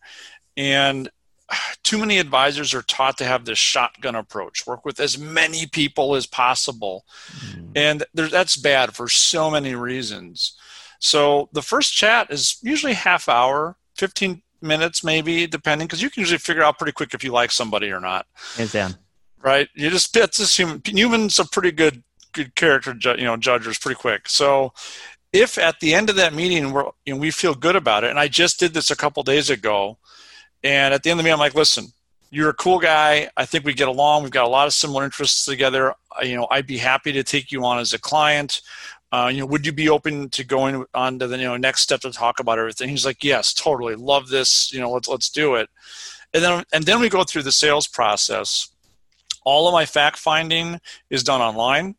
And 0.57 1.11
too 1.83 1.99
many 1.99 2.19
advisors 2.19 2.75
are 2.75 2.83
taught 2.83 3.19
to 3.19 3.25
have 3.25 3.45
this 3.45 3.59
shotgun 3.59 4.15
approach, 4.15 4.67
work 4.67 4.85
with 4.85 5.01
as 5.01 5.19
many 5.19 5.67
people 5.67 6.15
as 6.15 6.27
possible. 6.27 7.05
Mm. 7.41 7.73
And 7.77 8.05
that's 8.15 8.57
bad 8.57 8.95
for 8.95 9.09
so 9.09 9.51
many 9.51 9.75
reasons. 9.75 10.59
So 10.99 11.49
the 11.53 11.63
first 11.63 11.95
chat 11.95 12.31
is 12.31 12.59
usually 12.63 12.93
half 12.93 13.29
hour, 13.29 13.77
15 13.97 14.43
minutes 14.63 15.03
maybe 15.05 15.47
depending 15.47 15.87
because 15.87 16.03
you 16.03 16.11
can 16.11 16.21
usually 16.21 16.39
figure 16.39 16.63
out 16.63 16.79
pretty 16.79 16.93
quick 16.93 17.15
if 17.15 17.25
you 17.25 17.33
like 17.33 17.51
somebody 17.51 17.91
or 17.91 18.01
not. 18.01 18.27
Hands 18.57 18.73
down. 18.73 18.95
Right? 19.43 19.69
You 19.75 19.91
just 19.91 20.17
it's 20.17 20.39
just 20.39 20.57
human 20.57 20.83
humans 20.85 21.39
are 21.39 21.47
pretty 21.51 21.73
good 21.73 22.03
good 22.33 22.55
character 22.55 22.95
you 23.17 23.25
know 23.25 23.37
judges 23.37 23.79
pretty 23.79 23.99
quick. 23.99 24.29
So 24.29 24.73
if 25.33 25.59
at 25.59 25.81
the 25.81 25.95
end 25.95 26.11
of 26.11 26.17
that 26.17 26.35
meeting 26.35 26.73
we're 26.73 26.91
you 27.07 27.15
know, 27.15 27.21
we 27.21 27.31
feel 27.31 27.55
good 27.55 27.77
about 27.77 28.03
it 28.03 28.11
and 28.11 28.19
i 28.19 28.27
just 28.27 28.59
did 28.59 28.75
this 28.75 28.91
a 28.91 28.97
couple 28.97 29.23
days 29.23 29.49
ago 29.49 29.97
and 30.65 30.93
at 30.93 31.05
the 31.05 31.11
end 31.11 31.21
of 31.21 31.23
the 31.23 31.29
meeting 31.29 31.35
i'm 31.35 31.39
like 31.39 31.55
listen 31.55 31.87
you're 32.31 32.51
a 32.51 32.55
cool 32.55 32.79
guy. 32.79 33.29
I 33.37 33.45
think 33.45 33.65
we 33.65 33.75
get 33.75 33.89
along. 33.89 34.23
We've 34.23 34.31
got 34.31 34.45
a 34.45 34.49
lot 34.49 34.69
of 34.69 34.73
similar 34.73 35.05
interests 35.05 35.45
together. 35.45 35.95
You 36.23 36.37
know 36.37 36.49
i'd 36.51 36.67
be 36.67 36.79
happy 36.79 37.13
to 37.13 37.23
take 37.23 37.53
you 37.53 37.65
on 37.65 37.79
as 37.79 37.93
a 37.93 37.99
client 37.99 38.63
uh, 39.13 39.31
you 39.33 39.41
know, 39.41 39.47
would 39.47 39.67
you 39.67 39.73
be 39.73 39.89
open 39.89 40.29
to 40.31 40.45
going 40.45 40.85
on 40.95 41.19
to 41.19 41.27
the 41.27 41.37
you 41.37 41.45
know 41.45 41.57
next 41.57 41.81
step 41.83 42.01
to 42.01 42.13
talk 42.13 42.39
about 42.39 42.59
everything? 42.59 42.89
He's 42.89 43.07
like, 43.07 43.25
yes, 43.25 43.53
totally, 43.53 43.97
love 43.97 44.29
this. 44.29 44.73
You 44.73 44.81
know, 44.81 44.91
let's 44.91 45.09
let's 45.09 45.31
do 45.31 45.57
it. 45.57 45.69
And 46.33 46.45
then 46.45 46.65
and 46.73 46.85
then 46.85 47.01
we 47.01 47.09
go 47.09 47.25
through 47.25 47.43
the 47.43 47.53
sales 47.53 47.89
process. 47.89 48.69
All 49.45 49.67
of 49.67 49.73
my 49.73 49.87
fact 49.87 50.19
finding 50.19 50.81
is 51.09 51.25
done 51.25 51.41
online, 51.41 51.97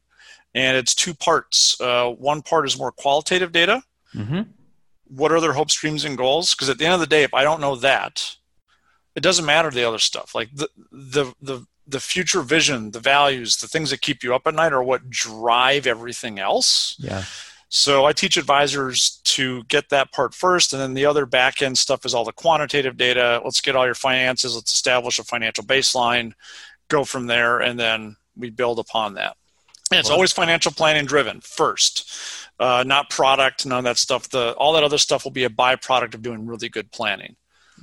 and 0.54 0.78
it's 0.78 0.96
two 0.96 1.14
parts. 1.14 1.80
Uh, 1.82 2.10
one 2.10 2.42
part 2.42 2.66
is 2.66 2.78
more 2.78 2.92
qualitative 2.92 3.52
data. 3.52 3.84
Mm-hmm. 4.16 4.42
What 5.08 5.34
are 5.34 5.42
their 5.42 5.54
hopes, 5.54 5.76
dreams, 5.76 6.06
and 6.06 6.18
goals? 6.18 6.56
Because 6.56 6.70
at 6.70 6.78
the 6.78 6.86
end 6.86 6.94
of 6.94 7.02
the 7.02 7.08
day, 7.08 7.24
if 7.24 7.34
I 7.34 7.44
don't 7.44 7.60
know 7.60 7.76
that, 7.78 8.38
it 9.16 9.24
doesn't 9.24 9.46
matter 9.46 9.70
the 9.70 9.84
other 9.84 10.00
stuff. 10.00 10.34
Like 10.34 10.50
the 10.54 10.70
the 10.92 11.34
the 11.42 11.66
the 11.92 12.00
future 12.00 12.42
vision, 12.42 12.92
the 12.92 13.00
values, 13.00 13.58
the 13.58 13.68
things 13.68 13.90
that 13.90 14.02
keep 14.02 14.24
you 14.24 14.34
up 14.34 14.48
at 14.48 14.54
night 14.54 14.74
are 14.74 14.84
what 14.84 15.10
drive 15.10 15.86
everything 15.86 16.40
else. 16.40 16.96
Yeah. 17.00 17.24
So 17.70 18.06
I 18.06 18.12
teach 18.12 18.36
advisors 18.36 19.22
to 19.24 19.64
get 19.64 19.90
that 19.90 20.12
part 20.12 20.34
first, 20.34 20.74
and 20.74 20.82
then 20.82 20.94
the 20.94 21.06
other 21.06 21.26
back 21.26 21.62
end 21.62 21.78
stuff 21.78 22.06
is 22.06 22.14
all 22.14 22.26
the 22.26 22.34
quantitative 22.34 22.98
data. 22.98 23.42
Let's 23.44 23.62
get 23.62 23.78
all 23.78 23.86
your 23.86 23.96
finances. 23.96 24.56
Let's 24.56 24.74
establish 24.74 25.20
a 25.20 25.24
financial 25.24 25.64
baseline, 25.64 26.34
go 26.90 27.06
from 27.06 27.28
there, 27.28 27.60
and 27.60 27.80
then 27.80 28.18
we 28.36 28.50
build 28.50 28.78
upon 28.78 29.14
that. 29.14 29.38
And 29.90 30.00
it's 30.00 30.10
always 30.10 30.32
financial 30.32 30.72
planning 30.72 31.06
driven 31.06 31.42
first, 31.42 32.14
uh, 32.60 32.84
not 32.86 33.10
product, 33.10 33.66
none 33.66 33.80
of 33.80 33.84
that 33.86 33.98
stuff. 33.98 34.30
The 34.30 34.54
all 34.54 34.74
that 34.74 34.84
other 34.84 34.98
stuff 34.98 35.24
will 35.24 35.32
be 35.32 35.44
a 35.44 35.50
byproduct 35.50 36.14
of 36.14 36.22
doing 36.22 36.46
really 36.46 36.70
good 36.70 36.92
planning. 36.92 37.36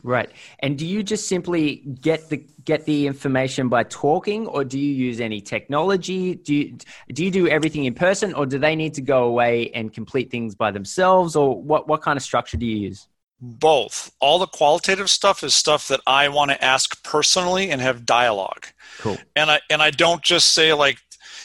Right. 0.03 0.31
And 0.61 0.79
do 0.79 0.87
you 0.87 1.03
just 1.03 1.29
simply 1.29 1.77
get 2.01 2.29
the 2.29 2.45
get 2.65 2.85
the 2.85 3.07
information 3.07 3.69
by 3.69 3.83
talking 3.85 4.47
or 4.47 4.65
do 4.65 4.79
you 4.79 4.93
use 4.93 5.21
any 5.21 5.41
technology? 5.41 6.35
Do 6.37 6.55
you 6.55 6.79
do 7.13 7.25
you 7.25 7.31
do 7.31 7.49
everything 7.49 7.85
in 7.85 7.95
person 7.95 8.35
or 8.35 8.47
do 8.47 8.59
they 8.59 8.77
need 8.77 8.95
to 8.95 9.03
go 9.03 9.25
away 9.25 9.71
and 9.71 9.93
complete 9.93 10.31
things 10.31 10.55
by 10.55 10.71
themselves 10.71 11.37
or 11.37 11.61
what 11.61 11.89
what 11.89 12.03
kind 12.03 12.17
of 12.17 12.23
structure 12.23 12.57
do 12.57 12.67
you 12.67 12.77
use? 12.77 13.09
Both. 13.41 14.13
All 14.21 14.39
the 14.39 14.47
qualitative 14.47 15.11
stuff 15.11 15.43
is 15.43 15.55
stuff 15.55 15.89
that 15.89 16.01
I 16.07 16.29
want 16.29 16.51
to 16.51 16.65
ask 16.65 17.03
personally 17.05 17.71
and 17.71 17.81
have 17.81 18.05
dialogue. 18.05 18.67
Cool. 18.99 19.19
And 19.37 19.51
I 19.51 19.61
and 19.71 19.81
I 19.81 19.91
don't 19.91 20.23
just 20.23 20.53
say 20.53 20.75
like, 20.75 20.99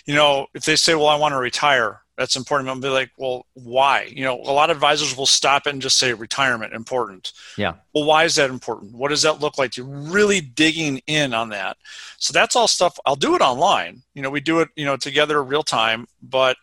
you 0.06 0.16
know, 0.16 0.48
if 0.54 0.66
they 0.66 0.76
say, 0.76 0.96
"Well, 0.96 1.08
I 1.08 1.16
want 1.16 1.34
to 1.34 1.38
retire," 1.38 2.03
that's 2.18 2.36
important. 2.36 2.70
I'll 2.70 2.80
be 2.80 2.90
like, 2.90 3.12
well, 3.18 3.46
why? 3.54 4.04
You 4.04 4.24
know, 4.24 4.36
a 4.36 4.52
lot 4.52 4.70
of 4.70 4.78
advisors 4.78 5.18
will 5.18 5.26
stop 5.26 5.66
and 5.66 5.82
just 5.82 5.98
say 5.98 6.14
retirement 6.14 6.74
important. 6.74 7.34
Yeah. 7.58 7.74
Well, 7.94 8.06
why 8.06 8.24
is 8.24 8.36
that 8.36 8.50
important? 8.50 8.94
What 8.94 9.10
does 9.10 9.24
that 9.24 9.40
look 9.40 9.58
like? 9.58 9.78
You're 9.78 9.86
really 9.86 10.42
digging 10.42 11.02
in 11.08 11.34
on 11.34 11.50
that. 11.50 11.78
So 12.18 12.32
that's 12.32 12.56
all 12.56 12.68
stuff. 12.68 13.00
I'll 13.06 13.16
do 13.16 13.36
it 13.36 13.42
online. 13.42 14.04
You 14.14 14.22
know, 14.22 14.30
we 14.30 14.42
do 14.42 14.60
it, 14.60 14.70
you 14.76 14.86
know, 14.86 14.96
together 14.96 15.44
real 15.44 15.64
time. 15.64 16.08
But 16.22 16.58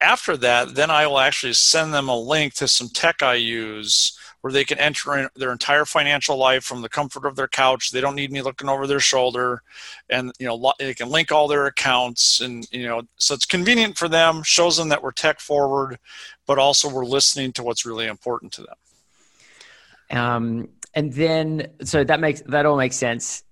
after 0.00 0.36
that, 0.38 0.74
then 0.74 0.90
I 0.90 1.06
will 1.06 1.18
actually 1.18 1.52
send 1.52 1.92
them 1.92 2.08
a 2.08 2.18
link 2.18 2.54
to 2.54 2.66
some 2.66 2.88
tech 2.88 3.22
I 3.22 3.34
use 3.34 4.18
where 4.40 4.52
they 4.52 4.64
can 4.64 4.78
enter 4.78 5.16
in 5.16 5.28
their 5.36 5.52
entire 5.52 5.84
financial 5.84 6.36
life 6.36 6.64
from 6.64 6.82
the 6.82 6.88
comfort 6.88 7.26
of 7.26 7.36
their 7.36 7.48
couch. 7.48 7.90
They 7.90 8.00
don't 8.00 8.14
need 8.14 8.32
me 8.32 8.42
looking 8.42 8.68
over 8.68 8.86
their 8.86 9.00
shoulder, 9.00 9.62
and 10.08 10.32
you 10.38 10.46
know 10.46 10.72
they 10.78 10.94
can 10.94 11.10
link 11.10 11.30
all 11.32 11.48
their 11.48 11.66
accounts, 11.66 12.40
and 12.40 12.66
you 12.72 12.86
know 12.86 13.02
so 13.16 13.34
it's 13.34 13.46
convenient 13.46 13.98
for 13.98 14.08
them. 14.08 14.42
Shows 14.42 14.76
them 14.76 14.88
that 14.88 15.02
we're 15.02 15.12
tech 15.12 15.40
forward, 15.40 15.98
but 16.46 16.58
also 16.58 16.88
we're 16.88 17.04
listening 17.04 17.52
to 17.52 17.62
what's 17.62 17.84
really 17.84 18.06
important 18.06 18.52
to 18.54 18.62
them. 18.62 20.18
Um, 20.18 20.68
and 20.94 21.12
then 21.12 21.68
so 21.82 22.02
that 22.04 22.20
makes 22.20 22.42
that 22.42 22.66
all 22.66 22.76
makes 22.76 22.96
sense 22.96 23.44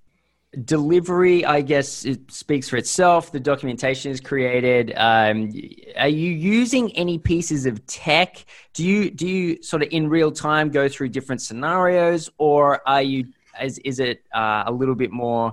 delivery 0.64 1.44
i 1.44 1.60
guess 1.60 2.06
it 2.06 2.30
speaks 2.30 2.68
for 2.68 2.78
itself. 2.78 3.30
The 3.32 3.40
documentation 3.40 4.10
is 4.10 4.20
created. 4.20 4.94
Um, 4.96 5.52
are 5.96 6.08
you 6.08 6.30
using 6.30 6.90
any 6.96 7.18
pieces 7.18 7.66
of 7.66 7.84
tech? 7.86 8.46
Do 8.72 8.84
you 8.84 9.10
do 9.10 9.28
you 9.28 9.62
sort 9.62 9.82
of 9.82 9.90
in 9.92 10.08
real 10.08 10.32
time 10.32 10.70
go 10.70 10.88
through 10.88 11.10
different 11.10 11.42
scenarios 11.42 12.30
or 12.38 12.80
are 12.88 13.02
you 13.02 13.26
is, 13.60 13.78
is 13.80 14.00
it 14.00 14.22
uh, 14.34 14.64
a 14.66 14.72
little 14.72 14.94
bit 14.94 15.10
more 15.10 15.52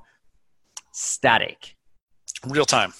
static? 0.94 1.76
Real 2.48 2.66
time. 2.66 2.94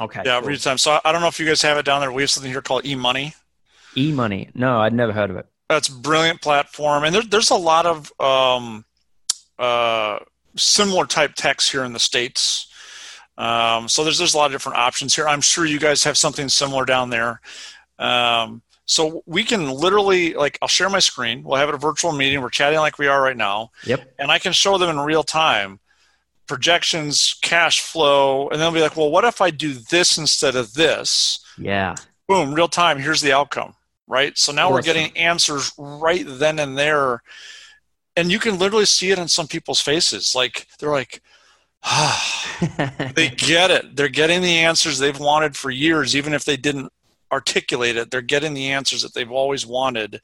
Okay 0.00 0.22
yeah 0.24 0.40
cool. 0.40 0.48
real 0.48 0.58
time. 0.58 0.78
So 0.78 0.98
i 1.04 1.12
don't 1.12 1.20
know 1.20 1.28
if 1.28 1.38
you 1.38 1.46
guys 1.46 1.60
have 1.60 1.76
it 1.76 1.84
down 1.84 2.00
there. 2.00 2.10
We 2.10 2.22
have 2.22 2.30
something 2.30 2.50
here 2.50 2.62
called 2.62 2.84
eMoney. 2.84 3.34
eMoney. 3.96 4.54
No 4.54 4.80
i'd 4.80 4.94
never 4.94 5.12
heard 5.12 5.28
of 5.28 5.36
it. 5.36 5.46
That's 5.68 5.90
brilliant 5.90 6.40
platform 6.40 7.04
and 7.04 7.14
there, 7.14 7.22
there's 7.22 7.50
a 7.50 7.56
lot 7.56 7.84
of 7.84 8.10
um, 8.18 8.86
uh, 9.58 10.20
similar 10.56 11.06
type 11.06 11.34
techs 11.34 11.70
here 11.70 11.84
in 11.84 11.92
the 11.92 11.98
states. 11.98 12.66
Um, 13.36 13.88
so 13.88 14.02
there's 14.02 14.18
there's 14.18 14.34
a 14.34 14.36
lot 14.36 14.46
of 14.46 14.52
different 14.52 14.78
options 14.78 15.14
here. 15.14 15.28
I'm 15.28 15.40
sure 15.40 15.64
you 15.64 15.78
guys 15.78 16.04
have 16.04 16.16
something 16.16 16.48
similar 16.48 16.84
down 16.84 17.10
there. 17.10 17.40
Um, 17.98 18.62
so 18.84 19.22
we 19.26 19.44
can 19.44 19.70
literally 19.70 20.34
like 20.34 20.58
I'll 20.62 20.68
share 20.68 20.88
my 20.88 20.98
screen. 20.98 21.44
We'll 21.44 21.58
have 21.58 21.68
it 21.68 21.74
a 21.74 21.78
virtual 21.78 22.12
meeting. 22.12 22.40
We're 22.40 22.50
chatting 22.50 22.78
like 22.78 22.98
we 22.98 23.06
are 23.06 23.22
right 23.22 23.36
now. 23.36 23.70
Yep. 23.84 24.14
And 24.18 24.30
I 24.30 24.38
can 24.38 24.52
show 24.52 24.78
them 24.78 24.90
in 24.90 24.98
real 24.98 25.22
time 25.22 25.78
projections, 26.48 27.38
cash 27.42 27.80
flow, 27.80 28.48
and 28.48 28.60
they'll 28.60 28.72
be 28.72 28.80
like, 28.80 28.96
well, 28.96 29.10
what 29.10 29.24
if 29.24 29.40
I 29.40 29.50
do 29.50 29.74
this 29.74 30.18
instead 30.18 30.56
of 30.56 30.74
this? 30.74 31.40
Yeah. 31.58 31.94
Boom, 32.26 32.54
real 32.54 32.68
time. 32.68 32.98
Here's 32.98 33.20
the 33.20 33.32
outcome. 33.32 33.74
Right. 34.06 34.36
So 34.38 34.52
now 34.52 34.64
awesome. 34.64 34.74
we're 34.74 34.82
getting 34.82 35.16
answers 35.16 35.70
right 35.76 36.24
then 36.26 36.58
and 36.58 36.76
there 36.76 37.22
and 38.18 38.32
you 38.32 38.40
can 38.40 38.58
literally 38.58 38.84
see 38.84 39.10
it 39.12 39.18
on 39.18 39.28
some 39.28 39.46
people's 39.46 39.80
faces. 39.80 40.34
Like 40.34 40.66
they're 40.78 40.90
like 40.90 41.22
ah. 41.84 43.12
they 43.14 43.28
get 43.36 43.70
it. 43.70 43.94
They're 43.94 44.08
getting 44.08 44.42
the 44.42 44.58
answers 44.58 44.98
they've 44.98 45.18
wanted 45.18 45.56
for 45.56 45.70
years 45.70 46.16
even 46.16 46.34
if 46.34 46.44
they 46.44 46.56
didn't 46.56 46.92
articulate 47.30 47.96
it. 47.96 48.10
They're 48.10 48.20
getting 48.20 48.54
the 48.54 48.70
answers 48.70 49.02
that 49.02 49.14
they've 49.14 49.30
always 49.30 49.64
wanted. 49.64 50.20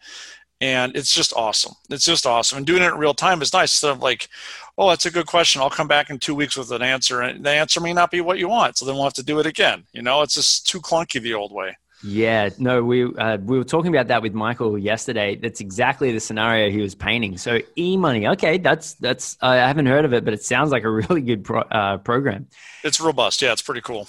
And 0.61 0.97
it's 0.97 1.15
just 1.15 1.33
awesome. 1.35 1.75
It's 1.91 2.05
just 2.05 2.27
awesome. 2.27 2.59
And 2.59 2.67
doing 2.67 2.83
it 2.83 2.93
in 2.93 2.99
real 2.99 3.15
time 3.15 3.43
is 3.43 3.53
nice. 3.53 3.75
Instead 3.75 3.93
of 3.93 4.01
like 4.01 4.29
oh 4.77 4.89
that's 4.89 5.07
a 5.07 5.11
good 5.11 5.27
question. 5.27 5.63
I'll 5.63 5.71
come 5.71 5.89
back 5.89 6.11
in 6.11 6.19
two 6.19 6.35
weeks 6.35 6.57
with 6.57 6.73
an 6.73 6.83
answer. 6.83 7.21
And 7.21 7.45
the 7.45 7.51
answer 7.51 7.81
may 7.81 7.93
not 7.93 8.11
be 8.11 8.23
what 8.23 8.39
you 8.39 8.49
want. 8.49 8.77
So 8.77 8.85
then 8.85 8.97
we'll 8.97 9.05
have 9.05 9.15
to 9.15 9.23
do 9.23 9.39
it 9.39 9.47
again. 9.47 9.85
You 9.93 10.03
know 10.03 10.23
it's 10.23 10.35
just 10.35 10.67
too 10.67 10.81
clunky 10.81 11.23
the 11.23 11.35
old 11.35 11.53
way 11.53 11.77
yeah, 12.07 12.51
no, 12.59 12.85
we 12.85 13.05
uh, 13.05 13.39
we 13.39 13.57
were 13.57 13.65
talking 13.65 13.95
about 13.95 14.09
that 14.09 14.21
with 14.21 14.35
Michael 14.35 14.77
yesterday. 14.77 15.37
That's 15.37 15.61
exactly 15.61 16.13
the 16.13 16.21
scenario 16.21 16.71
he 16.71 16.83
was 16.83 16.95
painting. 16.95 17.39
So 17.39 17.61
e 17.77 17.97
money, 17.97 18.29
okay, 18.29 18.59
that's 18.59 18.93
that's 18.95 19.39
I 19.41 19.57
haven't 19.57 19.87
heard 19.87 20.05
of 20.05 20.13
it, 20.13 20.23
but 20.23 20.35
it 20.35 20.43
sounds 20.43 20.71
like 20.71 20.85
a 20.85 20.91
really 20.91 21.23
good 21.23 21.45
pro, 21.45 21.61
uh, 21.61 21.97
program. 21.97 22.49
It's 22.83 23.01
robust. 23.01 23.41
Yeah, 23.41 23.53
it's 23.53 23.63
pretty 23.63 23.81
cool. 23.81 24.07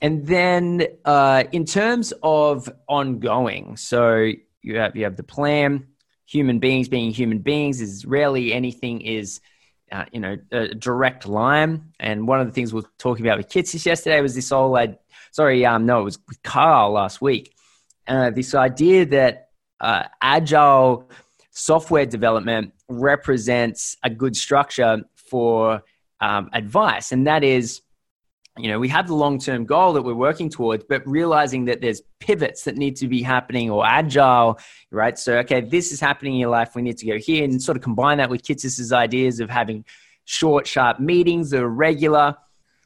And 0.00 0.24
then 0.24 0.86
uh, 1.04 1.44
in 1.50 1.64
terms 1.64 2.12
of 2.22 2.72
ongoing, 2.88 3.76
so 3.76 4.30
you 4.62 4.76
have 4.76 4.94
you 4.94 5.02
have 5.02 5.16
the 5.16 5.24
plan. 5.24 5.88
Human 6.26 6.60
beings 6.60 6.88
being 6.88 7.10
human 7.10 7.40
beings 7.40 7.80
is 7.80 8.06
rarely 8.06 8.52
anything 8.52 9.00
is. 9.00 9.40
Uh, 9.90 10.06
you 10.10 10.20
know, 10.20 10.38
a 10.52 10.68
direct 10.68 11.28
line. 11.28 11.92
And 12.00 12.26
one 12.26 12.40
of 12.40 12.46
the 12.46 12.52
things 12.54 12.72
we 12.72 12.80
are 12.80 12.84
talking 12.96 13.26
about 13.26 13.36
with 13.36 13.50
Kitces 13.50 13.84
yesterday 13.84 14.22
was 14.22 14.34
this 14.34 14.48
whole 14.48 14.70
sorry, 15.32 15.66
um, 15.66 15.84
no, 15.86 16.00
it 16.00 16.04
was 16.04 16.18
with 16.28 16.42
Carl 16.42 16.92
last 16.92 17.20
week. 17.20 17.52
Uh, 18.06 18.30
this 18.30 18.54
idea 18.54 19.04
that 19.06 19.48
uh, 19.80 20.04
agile 20.20 21.10
software 21.50 22.06
development 22.06 22.72
represents 22.88 23.96
a 24.04 24.10
good 24.10 24.36
structure 24.36 25.02
for 25.16 25.82
um, 26.20 26.48
advice, 26.52 27.10
and 27.10 27.26
that 27.26 27.42
is, 27.42 27.82
you 28.58 28.68
know, 28.68 28.78
we 28.78 28.88
have 28.88 29.06
the 29.08 29.14
long-term 29.14 29.64
goal 29.64 29.94
that 29.94 30.02
we're 30.02 30.14
working 30.14 30.50
towards, 30.50 30.84
but 30.84 31.06
realizing 31.06 31.64
that 31.64 31.80
there's 31.80 32.02
pivots 32.20 32.64
that 32.64 32.76
need 32.76 32.96
to 32.96 33.08
be 33.08 33.22
happening 33.22 33.70
or 33.70 33.84
agile, 33.86 34.58
right? 34.90 35.18
So, 35.18 35.38
okay, 35.38 35.62
this 35.62 35.90
is 35.90 36.00
happening 36.00 36.34
in 36.34 36.40
your 36.40 36.50
life. 36.50 36.74
We 36.76 36.82
need 36.82 36.98
to 36.98 37.06
go 37.06 37.18
here 37.18 37.44
and 37.44 37.60
sort 37.62 37.76
of 37.78 37.82
combine 37.82 38.18
that 38.18 38.28
with 38.28 38.44
Kitces's 38.44 38.92
ideas 38.92 39.40
of 39.40 39.48
having 39.48 39.84
short, 40.24 40.66
sharp 40.66 41.00
meetings 41.00 41.50
that 41.50 41.62
are 41.62 41.68
regular. 41.68 42.36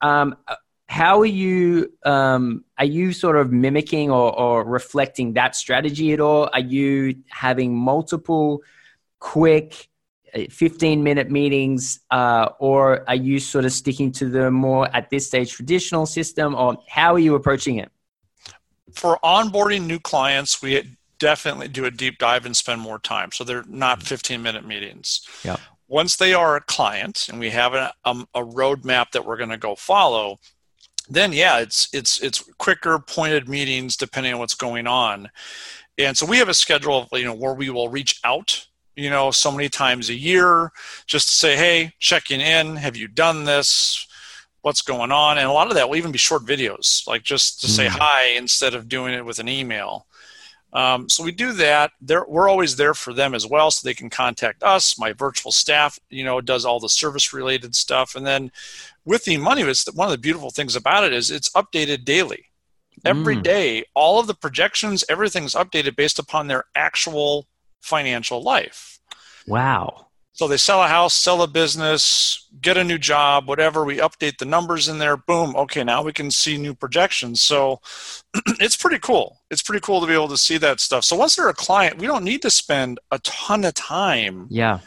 Um, 0.03 0.37
how 0.89 1.21
are 1.21 1.27
you 1.27 1.93
um, 2.05 2.65
are 2.79 2.85
you 2.85 3.13
sort 3.13 3.37
of 3.37 3.53
mimicking 3.53 4.11
or, 4.11 4.39
or, 4.39 4.65
reflecting 4.65 5.33
that 5.35 5.57
strategy 5.57 6.13
at 6.13 6.21
all? 6.21 6.49
Are 6.53 6.61
you 6.61 7.17
having 7.29 7.77
multiple 7.77 8.63
quick 9.19 9.89
uh, 10.35 10.43
15 10.51 11.03
minute 11.03 11.31
meetings 11.31 12.01
uh, 12.11 12.51
or 12.59 13.09
are 13.09 13.17
you 13.17 13.41
sort 13.41 13.65
of 13.65 13.73
sticking 13.73 14.13
to 14.13 14.29
the 14.29 14.51
more 14.51 14.89
at 14.95 15.11
this 15.11 15.27
stage 15.27 15.53
traditional 15.53 16.07
system 16.07 16.55
or 16.55 16.79
how 16.89 17.15
are 17.15 17.19
you 17.19 17.35
approaching 17.35 17.79
it? 17.79 17.91
For 18.93 19.19
onboarding 19.25 19.87
new 19.87 19.99
clients 19.99 20.63
we 20.63 20.97
definitely 21.19 21.69
do 21.69 21.85
a 21.85 21.91
deep 21.91 22.19
dive 22.19 22.47
and 22.47 22.57
spend 22.57 22.81
more 22.81 22.99
time. 22.99 23.33
So 23.33 23.43
they're 23.43 23.65
not 23.69 24.03
15 24.03 24.41
minute 24.43 24.67
meetings. 24.67 25.27
Yeah. 25.43 25.57
Once 25.89 26.17
they 26.17 26.35
are 26.35 26.57
a 26.57 26.61
client 26.61 27.29
and 27.29 27.39
we 27.41 27.51
have 27.51 27.75
a, 27.75 27.93
um, 28.05 28.29
a 28.35 28.43
roadmap 28.43 29.13
that 29.13 29.25
we're 29.25 29.37
going 29.37 29.51
to 29.51 29.57
go 29.57 29.75
follow 29.75 30.39
then 31.09 31.33
yeah, 31.33 31.59
it's 31.59 31.89
it's 31.93 32.21
it's 32.21 32.43
quicker 32.59 32.99
pointed 32.99 33.49
meetings 33.49 33.97
depending 33.97 34.33
on 34.33 34.39
what's 34.39 34.55
going 34.55 34.87
on. 34.87 35.31
And 35.99 36.17
so 36.17 36.27
we 36.27 36.39
have 36.39 36.49
a 36.49 36.55
schedule 36.55 36.99
of 36.99 37.19
you 37.19 37.25
know 37.25 37.35
where 37.35 37.55
we 37.55 37.71
will 37.71 37.89
reach 37.89 38.21
out 38.25 38.67
you 38.97 39.11
know 39.11 39.31
so 39.31 39.53
many 39.53 39.69
times 39.69 40.09
a 40.09 40.15
year 40.15 40.73
just 41.07 41.29
to 41.29 41.35
say 41.35 41.57
hey 41.57 41.93
checking 41.99 42.41
in. 42.41 42.77
Have 42.77 42.97
you 42.97 43.09
done 43.09 43.45
this? 43.45 44.07
What's 44.63 44.83
going 44.83 45.13
on? 45.13 45.39
And 45.39 45.47
a 45.47 45.53
lot 45.53 45.69
of 45.69 45.75
that 45.75 45.89
will 45.89 45.97
even 45.97 46.11
be 46.11 46.19
short 46.19 46.43
videos 46.43 47.07
like 47.07 47.23
just 47.23 47.61
to 47.61 47.69
say 47.69 47.87
hi 47.87 48.31
instead 48.37 48.75
of 48.75 48.89
doing 48.89 49.15
it 49.15 49.25
with 49.25 49.39
an 49.39 49.49
email. 49.49 50.07
Um, 50.73 51.09
so 51.09 51.23
we 51.23 51.31
do 51.31 51.53
that. 51.53 51.93
They're, 52.01 52.27
we're 52.27 52.49
always 52.49 52.75
there 52.75 52.93
for 52.93 53.15
them 53.15 53.35
as 53.35 53.47
well 53.47 53.71
so 53.71 53.87
they 53.87 53.95
can 53.95 54.11
contact 54.11 54.65
us. 54.65 54.99
My 54.99 55.13
virtual 55.13 55.53
staff 55.53 55.99
you 56.11 56.25
know 56.25 56.41
does 56.41 56.65
all 56.65 56.81
the 56.81 56.89
service 56.89 57.33
related 57.33 57.77
stuff. 57.77 58.17
And 58.17 58.27
then 58.27 58.51
with 59.07 59.25
the 59.25 59.39
money 59.39 59.63
it's 59.63 59.91
one 59.95 60.09
of 60.09 60.13
the 60.13 60.19
beautiful 60.19 60.51
things 60.51 60.77
about 60.77 61.05
it 61.05 61.13
is 61.13 61.31
it's 61.31 61.49
updated 61.51 62.05
daily. 62.05 62.47
Every 63.05 63.37
mm. 63.37 63.43
day 63.43 63.85
all 63.95 64.19
of 64.19 64.27
the 64.27 64.35
projections 64.35 65.05
everything's 65.09 65.55
updated 65.55 65.97
based 65.97 66.19
upon 66.19 66.49
their 66.49 66.65
actual 66.75 67.47
financial 67.81 68.43
life. 68.43 68.99
Wow. 69.47 70.09
So 70.33 70.49
they 70.49 70.57
sell 70.57 70.83
a 70.83 70.89
house 70.89 71.15
sell 71.15 71.41
a 71.43 71.47
business 71.47 72.49
get 72.61 72.77
a 72.77 72.85
new 72.85 72.99
job 72.99 73.49
whatever 73.49 73.85
we 73.85 73.99
update 73.99 74.39
the 74.39 74.45
numbers 74.45 74.89
in 74.89 74.99
there 74.99 75.17
boom 75.17 75.55
okay 75.57 75.85
now 75.85 76.03
we 76.03 76.13
can 76.13 76.31
see 76.31 76.59
new 76.59 76.75
projections. 76.75 77.41
So 77.41 77.81
it's 78.61 78.77
pretty 78.77 78.99
cool. 78.99 79.39
It's 79.51 79.63
pretty 79.63 79.81
cool 79.81 80.01
to 80.01 80.07
be 80.07 80.15
able 80.15 80.29
to 80.29 80.37
see 80.37 80.59
that 80.59 80.81
stuff. 80.81 81.05
So 81.05 81.17
once 81.17 81.37
they're 81.37 81.49
a 81.49 81.55
client 81.55 81.99
we 81.99 82.07
don't 82.07 82.25
need 82.25 82.43
to 82.43 82.51
spend 82.51 82.99
a 83.13 83.19
ton 83.21 83.65
of 83.65 83.75
time 83.75 84.49
yeah 84.51 84.81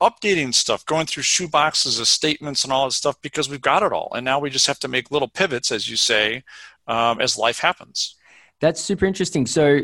updating 0.00 0.54
stuff, 0.54 0.84
going 0.86 1.06
through 1.06 1.24
shoe 1.24 1.48
boxes 1.48 1.98
of 1.98 2.08
statements 2.08 2.64
and 2.64 2.72
all 2.72 2.86
that 2.86 2.92
stuff 2.92 3.20
because 3.22 3.48
we've 3.48 3.60
got 3.60 3.82
it 3.82 3.92
all. 3.92 4.12
And 4.14 4.24
now 4.24 4.38
we 4.38 4.50
just 4.50 4.66
have 4.66 4.78
to 4.80 4.88
make 4.88 5.10
little 5.10 5.28
pivots, 5.28 5.72
as 5.72 5.88
you 5.88 5.96
say, 5.96 6.44
um, 6.86 7.20
as 7.20 7.36
life 7.36 7.58
happens. 7.58 8.16
That's 8.60 8.80
super 8.80 9.06
interesting. 9.06 9.46
So, 9.46 9.80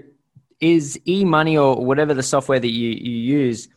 is 0.61 0.99
eMoney 1.07 1.61
or 1.61 1.85
whatever 1.85 2.15
the 2.15 2.23
software 2.23 2.59
that 2.59 2.71
you, 2.71 2.91
you 2.91 3.17
use, 3.17 3.69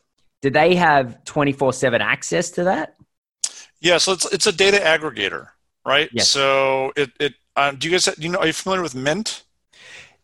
do 0.41 0.49
they 0.49 0.75
have 0.75 1.23
24 1.25 1.73
7 1.73 2.01
access 2.01 2.51
to 2.51 2.63
that? 2.65 2.95
Yeah, 3.79 3.97
so 3.97 4.13
it's, 4.13 4.31
it's 4.31 4.47
a 4.47 4.51
data 4.51 4.77
aggregator, 4.77 5.47
right? 5.85 6.09
Yes. 6.11 6.29
So, 6.29 6.93
it, 6.95 7.11
it 7.19 7.33
um, 7.55 7.77
do 7.77 7.87
you 7.87 7.91
guys, 7.91 8.09
you 8.17 8.29
know, 8.29 8.39
are 8.39 8.47
you 8.47 8.53
familiar 8.53 8.81
with 8.81 8.95
Mint? 8.95 9.43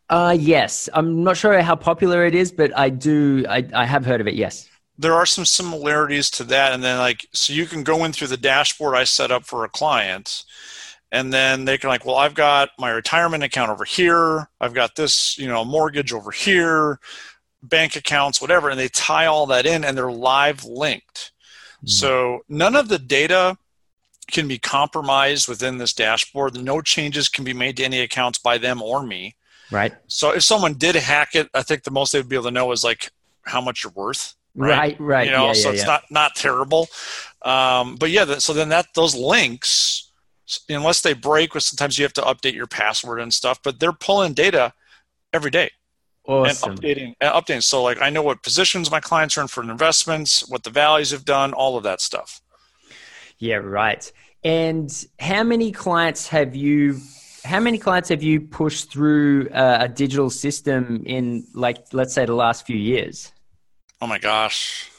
Uh, 0.10 0.36
yes. 0.39 0.89
I'm 0.93 1.24
not 1.24 1.38
sure 1.38 1.60
how 1.62 1.76
popular 1.76 2.26
it 2.26 2.34
is, 2.36 2.52
but 2.52 2.76
I 2.78 2.89
do, 2.89 3.45
I, 3.50 3.68
I 3.74 3.86
have 3.86 4.06
heard 4.06 4.22
of 4.22 4.28
it, 4.28 4.36
yes. 4.36 4.70
There 4.98 5.14
are 5.14 5.26
some 5.26 5.45
similarities 5.45 6.30
to 6.32 6.43
that. 6.45 6.74
And 6.74 6.84
then, 6.84 6.98
like, 6.98 7.28
so 7.34 7.54
you 7.54 7.66
can 7.66 7.84
go 7.84 8.04
in 8.04 8.14
through 8.14 8.28
the 8.28 8.38
dashboard 8.38 8.95
I 8.95 9.04
set 9.04 9.32
up 9.32 9.45
for 9.45 9.64
a 9.64 9.70
client 9.70 10.43
and 11.12 11.34
then 11.34 11.66
they 11.66 11.78
can 11.78 11.89
like 11.89 12.06
well 12.06 12.18
i've 12.18 12.34
got 12.34 12.70
my 12.78 12.89
retirement 12.89 13.43
account 13.43 13.72
over 13.72 13.86
here. 13.86 14.50
I've 14.60 14.74
got 14.74 14.95
this 14.95 15.38
you 15.38 15.48
know 15.48 15.64
mortgage 15.64 16.14
over 16.14 16.32
here 16.32 17.00
bank 17.64 17.95
accounts 17.95 18.41
whatever. 18.41 18.70
And 18.70 18.80
they 18.80 18.89
tie 18.89 19.26
all 19.26 19.45
that 19.48 19.66
in 19.66 19.84
and 19.84 19.98
they're 19.98 20.12
live 20.12 20.64
linked. 20.64 21.32
Mm-hmm. 21.78 21.88
so 21.88 22.39
none 22.50 22.76
of 22.76 22.89
the 22.89 23.00
data 23.00 23.58
can 24.30 24.48
be 24.48 24.58
compromised 24.58 25.48
within 25.48 25.78
this 25.78 25.93
dashboard. 25.93 26.62
No 26.62 26.82
changes 26.82 27.30
can 27.30 27.45
be 27.45 27.54
made 27.54 27.78
to 27.78 27.84
any 27.84 28.02
accounts 28.02 28.39
by 28.39 28.58
them 28.58 28.82
or 28.82 29.04
me. 29.04 29.36
Right. 29.72 29.93
So 30.08 30.32
if 30.32 30.43
someone 30.43 30.74
did 30.74 30.95
hack 30.95 31.36
it 31.36 31.50
i 31.54 31.62
think 31.62 31.84
the 31.84 31.91
most 31.91 32.12
they 32.12 32.20
would 32.20 32.30
be 32.30 32.36
able 32.36 32.45
to 32.45 32.52
know 32.52 32.72
is 32.72 32.84
like 32.84 33.12
how 33.45 33.62
much 33.62 33.84
you're 33.84 33.93
worth 33.93 34.36
right 34.58 34.78
right, 34.78 34.99
right. 34.99 35.28
you 35.28 35.32
know 35.32 35.47
yeah, 35.47 35.53
so 35.53 35.70
yeah, 35.70 35.74
it's 35.74 35.84
yeah. 35.84 35.88
not 35.88 36.03
not 36.10 36.36
terrible 36.36 36.88
um, 37.43 37.95
but 37.95 38.10
yeah 38.10 38.26
so 38.38 38.51
then 38.51 38.70
that 38.70 38.88
those 38.95 39.16
links 39.16 40.08
unless 40.70 41.01
they 41.01 41.14
break, 41.14 41.53
which 41.53 41.64
sometimes 41.64 41.97
you 41.97 42.05
have 42.05 42.14
to 42.14 42.22
update 42.22 42.53
your 42.53 42.68
password 42.68 43.20
and 43.20 43.34
stuff, 43.34 43.60
but 43.64 43.80
they're 43.80 43.93
pulling 43.93 44.34
data 44.34 44.74
every 45.34 45.51
day. 45.51 45.72
Awesome. 46.26 46.72
And 46.72 46.82
updating 46.82 47.14
and 47.22 47.34
updating. 47.34 47.64
So 47.64 47.84
like 47.84 48.01
I 48.01 48.10
know 48.10 48.22
what 48.22 48.43
positions 48.43 48.91
my 48.91 48.99
clients 48.99 49.38
are 49.38 49.41
in 49.41 49.47
for 49.47 49.64
investments, 49.64 50.47
what 50.49 50.64
the 50.64 50.70
values 50.70 51.12
have 51.12 51.26
done, 51.26 51.53
all 51.53 51.78
of 51.78 51.84
that 51.84 52.01
stuff. 52.01 52.41
Yeah, 53.39 53.55
right. 53.55 54.12
And 54.43 54.91
how 55.20 55.43
many 55.43 55.72
clients 55.72 56.28
have 56.28 56.55
you 56.55 56.99
how 57.45 57.62
many 57.62 57.78
clients 57.78 58.10
have 58.10 58.22
you 58.22 58.41
pushed 58.41 58.91
through 58.91 59.47
a, 59.53 59.78
a 59.82 59.88
digital 59.88 60.30
system 60.30 61.03
in 61.05 61.45
like 61.53 61.93
let's 61.93 62.14
say 62.14 62.26
the 62.26 62.36
last 62.36 62.66
few 62.66 62.78
years? 62.78 63.32
Oh 64.02 64.08
my 64.08 64.20
gosh. 64.20 64.89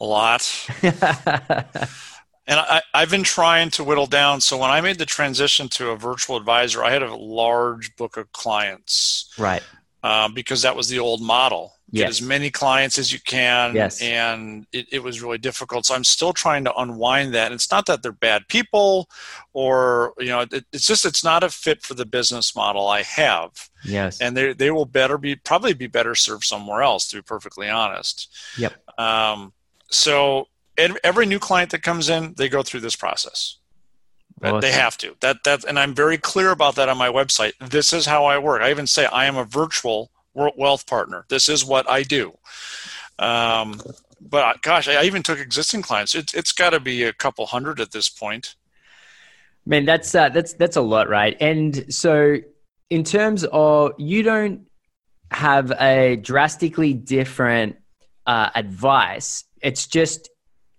A 0.00 0.04
lot. 0.04 0.68
and 0.82 2.58
I, 2.58 2.82
I've 2.92 3.10
been 3.10 3.22
trying 3.22 3.70
to 3.70 3.84
whittle 3.84 4.06
down. 4.06 4.40
So 4.40 4.58
when 4.58 4.70
I 4.70 4.80
made 4.80 4.98
the 4.98 5.06
transition 5.06 5.68
to 5.70 5.90
a 5.90 5.96
virtual 5.96 6.36
advisor, 6.36 6.82
I 6.82 6.90
had 6.90 7.02
a 7.02 7.14
large 7.14 7.94
book 7.96 8.16
of 8.16 8.32
clients, 8.32 9.32
right? 9.38 9.62
Um, 10.02 10.34
because 10.34 10.62
that 10.62 10.74
was 10.74 10.88
the 10.88 10.98
old 10.98 11.22
model. 11.22 11.74
Get 11.94 12.00
yes. 12.00 12.10
as 12.10 12.22
many 12.22 12.50
clients 12.50 12.98
as 12.98 13.12
you 13.12 13.18
can, 13.20 13.74
yes. 13.74 14.00
and 14.00 14.66
it, 14.72 14.86
it, 14.90 15.02
was 15.02 15.20
really 15.20 15.36
difficult. 15.36 15.84
So 15.84 15.94
I'm 15.94 16.04
still 16.04 16.32
trying 16.32 16.64
to 16.64 16.74
unwind 16.74 17.34
that. 17.34 17.46
And 17.46 17.54
it's 17.54 17.70
not 17.70 17.84
that 17.84 18.02
they're 18.02 18.12
bad 18.12 18.48
people, 18.48 19.10
or 19.52 20.14
you 20.18 20.28
know, 20.28 20.40
it, 20.40 20.64
it's 20.72 20.86
just 20.86 21.04
it's 21.04 21.22
not 21.22 21.44
a 21.44 21.50
fit 21.50 21.82
for 21.82 21.92
the 21.92 22.06
business 22.06 22.56
model 22.56 22.88
I 22.88 23.02
have. 23.02 23.68
Yes, 23.84 24.22
and 24.22 24.34
they 24.34 24.54
they 24.54 24.70
will 24.70 24.86
better 24.86 25.18
be 25.18 25.36
probably 25.36 25.74
be 25.74 25.86
better 25.86 26.14
served 26.14 26.44
somewhere 26.44 26.80
else. 26.80 27.08
To 27.08 27.16
be 27.16 27.22
perfectly 27.22 27.68
honest. 27.68 28.34
Yep. 28.56 28.72
Um, 28.98 29.52
so 29.90 30.46
every 30.78 31.26
new 31.26 31.38
client 31.38 31.72
that 31.72 31.82
comes 31.82 32.08
in, 32.08 32.32
they 32.38 32.48
go 32.48 32.62
through 32.62 32.80
this 32.80 32.96
process. 32.96 33.58
Awesome. 34.42 34.60
They 34.60 34.72
have 34.72 34.96
to. 34.98 35.14
That 35.20 35.44
that, 35.44 35.64
and 35.64 35.78
I'm 35.78 35.94
very 35.94 36.16
clear 36.16 36.52
about 36.52 36.76
that 36.76 36.88
on 36.88 36.96
my 36.96 37.08
website. 37.08 37.52
This 37.60 37.92
is 37.92 38.06
how 38.06 38.24
I 38.24 38.38
work. 38.38 38.62
I 38.62 38.70
even 38.70 38.86
say 38.86 39.04
I 39.04 39.26
am 39.26 39.36
a 39.36 39.44
virtual 39.44 40.10
wealth 40.34 40.86
partner. 40.86 41.24
This 41.28 41.48
is 41.48 41.64
what 41.64 41.88
I 41.88 42.02
do. 42.02 42.36
Um, 43.18 43.80
but 44.20 44.62
gosh, 44.62 44.88
I 44.88 45.02
even 45.04 45.22
took 45.22 45.38
existing 45.38 45.82
clients. 45.82 46.14
It, 46.14 46.34
it's 46.34 46.52
got 46.52 46.70
to 46.70 46.80
be 46.80 47.02
a 47.04 47.12
couple 47.12 47.46
hundred 47.46 47.80
at 47.80 47.92
this 47.92 48.08
point. 48.08 48.54
Man, 49.64 49.84
that's 49.84 50.14
uh, 50.14 50.28
that's 50.28 50.54
that's 50.54 50.76
a 50.76 50.80
lot, 50.80 51.08
right? 51.08 51.36
And 51.40 51.92
so, 51.92 52.38
in 52.90 53.04
terms 53.04 53.44
of 53.52 53.92
you 53.98 54.22
don't 54.22 54.66
have 55.30 55.72
a 55.72 56.16
drastically 56.16 56.94
different 56.94 57.76
uh, 58.26 58.50
advice. 58.54 59.44
It's 59.60 59.86
just 59.86 60.30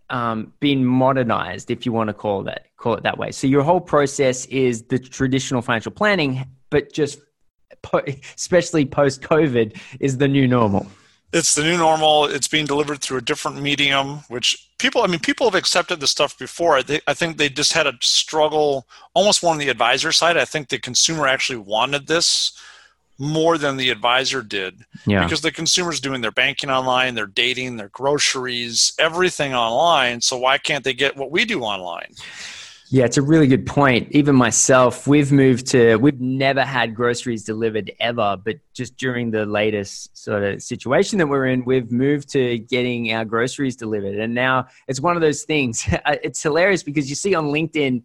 um, 0.10 0.54
been 0.60 0.86
modernized, 0.86 1.72
if 1.72 1.86
you 1.86 1.92
want 1.92 2.10
to 2.10 2.14
call 2.14 2.44
that 2.44 2.68
call 2.78 2.96
it 2.96 3.04
that 3.04 3.18
way. 3.18 3.32
So 3.32 3.48
your 3.48 3.64
whole 3.64 3.82
process 3.82 4.46
is 4.48 4.84
the 4.84 5.00
traditional 5.00 5.62
financial 5.62 5.92
planning, 5.92 6.46
but 6.70 6.92
just 6.92 7.20
especially 8.36 8.86
post 8.86 9.22
COVID 9.22 9.80
is 10.00 10.18
the 10.18 10.28
new 10.28 10.48
normal. 10.48 10.88
It's 11.32 11.56
the 11.56 11.64
new 11.64 11.78
normal. 11.78 12.26
It's 12.26 12.48
being 12.48 12.66
delivered 12.66 13.02
through 13.02 13.18
a 13.18 13.22
different 13.22 13.60
medium, 13.60 14.20
which 14.28 14.70
people, 14.78 15.02
I 15.02 15.08
mean, 15.08 15.20
people 15.20 15.48
have 15.48 15.56
accepted 15.56 16.00
the 16.00 16.08
stuff 16.08 16.38
before. 16.38 16.84
They, 16.84 17.02
I 17.08 17.16
think 17.16 17.38
they 17.38 17.50
just 17.50 17.74
had 17.74 17.88
a 17.88 17.94
struggle 18.02 18.88
almost 19.16 19.42
more 19.42 19.52
on 19.52 19.58
the 19.58 19.70
advisor 19.70 20.12
side. 20.12 20.38
I 20.38 20.46
think 20.46 20.70
the 20.70 20.78
consumer 20.78 21.28
actually 21.28 21.58
wanted 21.58 22.06
this 22.06 22.56
more 23.20 23.58
than 23.58 23.78
the 23.78 23.90
advisor 23.90 24.42
did 24.42 24.86
yeah. 25.06 25.24
because 25.24 25.42
the 25.42 25.52
consumer's 25.52 26.00
doing 26.00 26.22
their 26.22 26.32
banking 26.32 26.70
online 26.70 27.14
their 27.14 27.28
dating 27.28 27.78
their 27.78 27.90
groceries 27.90 28.94
everything 28.98 29.54
online 29.54 30.20
so 30.20 30.36
why 30.38 30.58
can't 30.58 30.84
they 30.84 30.94
get 30.94 31.16
what 31.16 31.30
we 31.30 31.46
do 31.46 31.62
online 31.62 32.12
yeah 32.94 33.06
it's 33.06 33.18
a 33.18 33.24
really 33.24 33.48
good 33.48 33.66
point. 33.66 34.08
Even 34.12 34.36
myself 34.36 35.08
we've 35.08 35.32
moved 35.32 35.66
to 35.66 35.96
we've 35.96 36.22
never 36.22 36.64
had 36.64 36.94
groceries 36.94 37.44
delivered 37.44 37.92
ever 38.00 38.38
but 38.38 38.58
just 38.76 38.96
during 38.98 39.32
the 39.32 39.48
latest 39.48 40.16
sort 40.16 40.44
of 40.44 40.62
situation 40.62 41.18
that 41.18 41.26
we're 41.26 41.48
in 41.48 41.66
we've 41.66 41.92
moved 41.92 42.30
to 42.30 42.60
getting 42.60 43.12
our 43.12 43.26
groceries 43.26 43.76
delivered. 43.76 44.20
And 44.20 44.36
now 44.36 44.68
it's 44.88 45.02
one 45.02 45.16
of 45.16 45.22
those 45.22 45.44
things. 45.44 45.84
Uh, 46.06 46.18
it's 46.22 46.44
hilarious 46.44 46.84
because 46.84 47.08
you 47.08 47.16
see 47.16 47.34
on 47.34 47.46
linkedin 47.46 48.04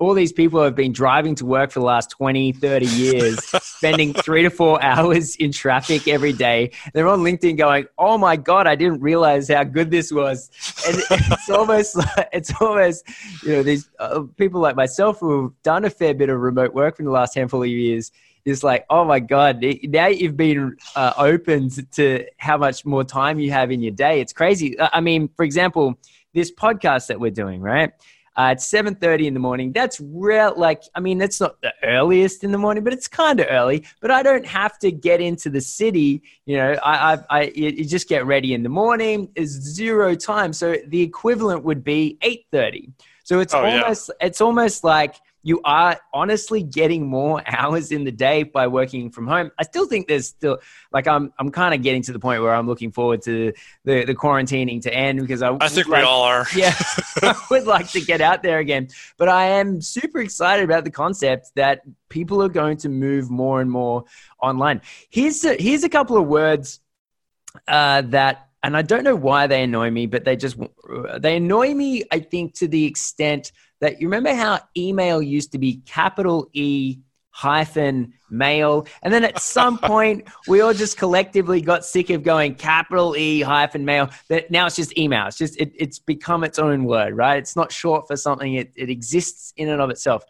all 0.00 0.14
these 0.14 0.32
people 0.32 0.62
have 0.62 0.74
been 0.74 0.92
driving 0.92 1.34
to 1.36 1.44
work 1.44 1.70
for 1.70 1.80
the 1.80 1.84
last 1.84 2.08
20, 2.10 2.52
30 2.52 2.86
years, 2.86 3.44
spending 3.62 4.14
three 4.14 4.42
to 4.42 4.48
four 4.48 4.82
hours 4.82 5.36
in 5.36 5.52
traffic 5.52 6.08
every 6.08 6.32
day. 6.32 6.72
They're 6.94 7.06
on 7.06 7.20
LinkedIn 7.20 7.58
going, 7.58 7.86
oh 7.98 8.16
my 8.16 8.36
God, 8.36 8.66
I 8.66 8.76
didn't 8.76 9.02
realize 9.02 9.48
how 9.48 9.62
good 9.62 9.90
this 9.90 10.10
was. 10.10 10.50
And 10.88 10.96
it's 11.32 11.50
almost 11.50 11.96
like, 11.96 12.28
it's 12.32 12.50
almost, 12.62 13.06
you 13.44 13.52
know, 13.52 13.62
these 13.62 13.90
uh, 13.98 14.22
people 14.38 14.62
like 14.62 14.74
myself 14.74 15.20
who 15.20 15.42
have 15.42 15.62
done 15.62 15.84
a 15.84 15.90
fair 15.90 16.14
bit 16.14 16.30
of 16.30 16.40
remote 16.40 16.72
work 16.72 16.98
in 16.98 17.04
the 17.04 17.12
last 17.12 17.34
handful 17.34 17.62
of 17.62 17.68
years 17.68 18.10
is 18.46 18.64
like, 18.64 18.86
oh 18.88 19.04
my 19.04 19.20
God, 19.20 19.62
now 19.84 20.06
you've 20.06 20.36
been 20.36 20.78
uh, 20.96 21.12
opened 21.18 21.92
to 21.92 22.24
how 22.38 22.56
much 22.56 22.86
more 22.86 23.04
time 23.04 23.38
you 23.38 23.50
have 23.50 23.70
in 23.70 23.82
your 23.82 23.92
day. 23.92 24.22
It's 24.22 24.32
crazy. 24.32 24.80
I 24.80 25.02
mean, 25.02 25.28
for 25.36 25.44
example, 25.44 25.98
this 26.32 26.50
podcast 26.50 27.08
that 27.08 27.20
we're 27.20 27.30
doing, 27.30 27.60
right? 27.60 27.92
Uh, 28.40 28.52
it's 28.52 28.66
7.30 28.72 29.26
in 29.26 29.34
the 29.34 29.40
morning. 29.40 29.70
That's 29.70 30.00
real, 30.00 30.54
like, 30.56 30.82
I 30.94 31.00
mean, 31.00 31.18
that's 31.18 31.40
not 31.40 31.60
the 31.60 31.74
earliest 31.82 32.42
in 32.42 32.52
the 32.52 32.56
morning, 32.56 32.82
but 32.82 32.94
it's 32.94 33.06
kind 33.06 33.38
of 33.38 33.46
early. 33.50 33.84
But 34.00 34.10
I 34.10 34.22
don't 34.22 34.46
have 34.46 34.78
to 34.78 34.90
get 34.90 35.20
into 35.20 35.50
the 35.50 35.60
city. 35.60 36.22
You 36.46 36.56
know, 36.56 36.72
I, 36.82 37.12
I, 37.12 37.18
I 37.28 37.52
you 37.54 37.84
just 37.84 38.08
get 38.08 38.24
ready 38.24 38.54
in 38.54 38.62
the 38.62 38.70
morning. 38.70 39.28
Is 39.34 39.50
zero 39.50 40.14
time. 40.14 40.54
So 40.54 40.76
the 40.86 41.02
equivalent 41.02 41.64
would 41.64 41.84
be 41.84 42.16
8.30. 42.22 42.92
So 43.24 43.40
it's 43.40 43.52
oh, 43.52 43.62
almost, 43.62 44.10
yeah. 44.18 44.26
it's 44.26 44.40
almost 44.40 44.84
like– 44.84 45.16
you 45.42 45.60
are 45.64 45.98
honestly 46.12 46.62
getting 46.62 47.06
more 47.06 47.42
hours 47.46 47.92
in 47.92 48.04
the 48.04 48.12
day 48.12 48.42
by 48.42 48.66
working 48.66 49.10
from 49.10 49.26
home. 49.26 49.50
I 49.58 49.64
still 49.64 49.86
think 49.86 50.08
there's 50.08 50.28
still 50.28 50.58
like 50.92 51.06
I'm 51.06 51.32
I'm 51.38 51.50
kind 51.50 51.74
of 51.74 51.82
getting 51.82 52.02
to 52.02 52.12
the 52.12 52.18
point 52.18 52.42
where 52.42 52.54
I'm 52.54 52.66
looking 52.66 52.92
forward 52.92 53.22
to 53.22 53.52
the, 53.84 54.04
the 54.04 54.14
quarantining 54.14 54.82
to 54.82 54.94
end 54.94 55.20
because 55.20 55.42
I 55.42 55.56
I 55.60 55.68
think 55.68 55.88
like, 55.88 56.02
we 56.02 56.06
all 56.06 56.22
are. 56.22 56.46
Yeah. 56.54 56.74
I 57.22 57.34
would 57.50 57.66
like 57.66 57.88
to 57.90 58.00
get 58.00 58.20
out 58.20 58.42
there 58.42 58.58
again. 58.58 58.88
But 59.16 59.28
I 59.28 59.46
am 59.46 59.80
super 59.80 60.20
excited 60.20 60.64
about 60.64 60.84
the 60.84 60.90
concept 60.90 61.52
that 61.54 61.82
people 62.08 62.42
are 62.42 62.48
going 62.48 62.76
to 62.78 62.88
move 62.88 63.30
more 63.30 63.60
and 63.60 63.70
more 63.70 64.04
online. 64.42 64.82
Here's 65.08 65.44
a, 65.44 65.54
here's 65.54 65.84
a 65.84 65.88
couple 65.88 66.16
of 66.16 66.26
words 66.26 66.80
uh, 67.66 68.02
that 68.02 68.48
and 68.62 68.76
I 68.76 68.82
don't 68.82 69.04
know 69.04 69.16
why 69.16 69.46
they 69.46 69.62
annoy 69.62 69.90
me, 69.90 70.06
but 70.06 70.24
they 70.24 70.36
just 70.36 70.58
they 71.18 71.36
annoy 71.36 71.72
me. 71.72 72.04
I 72.10 72.20
think 72.20 72.54
to 72.56 72.68
the 72.68 72.84
extent 72.84 73.52
that 73.80 74.00
you 74.00 74.06
remember 74.06 74.34
how 74.34 74.60
email 74.76 75.20
used 75.20 75.52
to 75.52 75.58
be 75.58 75.82
capital 75.86 76.48
E 76.52 76.98
hyphen 77.30 78.12
mail, 78.28 78.86
and 79.02 79.12
then 79.12 79.24
at 79.24 79.40
some 79.40 79.78
point 79.94 80.24
we 80.46 80.60
all 80.60 80.74
just 80.74 80.96
collectively 80.96 81.60
got 81.60 81.84
sick 81.84 82.10
of 82.10 82.22
going 82.22 82.54
capital 82.54 83.16
E 83.16 83.40
hyphen 83.40 83.84
mail. 83.84 84.10
That 84.28 84.50
now 84.50 84.66
it's 84.66 84.76
just 84.76 84.96
email. 84.98 85.26
It's 85.26 85.38
just 85.38 85.58
it, 85.58 85.72
it's 85.76 85.98
become 85.98 86.44
its 86.44 86.58
own 86.58 86.84
word, 86.84 87.16
right? 87.16 87.38
It's 87.38 87.56
not 87.56 87.72
short 87.72 88.06
for 88.06 88.16
something. 88.16 88.54
It 88.54 88.72
it 88.76 88.90
exists 88.90 89.52
in 89.56 89.68
and 89.68 89.80
of 89.80 89.90
itself. 89.90 90.24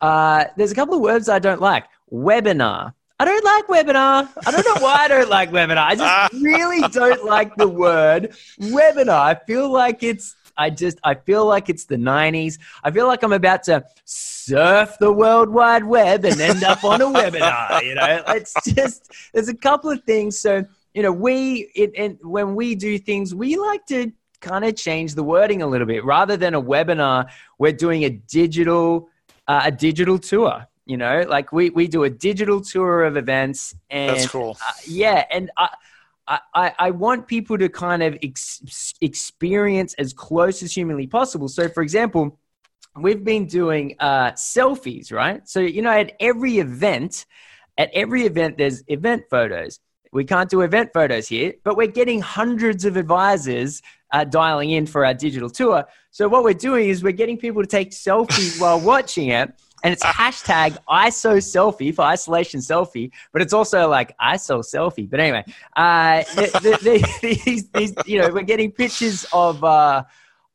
Uh, 0.00 0.44
there's 0.56 0.72
a 0.72 0.74
couple 0.74 0.94
of 0.94 1.00
words 1.00 1.28
I 1.28 1.38
don't 1.38 1.60
like. 1.60 1.84
Webinar. 2.12 2.94
I 3.20 3.24
don't 3.24 3.44
like 3.44 3.66
webinar. 3.66 4.28
I 4.46 4.50
don't 4.52 4.64
know 4.64 4.80
why 4.80 4.94
I 5.00 5.08
don't 5.08 5.28
like 5.28 5.50
webinar. 5.50 5.78
I 5.78 5.96
just 5.96 6.32
really 6.40 6.80
don't 6.88 7.24
like 7.24 7.54
the 7.56 7.68
word 7.68 8.36
webinar. 8.60 9.10
I 9.10 9.34
feel 9.34 9.70
like 9.70 10.04
it's 10.04 10.36
I 10.58 10.70
just 10.70 10.98
I 11.04 11.14
feel 11.14 11.46
like 11.46 11.68
it's 11.70 11.84
the 11.84 11.96
90s. 11.96 12.58
I 12.84 12.90
feel 12.90 13.06
like 13.06 13.22
I'm 13.22 13.32
about 13.32 13.62
to 13.64 13.84
surf 14.04 14.96
the 15.00 15.12
World 15.12 15.48
Wide 15.48 15.84
Web 15.84 16.24
and 16.24 16.40
end 16.40 16.64
up 16.64 16.84
on 16.84 17.00
a 17.00 17.06
webinar. 17.18 17.82
You 17.82 17.94
know, 17.94 18.22
it's 18.28 18.54
just 18.66 19.12
there's 19.32 19.48
a 19.48 19.54
couple 19.56 19.90
of 19.90 20.02
things. 20.04 20.38
So 20.38 20.64
you 20.94 21.02
know, 21.02 21.12
we 21.12 21.70
it, 21.74 21.92
and 21.96 22.18
when 22.22 22.54
we 22.54 22.74
do 22.74 22.98
things, 22.98 23.34
we 23.34 23.56
like 23.56 23.86
to 23.86 24.12
kind 24.40 24.64
of 24.64 24.76
change 24.76 25.14
the 25.14 25.22
wording 25.22 25.62
a 25.62 25.66
little 25.66 25.86
bit. 25.86 26.04
Rather 26.04 26.36
than 26.36 26.54
a 26.54 26.62
webinar, 26.62 27.28
we're 27.58 27.72
doing 27.72 28.04
a 28.04 28.10
digital 28.10 29.08
uh, 29.46 29.62
a 29.64 29.70
digital 29.70 30.18
tour. 30.18 30.66
You 30.86 30.96
know, 30.96 31.24
like 31.28 31.52
we 31.52 31.70
we 31.70 31.86
do 31.86 32.04
a 32.04 32.10
digital 32.10 32.60
tour 32.60 33.04
of 33.04 33.16
events, 33.16 33.74
and 33.90 34.16
That's 34.16 34.28
cool. 34.28 34.56
uh, 34.66 34.72
yeah, 34.86 35.24
and 35.30 35.50
I, 35.56 35.68
I 36.54 36.72
I 36.78 36.90
want 36.90 37.26
people 37.26 37.56
to 37.58 37.68
kind 37.68 38.02
of 38.02 38.16
ex- 38.22 38.94
experience 39.00 39.94
as 39.94 40.12
close 40.12 40.62
as 40.62 40.72
humanly 40.72 41.06
possible. 41.06 41.48
So, 41.48 41.68
for 41.68 41.82
example, 41.82 42.38
we've 42.96 43.24
been 43.24 43.46
doing 43.46 43.96
uh, 44.00 44.32
selfies, 44.32 45.12
right? 45.12 45.48
So 45.48 45.60
you 45.60 45.82
know, 45.82 45.90
at 45.90 46.12
every 46.20 46.58
event, 46.58 47.26
at 47.76 47.90
every 47.94 48.26
event, 48.26 48.58
there's 48.58 48.82
event 48.88 49.24
photos. 49.30 49.80
We 50.12 50.24
can't 50.24 50.48
do 50.48 50.62
event 50.62 50.90
photos 50.94 51.28
here, 51.28 51.54
but 51.64 51.76
we're 51.76 51.86
getting 51.86 52.20
hundreds 52.20 52.84
of 52.84 52.96
advisors 52.96 53.82
uh, 54.12 54.24
dialing 54.24 54.70
in 54.70 54.86
for 54.86 55.04
our 55.04 55.14
digital 55.14 55.50
tour. 55.50 55.84
So 56.10 56.28
what 56.28 56.44
we're 56.44 56.54
doing 56.54 56.88
is 56.88 57.02
we're 57.02 57.12
getting 57.12 57.36
people 57.36 57.62
to 57.62 57.68
take 57.68 57.90
selfies 57.90 58.60
while 58.60 58.80
watching 58.80 59.28
it. 59.28 59.52
And 59.82 59.92
it's 59.92 60.04
hashtag 60.04 60.76
ISO 60.88 61.36
selfie 61.36 61.94
for 61.94 62.02
isolation 62.02 62.60
selfie, 62.60 63.10
but 63.32 63.42
it's 63.42 63.52
also 63.52 63.88
like 63.88 64.16
ISO 64.18 64.60
selfie. 64.60 65.08
But 65.08 65.20
anyway, 65.20 65.44
uh, 65.76 66.24
the, 66.34 66.50
the, 66.62 66.78
the, 66.82 67.18
these, 67.44 67.68
these, 67.70 67.94
you 68.06 68.20
know, 68.20 68.30
we're 68.32 68.42
getting 68.42 68.72
pictures 68.72 69.26
of 69.32 69.62
uh, 69.62 70.04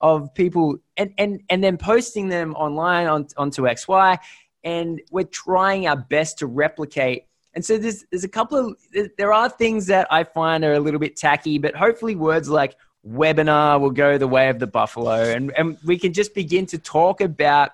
of 0.02 0.34
people 0.36 0.78
and, 0.98 1.14
and 1.18 1.42
and 1.50 1.64
then 1.64 1.78
posting 1.78 2.28
them 2.28 2.54
online 2.56 3.08
on, 3.08 3.28
onto 3.38 3.64
XY, 3.64 4.20
and 4.64 5.02
we're 5.12 5.24
trying 5.24 5.88
our 5.88 5.96
best 5.96 6.40
to 6.40 6.48
replicate. 6.48 7.26
And 7.56 7.64
so 7.64 7.78
there's 7.78 8.04
there's 8.12 8.26
a 8.26 8.30
couple 8.30 8.58
of 8.58 8.76
there 9.18 9.32
are 9.32 9.50
things 9.50 9.88
that 9.88 10.08
I 10.12 10.26
find 10.26 10.64
are 10.66 10.74
a 10.74 10.80
little 10.80 11.00
bit 11.00 11.16
tacky, 11.16 11.58
but 11.58 11.76
hopefully 11.76 12.16
words 12.16 12.50
like 12.50 12.76
webinar 13.08 13.80
will 13.80 13.92
go 13.92 14.18
the 14.18 14.28
way 14.28 14.50
of 14.50 14.60
the 14.60 14.68
buffalo, 14.68 15.24
and 15.24 15.54
and 15.58 15.78
we 15.86 15.98
can 15.98 16.12
just 16.12 16.34
begin 16.34 16.66
to 16.68 16.78
talk 16.78 17.22
about 17.22 17.72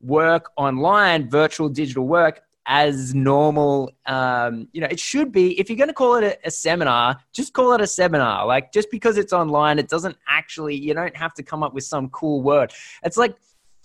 work 0.00 0.50
online, 0.56 1.28
virtual 1.28 1.68
digital 1.68 2.06
work 2.06 2.42
as 2.66 3.14
normal. 3.14 3.92
Um, 4.06 4.68
you 4.72 4.80
know, 4.80 4.86
it 4.90 5.00
should 5.00 5.32
be. 5.32 5.58
If 5.58 5.68
you're 5.68 5.76
going 5.76 5.88
to 5.88 5.94
call 5.94 6.14
it 6.16 6.24
a, 6.24 6.48
a 6.48 6.50
seminar, 6.50 7.18
just 7.32 7.52
call 7.52 7.72
it 7.72 7.80
a 7.80 7.86
seminar. 7.86 8.46
Like 8.46 8.72
just 8.72 8.90
because 8.90 9.18
it's 9.18 9.32
online, 9.32 9.78
it 9.78 9.88
doesn't 9.88 10.16
actually. 10.28 10.76
You 10.76 10.94
don't 10.94 11.16
have 11.16 11.34
to 11.34 11.42
come 11.42 11.62
up 11.62 11.74
with 11.74 11.84
some 11.84 12.08
cool 12.10 12.42
word. 12.42 12.72
It's 13.02 13.16
like, 13.16 13.36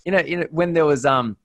you 0.04 0.12
know, 0.12 0.20
you 0.20 0.36
know 0.38 0.46
when 0.50 0.72
there 0.72 0.86
was 0.86 1.04
um 1.04 1.36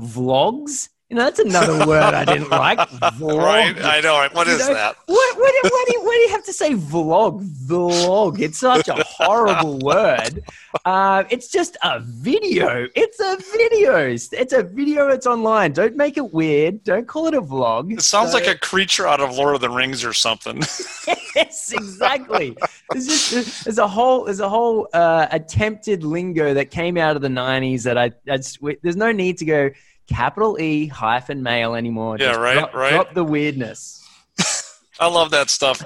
vlogs 0.00 0.88
you 1.10 1.16
know, 1.16 1.24
that's 1.24 1.40
another 1.40 1.84
word 1.86 2.02
I 2.14 2.24
didn't 2.24 2.50
like. 2.50 2.78
Vlog. 2.78 3.36
Right, 3.50 3.76
I 3.84 4.00
know. 4.00 4.16
Right? 4.16 4.32
What 4.32 4.46
You 4.46 4.52
is 4.54 4.60
know, 4.68 4.74
that? 4.74 4.96
What, 5.06 5.38
what, 5.38 5.52
do- 5.62 5.68
what, 5.68 5.88
do 5.88 5.94
you, 5.94 6.04
what 6.04 6.12
do 6.14 6.18
you 6.20 6.28
have 6.30 6.44
to 6.44 6.52
say 6.52 6.74
vlog? 6.74 7.44
Vlog. 7.66 8.38
It's 8.40 8.58
such 8.58 8.86
a 8.86 9.02
horrible 9.04 9.78
word. 9.80 10.44
Uh, 10.84 11.24
it's 11.28 11.48
just 11.48 11.76
a 11.82 11.98
video. 12.00 12.86
It's 12.94 13.18
a 13.18 13.36
video. 13.52 14.06
It's 14.06 14.52
a 14.52 14.62
video. 14.62 15.08
It's 15.08 15.26
online. 15.26 15.72
Don't 15.72 15.96
make 15.96 16.16
it 16.16 16.32
weird. 16.32 16.84
Don't 16.84 17.08
call 17.08 17.26
it 17.26 17.34
a 17.34 17.42
vlog. 17.42 17.92
It 17.92 18.02
sounds 18.02 18.30
So- 18.30 18.38
like 18.38 18.46
a 18.46 18.56
creature 18.56 19.08
out 19.08 19.20
of 19.20 19.34
Lord 19.36 19.56
of 19.56 19.60
the 19.60 19.70
Rings 19.70 20.04
or 20.04 20.12
something. 20.12 20.58
yes, 21.34 21.72
exactly. 21.72 22.56
There's 22.90 23.06
just 23.06 23.64
there's 23.64 23.78
a 23.78 23.88
whole 23.88 24.24
there's 24.26 24.40
a 24.40 24.48
whole 24.48 24.88
uh, 24.92 25.26
attempted 25.32 26.04
lingo 26.04 26.54
that 26.54 26.70
came 26.70 26.96
out 26.96 27.16
of 27.16 27.22
the 27.22 27.28
'90s 27.28 27.82
that 27.82 27.98
I 27.98 28.12
that's 28.24 28.58
there's 28.82 28.96
no 28.96 29.10
need 29.12 29.38
to 29.38 29.44
go 29.44 29.70
capital 30.10 30.60
E 30.60 30.86
hyphen 30.86 31.42
mail 31.42 31.74
anymore. 31.74 32.16
Yeah, 32.18 32.28
Just 32.28 32.40
right, 32.40 32.58
drop, 32.58 32.74
right. 32.74 32.90
Drop 32.90 33.14
the 33.14 33.24
weirdness. 33.24 34.06
I 35.00 35.06
love 35.06 35.30
that 35.30 35.48
stuff. 35.48 35.82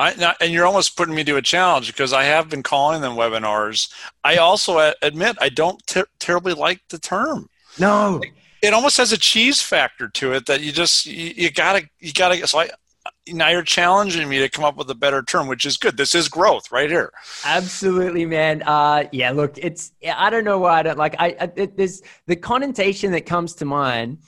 I, 0.00 0.34
and 0.40 0.52
you're 0.52 0.66
almost 0.66 0.96
putting 0.96 1.14
me 1.14 1.22
to 1.24 1.36
a 1.36 1.42
challenge 1.42 1.86
because 1.86 2.12
I 2.12 2.24
have 2.24 2.48
been 2.48 2.64
calling 2.64 3.00
them 3.00 3.12
webinars. 3.12 3.92
I 4.24 4.36
also 4.38 4.92
admit 5.02 5.36
I 5.40 5.50
don't 5.50 5.80
ter- 5.86 6.08
terribly 6.18 6.52
like 6.52 6.80
the 6.88 6.98
term. 6.98 7.48
No, 7.78 8.20
It 8.62 8.72
almost 8.72 8.96
has 8.96 9.12
a 9.12 9.18
cheese 9.18 9.62
factor 9.62 10.08
to 10.08 10.32
it 10.32 10.46
that 10.46 10.62
you 10.62 10.72
just 10.72 11.06
you, 11.06 11.32
you 11.36 11.50
gotta 11.52 11.88
you 12.00 12.12
gotta. 12.12 12.46
So 12.48 12.58
I 12.58 12.70
now 13.28 13.48
you're 13.48 13.62
challenging 13.62 14.28
me 14.28 14.38
to 14.38 14.48
come 14.48 14.64
up 14.64 14.76
with 14.76 14.90
a 14.90 14.94
better 14.94 15.22
term, 15.22 15.46
which 15.46 15.66
is 15.66 15.76
good. 15.76 15.96
This 15.96 16.14
is 16.14 16.28
growth 16.28 16.70
right 16.70 16.90
here. 16.90 17.12
absolutely, 17.44 18.24
man. 18.24 18.62
Uh, 18.62 19.04
yeah, 19.12 19.30
look, 19.30 19.58
it's 19.58 19.92
I 20.06 20.30
don't 20.30 20.44
know 20.44 20.58
why 20.58 20.78
I 20.78 20.82
don't 20.82 20.98
like. 20.98 21.16
I, 21.18 21.50
it, 21.56 21.76
there's 21.76 22.02
the 22.26 22.36
connotation 22.36 23.12
that 23.12 23.26
comes 23.26 23.54
to 23.54 23.64
mind 23.64 24.18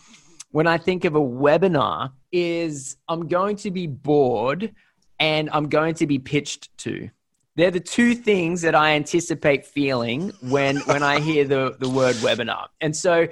when 0.51 0.66
I 0.66 0.78
think 0.78 1.05
of 1.05 1.14
a 1.14 1.20
webinar 1.20 2.12
is 2.32 2.96
I'm 3.09 3.28
going 3.28 3.57
to 3.57 3.70
be 3.70 3.86
bored 3.86 4.74
and 5.18 5.51
I'm 5.53 5.68
going 5.68 5.94
to 5.96 6.07
be 6.07 6.18
pitched 6.18 6.76
to. 6.78 7.11
They're 7.57 7.70
the 7.70 7.80
two 7.80 8.14
things 8.14 8.62
that 8.62 8.74
I 8.74 8.92
anticipate 8.92 9.66
feeling 9.66 10.32
when 10.42 10.76
when 10.78 11.03
I 11.03 11.20
hear 11.20 11.44
the 11.44 11.76
the 11.78 11.88
word 11.88 12.16
webinar. 12.16 12.66
And 12.80 12.96
so 12.96 13.28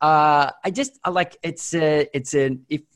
uh, 0.00 0.50
I 0.64 0.70
just 0.70 0.98
I 1.04 1.10
like 1.10 1.36
it's 1.42 1.74
a 1.74 2.08
it's 2.14 2.34
a 2.34 2.58
if 2.68 2.82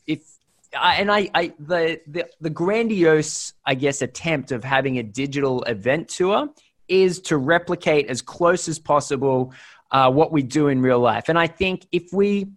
I, 0.77 0.95
and 0.95 1.11
I, 1.11 1.29
I 1.33 1.53
the, 1.59 1.99
the 2.07 2.29
the 2.39 2.49
grandiose 2.49 3.53
I 3.65 3.75
guess 3.75 4.01
attempt 4.01 4.51
of 4.51 4.63
having 4.63 4.97
a 4.97 5.03
digital 5.03 5.63
event 5.63 6.09
tour 6.09 6.49
is 6.87 7.19
to 7.21 7.37
replicate 7.37 8.07
as 8.07 8.21
close 8.21 8.67
as 8.67 8.79
possible 8.79 9.53
uh, 9.91 10.11
what 10.11 10.31
we 10.31 10.43
do 10.43 10.67
in 10.67 10.81
real 10.81 10.99
life. 10.99 11.29
And 11.29 11.37
I 11.37 11.47
think 11.47 11.87
if 11.91 12.13
we 12.13 12.47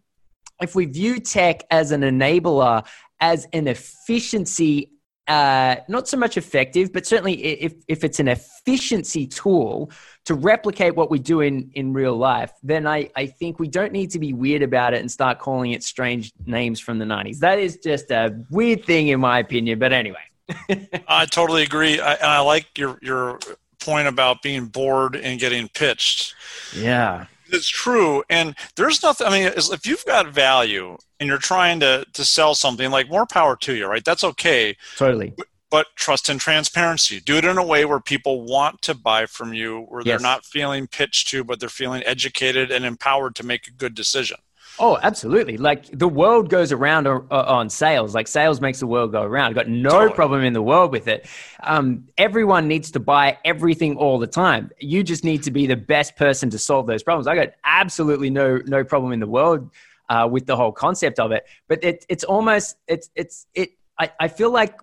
if 0.61 0.75
we 0.75 0.87
view 0.87 1.19
tech 1.19 1.62
as 1.71 1.91
an 1.91 2.03
enabler, 2.03 2.87
as 3.21 3.47
an 3.53 3.67
efficiency, 3.67 4.91
uh, 5.27 5.77
not 5.89 6.07
so 6.07 6.16
much 6.16 6.37
effective, 6.37 6.93
but 6.93 7.07
certainly 7.07 7.35
if, 7.45 7.75
if 7.89 8.05
it's 8.05 8.20
an 8.20 8.29
efficiency 8.29 9.27
tool 9.27 9.91
to 10.27 10.35
replicate 10.35 10.97
what 10.97 11.11
we 11.11 11.18
do 11.18 11.41
in, 11.41 11.70
in 11.75 11.93
real 11.93 12.16
life, 12.16 12.53
then 12.62 12.87
I, 12.87 13.11
I 13.16 13.27
think 13.27 13.59
we 13.59 13.68
don't 13.68 13.93
need 13.93 14.11
to 14.11 14.18
be 14.18 14.33
weird 14.33 14.62
about 14.62 14.95
it 14.95 15.01
and 15.01 15.11
start 15.11 15.39
calling 15.39 15.72
it 15.72 15.83
strange 15.83 16.33
names 16.47 16.81
from 16.81 16.99
the 16.99 17.05
90s. 17.05 17.39
That 17.39 17.59
is 17.59 17.79
just 17.79 18.11
a 18.11 18.39
weird 18.51 18.85
thing, 18.85 19.09
in 19.09 19.20
my 19.20 19.39
opinion. 19.39 19.79
But 19.79 19.93
anyway. 19.93 20.25
I 21.09 21.25
totally 21.27 21.62
agree, 21.62 22.01
I, 22.01 22.14
and 22.14 22.27
I 22.27 22.41
like 22.41 22.77
your 22.77 22.99
your 23.01 23.39
point 23.81 24.09
about 24.09 24.43
being 24.43 24.66
bored 24.66 25.16
and 25.16 25.41
getting 25.41 25.68
pitched. 25.68 26.35
Yeah. 26.77 27.27
It's 27.55 27.69
true, 27.69 28.23
and 28.29 28.55
there's 28.77 29.03
nothing. 29.03 29.27
I 29.27 29.31
mean, 29.31 29.53
if 29.57 29.87
you've 29.87 30.05
got 30.05 30.29
value 30.29 30.97
and 31.21 31.29
you're 31.29 31.39
trying 31.39 31.81
to 31.81 32.05
to 32.13 32.25
sell 32.25 32.55
something, 32.55 32.91
like 32.91 33.09
more 33.09 33.27
power 33.27 33.57
to 33.57 33.75
you, 33.75 33.87
right? 33.87 34.05
That's 34.05 34.25
okay. 34.25 34.77
Totally. 34.97 35.35
But 35.71 35.87
trust 35.97 36.29
and 36.29 36.39
transparency. 36.39 37.19
Do 37.19 37.37
it 37.37 37.45
in 37.45 37.59
a 37.59 37.65
way 37.65 37.85
where 37.85 37.99
people 37.99 38.43
want 38.43 38.81
to 38.83 38.95
buy 38.95 39.27
from 39.27 39.55
you, 39.55 39.87
where 39.89 40.05
they're 40.05 40.21
not 40.21 40.45
feeling 40.45 40.87
pitched 40.87 41.29
to, 41.29 41.43
but 41.43 41.59
they're 41.59 41.69
feeling 41.69 42.05
educated 42.07 42.71
and 42.71 42.85
empowered 42.85 43.35
to 43.37 43.47
make 43.47 43.67
a 43.67 43.73
good 43.73 43.95
decision. 43.95 44.37
Oh, 44.79 44.99
absolutely. 45.03 45.57
Like 45.57 45.87
the 45.87 46.09
world 46.09 46.49
goes 46.49 46.72
around 46.72 47.07
o- 47.07 47.27
on 47.31 47.70
sales. 47.70 48.14
Like 48.14 48.27
sales 48.27 48.61
makes 48.61 48.81
the 48.81 48.87
world 48.87 49.12
go 49.12 49.22
around. 49.22 49.51
I've 49.51 49.55
got 49.55 49.68
no 49.68 49.91
Totally. 49.91 50.14
problem 50.14 50.43
in 50.43 50.53
the 50.53 50.62
world 50.62 50.91
with 50.91 51.07
it. 51.07 51.27
Um, 51.62 52.09
everyone 52.18 52.66
needs 52.66 52.91
to 52.93 53.01
buy 53.01 53.39
everything 53.45 53.97
all 53.97 54.18
the 54.18 54.27
time. 54.27 54.70
You 54.81 55.05
just 55.05 55.22
need 55.22 55.45
to 55.45 55.53
be 55.53 55.66
the 55.66 55.77
best 55.77 56.16
person 56.16 56.51
to 56.51 56.59
solve 56.59 56.87
those 56.87 57.03
problems. 57.05 57.29
I 57.29 57.37
got 57.37 57.51
absolutely 57.64 58.31
no 58.31 58.61
no 58.66 58.83
problem 58.83 59.12
in 59.12 59.20
the 59.20 59.29
world 59.29 59.70
uh, 60.09 60.29
with 60.31 60.47
the 60.47 60.57
whole 60.57 60.72
concept 60.72 61.20
of 61.20 61.31
it. 61.31 61.47
But 61.68 61.85
it, 61.85 62.05
it's 62.09 62.25
almost 62.25 62.77
it's 62.89 63.11
it's 63.14 63.47
it. 63.55 63.70
I, 63.99 64.11
I 64.18 64.29
feel 64.29 64.51
like 64.51 64.77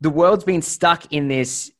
the 0.00 0.10
world's 0.10 0.44
been 0.44 0.62
stuck 0.62 1.12
in 1.12 1.26
this 1.26 1.72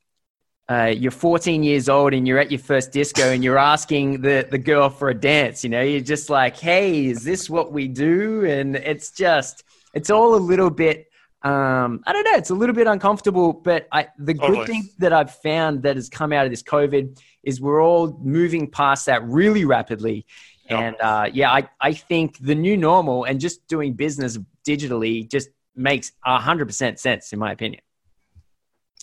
uh, 0.70 0.92
you're 0.94 1.10
14 1.10 1.62
years 1.62 1.88
old 1.88 2.12
and 2.12 2.28
you're 2.28 2.38
at 2.38 2.50
your 2.50 2.60
first 2.60 2.92
disco 2.92 3.32
and 3.32 3.42
you're 3.42 3.56
asking 3.56 4.20
the, 4.20 4.46
the 4.50 4.58
girl 4.58 4.90
for 4.90 5.08
a 5.08 5.14
dance. 5.14 5.64
You 5.64 5.70
know, 5.70 5.80
you're 5.80 6.00
just 6.00 6.28
like, 6.28 6.58
hey, 6.58 7.06
is 7.06 7.24
this 7.24 7.48
what 7.48 7.72
we 7.72 7.88
do? 7.88 8.44
And 8.44 8.76
it's 8.76 9.10
just, 9.10 9.64
it's 9.94 10.10
all 10.10 10.34
a 10.34 10.36
little 10.36 10.68
bit, 10.68 11.06
um, 11.42 12.02
I 12.06 12.12
don't 12.12 12.24
know, 12.24 12.34
it's 12.34 12.50
a 12.50 12.54
little 12.54 12.74
bit 12.74 12.86
uncomfortable. 12.86 13.54
But 13.54 13.88
I, 13.92 14.08
the 14.18 14.34
Totally. 14.34 14.58
good 14.58 14.66
thing 14.66 14.88
that 14.98 15.14
I've 15.14 15.34
found 15.36 15.84
that 15.84 15.96
has 15.96 16.10
come 16.10 16.34
out 16.34 16.44
of 16.44 16.52
this 16.52 16.62
COVID 16.62 17.18
is 17.42 17.62
we're 17.62 17.82
all 17.82 18.18
moving 18.22 18.70
past 18.70 19.06
that 19.06 19.24
really 19.24 19.64
rapidly. 19.64 20.26
Yep. 20.68 20.80
And 20.80 20.96
uh, 21.00 21.30
yeah, 21.32 21.50
I, 21.50 21.68
I 21.80 21.94
think 21.94 22.36
the 22.40 22.54
new 22.54 22.76
normal 22.76 23.24
and 23.24 23.40
just 23.40 23.66
doing 23.68 23.94
business 23.94 24.38
digitally 24.66 25.26
just 25.30 25.48
makes 25.74 26.12
100% 26.26 26.98
sense, 26.98 27.32
in 27.32 27.38
my 27.38 27.52
opinion. 27.52 27.80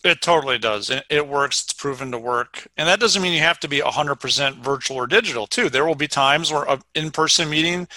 It 0.06 0.22
totally 0.22 0.60
does. 0.60 0.92
It, 0.92 1.04
it 1.10 1.28
works. 1.28 1.64
It's 1.64 1.74
proven 1.74 2.12
to 2.12 2.20
work. 2.20 2.68
And 2.78 2.88
that 2.88 3.00
doesn't 3.00 3.24
mean 3.24 3.34
you 3.34 3.40
have 3.40 3.60
to 3.62 3.68
be 3.68 3.80
100% 3.80 4.58
virtual 4.58 4.98
or 4.98 5.08
digital, 5.08 5.48
too. 5.48 5.68
There 5.68 5.84
will 5.84 5.96
be 5.96 6.08
times 6.08 6.52
where 6.52 6.64
an 6.70 6.82
in 6.94 7.10
person 7.10 7.50
meeting 7.50 7.88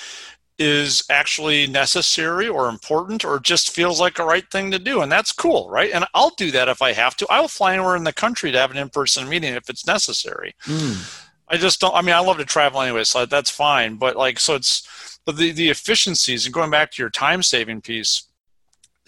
is 0.58 1.04
actually 1.10 1.66
necessary 1.66 2.48
or 2.48 2.70
important 2.70 3.26
or 3.26 3.38
just 3.38 3.70
feels 3.70 4.00
like 4.00 4.18
a 4.18 4.24
right 4.24 4.50
thing 4.50 4.72
to 4.72 4.78
do 4.78 5.02
and 5.02 5.12
that's 5.12 5.30
cool 5.30 5.70
right 5.70 5.92
and 5.94 6.04
i'll 6.14 6.30
do 6.30 6.50
that 6.50 6.66
if 6.66 6.82
i 6.82 6.92
have 6.92 7.16
to 7.16 7.24
i'll 7.30 7.46
fly 7.46 7.74
anywhere 7.74 7.94
in 7.94 8.02
the 8.02 8.12
country 8.12 8.50
to 8.50 8.58
have 8.58 8.72
an 8.72 8.76
in-person 8.76 9.28
meeting 9.28 9.54
if 9.54 9.70
it's 9.70 9.86
necessary 9.86 10.56
mm. 10.64 11.24
i 11.46 11.56
just 11.56 11.80
don't 11.80 11.94
i 11.94 12.02
mean 12.02 12.14
i 12.14 12.18
love 12.18 12.38
to 12.38 12.44
travel 12.44 12.80
anyway 12.80 13.04
so 13.04 13.24
that's 13.24 13.50
fine 13.50 13.94
but 13.94 14.16
like 14.16 14.40
so 14.40 14.56
it's 14.56 15.20
but 15.24 15.36
the, 15.36 15.52
the 15.52 15.70
efficiencies 15.70 16.44
and 16.44 16.52
going 16.52 16.70
back 16.70 16.90
to 16.90 17.00
your 17.00 17.10
time 17.10 17.40
saving 17.40 17.80
piece 17.80 18.24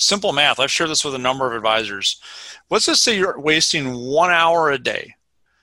simple 0.00 0.32
math 0.32 0.58
i've 0.58 0.70
shared 0.70 0.90
this 0.90 1.04
with 1.04 1.14
a 1.14 1.18
number 1.18 1.46
of 1.46 1.54
advisors. 1.54 2.20
Let's 2.70 2.86
just 2.86 3.02
say 3.02 3.16
you're 3.18 3.38
wasting 3.38 3.94
one 3.94 4.30
hour 4.30 4.70
a 4.70 4.78
day 4.78 5.14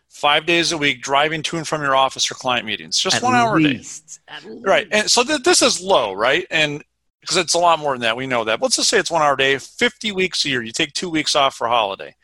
five 0.09 0.45
days 0.45 0.71
a 0.71 0.77
week 0.77 1.01
driving 1.01 1.41
to 1.43 1.57
and 1.57 1.67
from 1.67 1.81
your 1.81 1.95
office 1.95 2.29
or 2.31 2.35
client 2.35 2.65
meetings 2.65 2.99
just 2.99 3.17
At 3.17 3.23
one 3.23 3.35
hour 3.35 3.59
least. 3.59 4.19
a 4.27 4.41
day. 4.41 4.49
right 4.61 4.87
and 4.91 5.09
so 5.09 5.23
th- 5.23 5.43
this 5.43 5.61
is 5.61 5.81
low 5.81 6.13
right? 6.13 6.45
And 6.51 6.83
because 7.21 7.37
it's 7.37 7.53
a 7.55 7.59
lot 7.59 7.79
more 7.79 7.93
than 7.93 8.01
that 8.01 8.15
we 8.17 8.25
know 8.27 8.43
that. 8.45 8.61
Let's 8.61 8.77
just 8.77 8.89
say 8.89 8.97
it's 8.99 9.11
one 9.11 9.21
hour 9.21 9.33
a 9.33 9.37
day 9.37 9.57
50 9.57 10.11
weeks 10.13 10.45
a 10.45 10.49
year 10.49 10.63
you 10.63 10.71
take 10.71 10.93
two 10.93 11.09
weeks 11.09 11.35
off 11.35 11.55
for 11.55 11.67
holiday. 11.67 12.15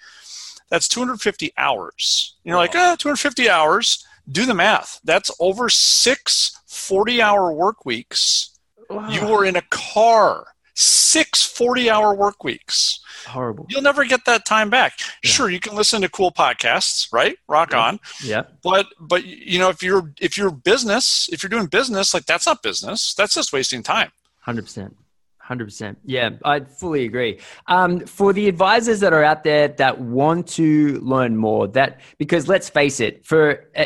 That's 0.70 0.88
250 0.88 1.52
hours. 1.58 2.36
You're 2.44 2.58
like 2.58 2.76
ah, 2.76 2.96
250 2.98 3.50
hours 3.50 4.06
do 4.32 4.46
the 4.46 4.54
math. 4.54 5.00
That's 5.04 5.30
over 5.40 5.70
six 5.70 6.58
40 6.68 7.22
hour 7.22 7.54
work 7.54 7.86
weeks. 7.86 8.58
Wow. 8.90 9.10
you 9.10 9.26
were 9.28 9.46
in 9.46 9.56
a 9.56 9.62
car 9.70 10.48
six 10.74 11.44
40 11.44 11.90
hour 11.90 12.16
work 12.16 12.44
weeks 12.44 13.00
horrible. 13.26 13.66
You'll 13.70 13.82
never 13.82 14.06
get 14.06 14.26
that 14.26 14.46
time 14.46 14.70
back. 14.70 14.94
Yeah. 15.24 15.32
Sure, 15.32 15.50
you 15.50 15.60
can 15.60 15.76
listen 15.76 16.02
to 16.02 16.10
cool 16.10 16.32
podcasts, 16.32 17.12
right? 17.12 17.38
Rock 17.48 17.72
yeah. 17.72 17.80
on. 17.80 18.00
Yeah. 18.24 18.44
But 18.64 18.88
but 19.00 19.26
you 19.26 19.60
know, 19.60 19.70
if 19.70 19.84
you're 19.84 20.12
if 20.20 20.38
you're 20.38 20.52
business, 20.52 21.30
if 21.32 21.44
you're 21.44 21.50
doing 21.50 21.68
business, 21.68 22.14
like 22.14 22.26
that's 22.26 22.46
not 22.46 22.62
business. 22.62 23.14
That's 23.14 23.34
just 23.34 23.54
wasting 23.54 23.84
time. 23.84 24.12
Hundred 24.40 24.64
percent. 24.64 24.96
Hundred 25.38 25.66
percent. 25.66 25.98
Yeah, 26.06 26.32
I 26.46 26.62
fully 26.62 27.04
agree. 27.04 27.40
Um, 27.68 28.06
for 28.06 28.32
the 28.32 28.48
advisors 28.48 29.02
that 29.02 29.12
are 29.12 29.24
out 29.24 29.44
there 29.44 29.68
that 29.68 30.00
want 30.00 30.48
to 30.50 31.00
learn 31.00 31.36
more, 31.36 31.68
that 31.70 32.00
because 32.18 32.48
let's 32.48 32.70
face 32.70 33.00
it, 33.02 33.26
for 33.26 33.70
uh, 33.76 33.86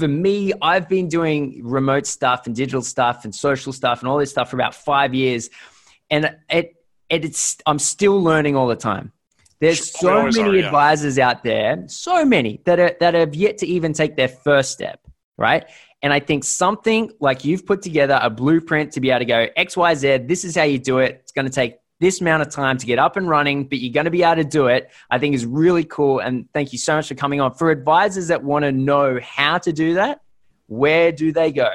for 0.00 0.08
me, 0.08 0.52
I've 0.62 0.88
been 0.88 1.08
doing 1.08 1.60
remote 1.62 2.06
stuff 2.06 2.46
and 2.46 2.56
digital 2.56 2.82
stuff 2.82 3.24
and 3.24 3.34
social 3.34 3.72
stuff 3.72 4.00
and 4.00 4.08
all 4.08 4.18
this 4.18 4.30
stuff 4.30 4.50
for 4.50 4.56
about 4.56 4.74
five 4.74 5.14
years, 5.14 5.50
and 6.10 6.36
it 6.48 6.76
it's 7.08 7.58
I'm 7.66 7.78
still 7.78 8.22
learning 8.22 8.56
all 8.56 8.68
the 8.68 8.76
time. 8.76 9.12
There's 9.60 9.90
so 9.90 10.24
many 10.24 10.40
are, 10.40 10.54
yeah. 10.54 10.66
advisors 10.66 11.18
out 11.18 11.44
there, 11.44 11.84
so 11.86 12.24
many 12.24 12.62
that 12.64 12.80
are, 12.80 12.96
that 13.00 13.12
have 13.12 13.34
yet 13.34 13.58
to 13.58 13.66
even 13.66 13.92
take 13.92 14.16
their 14.16 14.28
first 14.28 14.70
step, 14.72 15.00
right? 15.36 15.66
And 16.02 16.14
I 16.14 16.20
think 16.20 16.44
something 16.44 17.12
like 17.20 17.44
you've 17.44 17.66
put 17.66 17.82
together 17.82 18.18
a 18.22 18.30
blueprint 18.30 18.92
to 18.92 19.00
be 19.00 19.10
able 19.10 19.18
to 19.18 19.24
go 19.26 19.46
X, 19.56 19.76
Y, 19.76 19.94
Z. 19.94 20.18
This 20.26 20.44
is 20.44 20.56
how 20.56 20.62
you 20.62 20.78
do 20.78 20.98
it. 20.98 21.20
It's 21.22 21.32
going 21.32 21.44
to 21.44 21.52
take 21.52 21.76
this 22.00 22.22
amount 22.22 22.40
of 22.40 22.48
time 22.48 22.78
to 22.78 22.86
get 22.86 22.98
up 22.98 23.18
and 23.18 23.28
running, 23.28 23.68
but 23.68 23.78
you're 23.78 23.92
going 23.92 24.06
to 24.06 24.10
be 24.10 24.22
able 24.22 24.36
to 24.36 24.48
do 24.48 24.68
it. 24.68 24.90
I 25.10 25.18
think 25.18 25.34
is 25.34 25.44
really 25.44 25.84
cool. 25.84 26.20
And 26.20 26.50
thank 26.54 26.72
you 26.72 26.78
so 26.78 26.96
much 26.96 27.08
for 27.08 27.14
coming 27.14 27.42
on. 27.42 27.52
For 27.52 27.70
advisors 27.70 28.28
that 28.28 28.42
want 28.42 28.64
to 28.64 28.72
know 28.72 29.20
how 29.22 29.58
to 29.58 29.72
do 29.74 29.94
that, 29.94 30.22
where 30.68 31.12
do 31.12 31.32
they 31.32 31.52
go? 31.52 31.68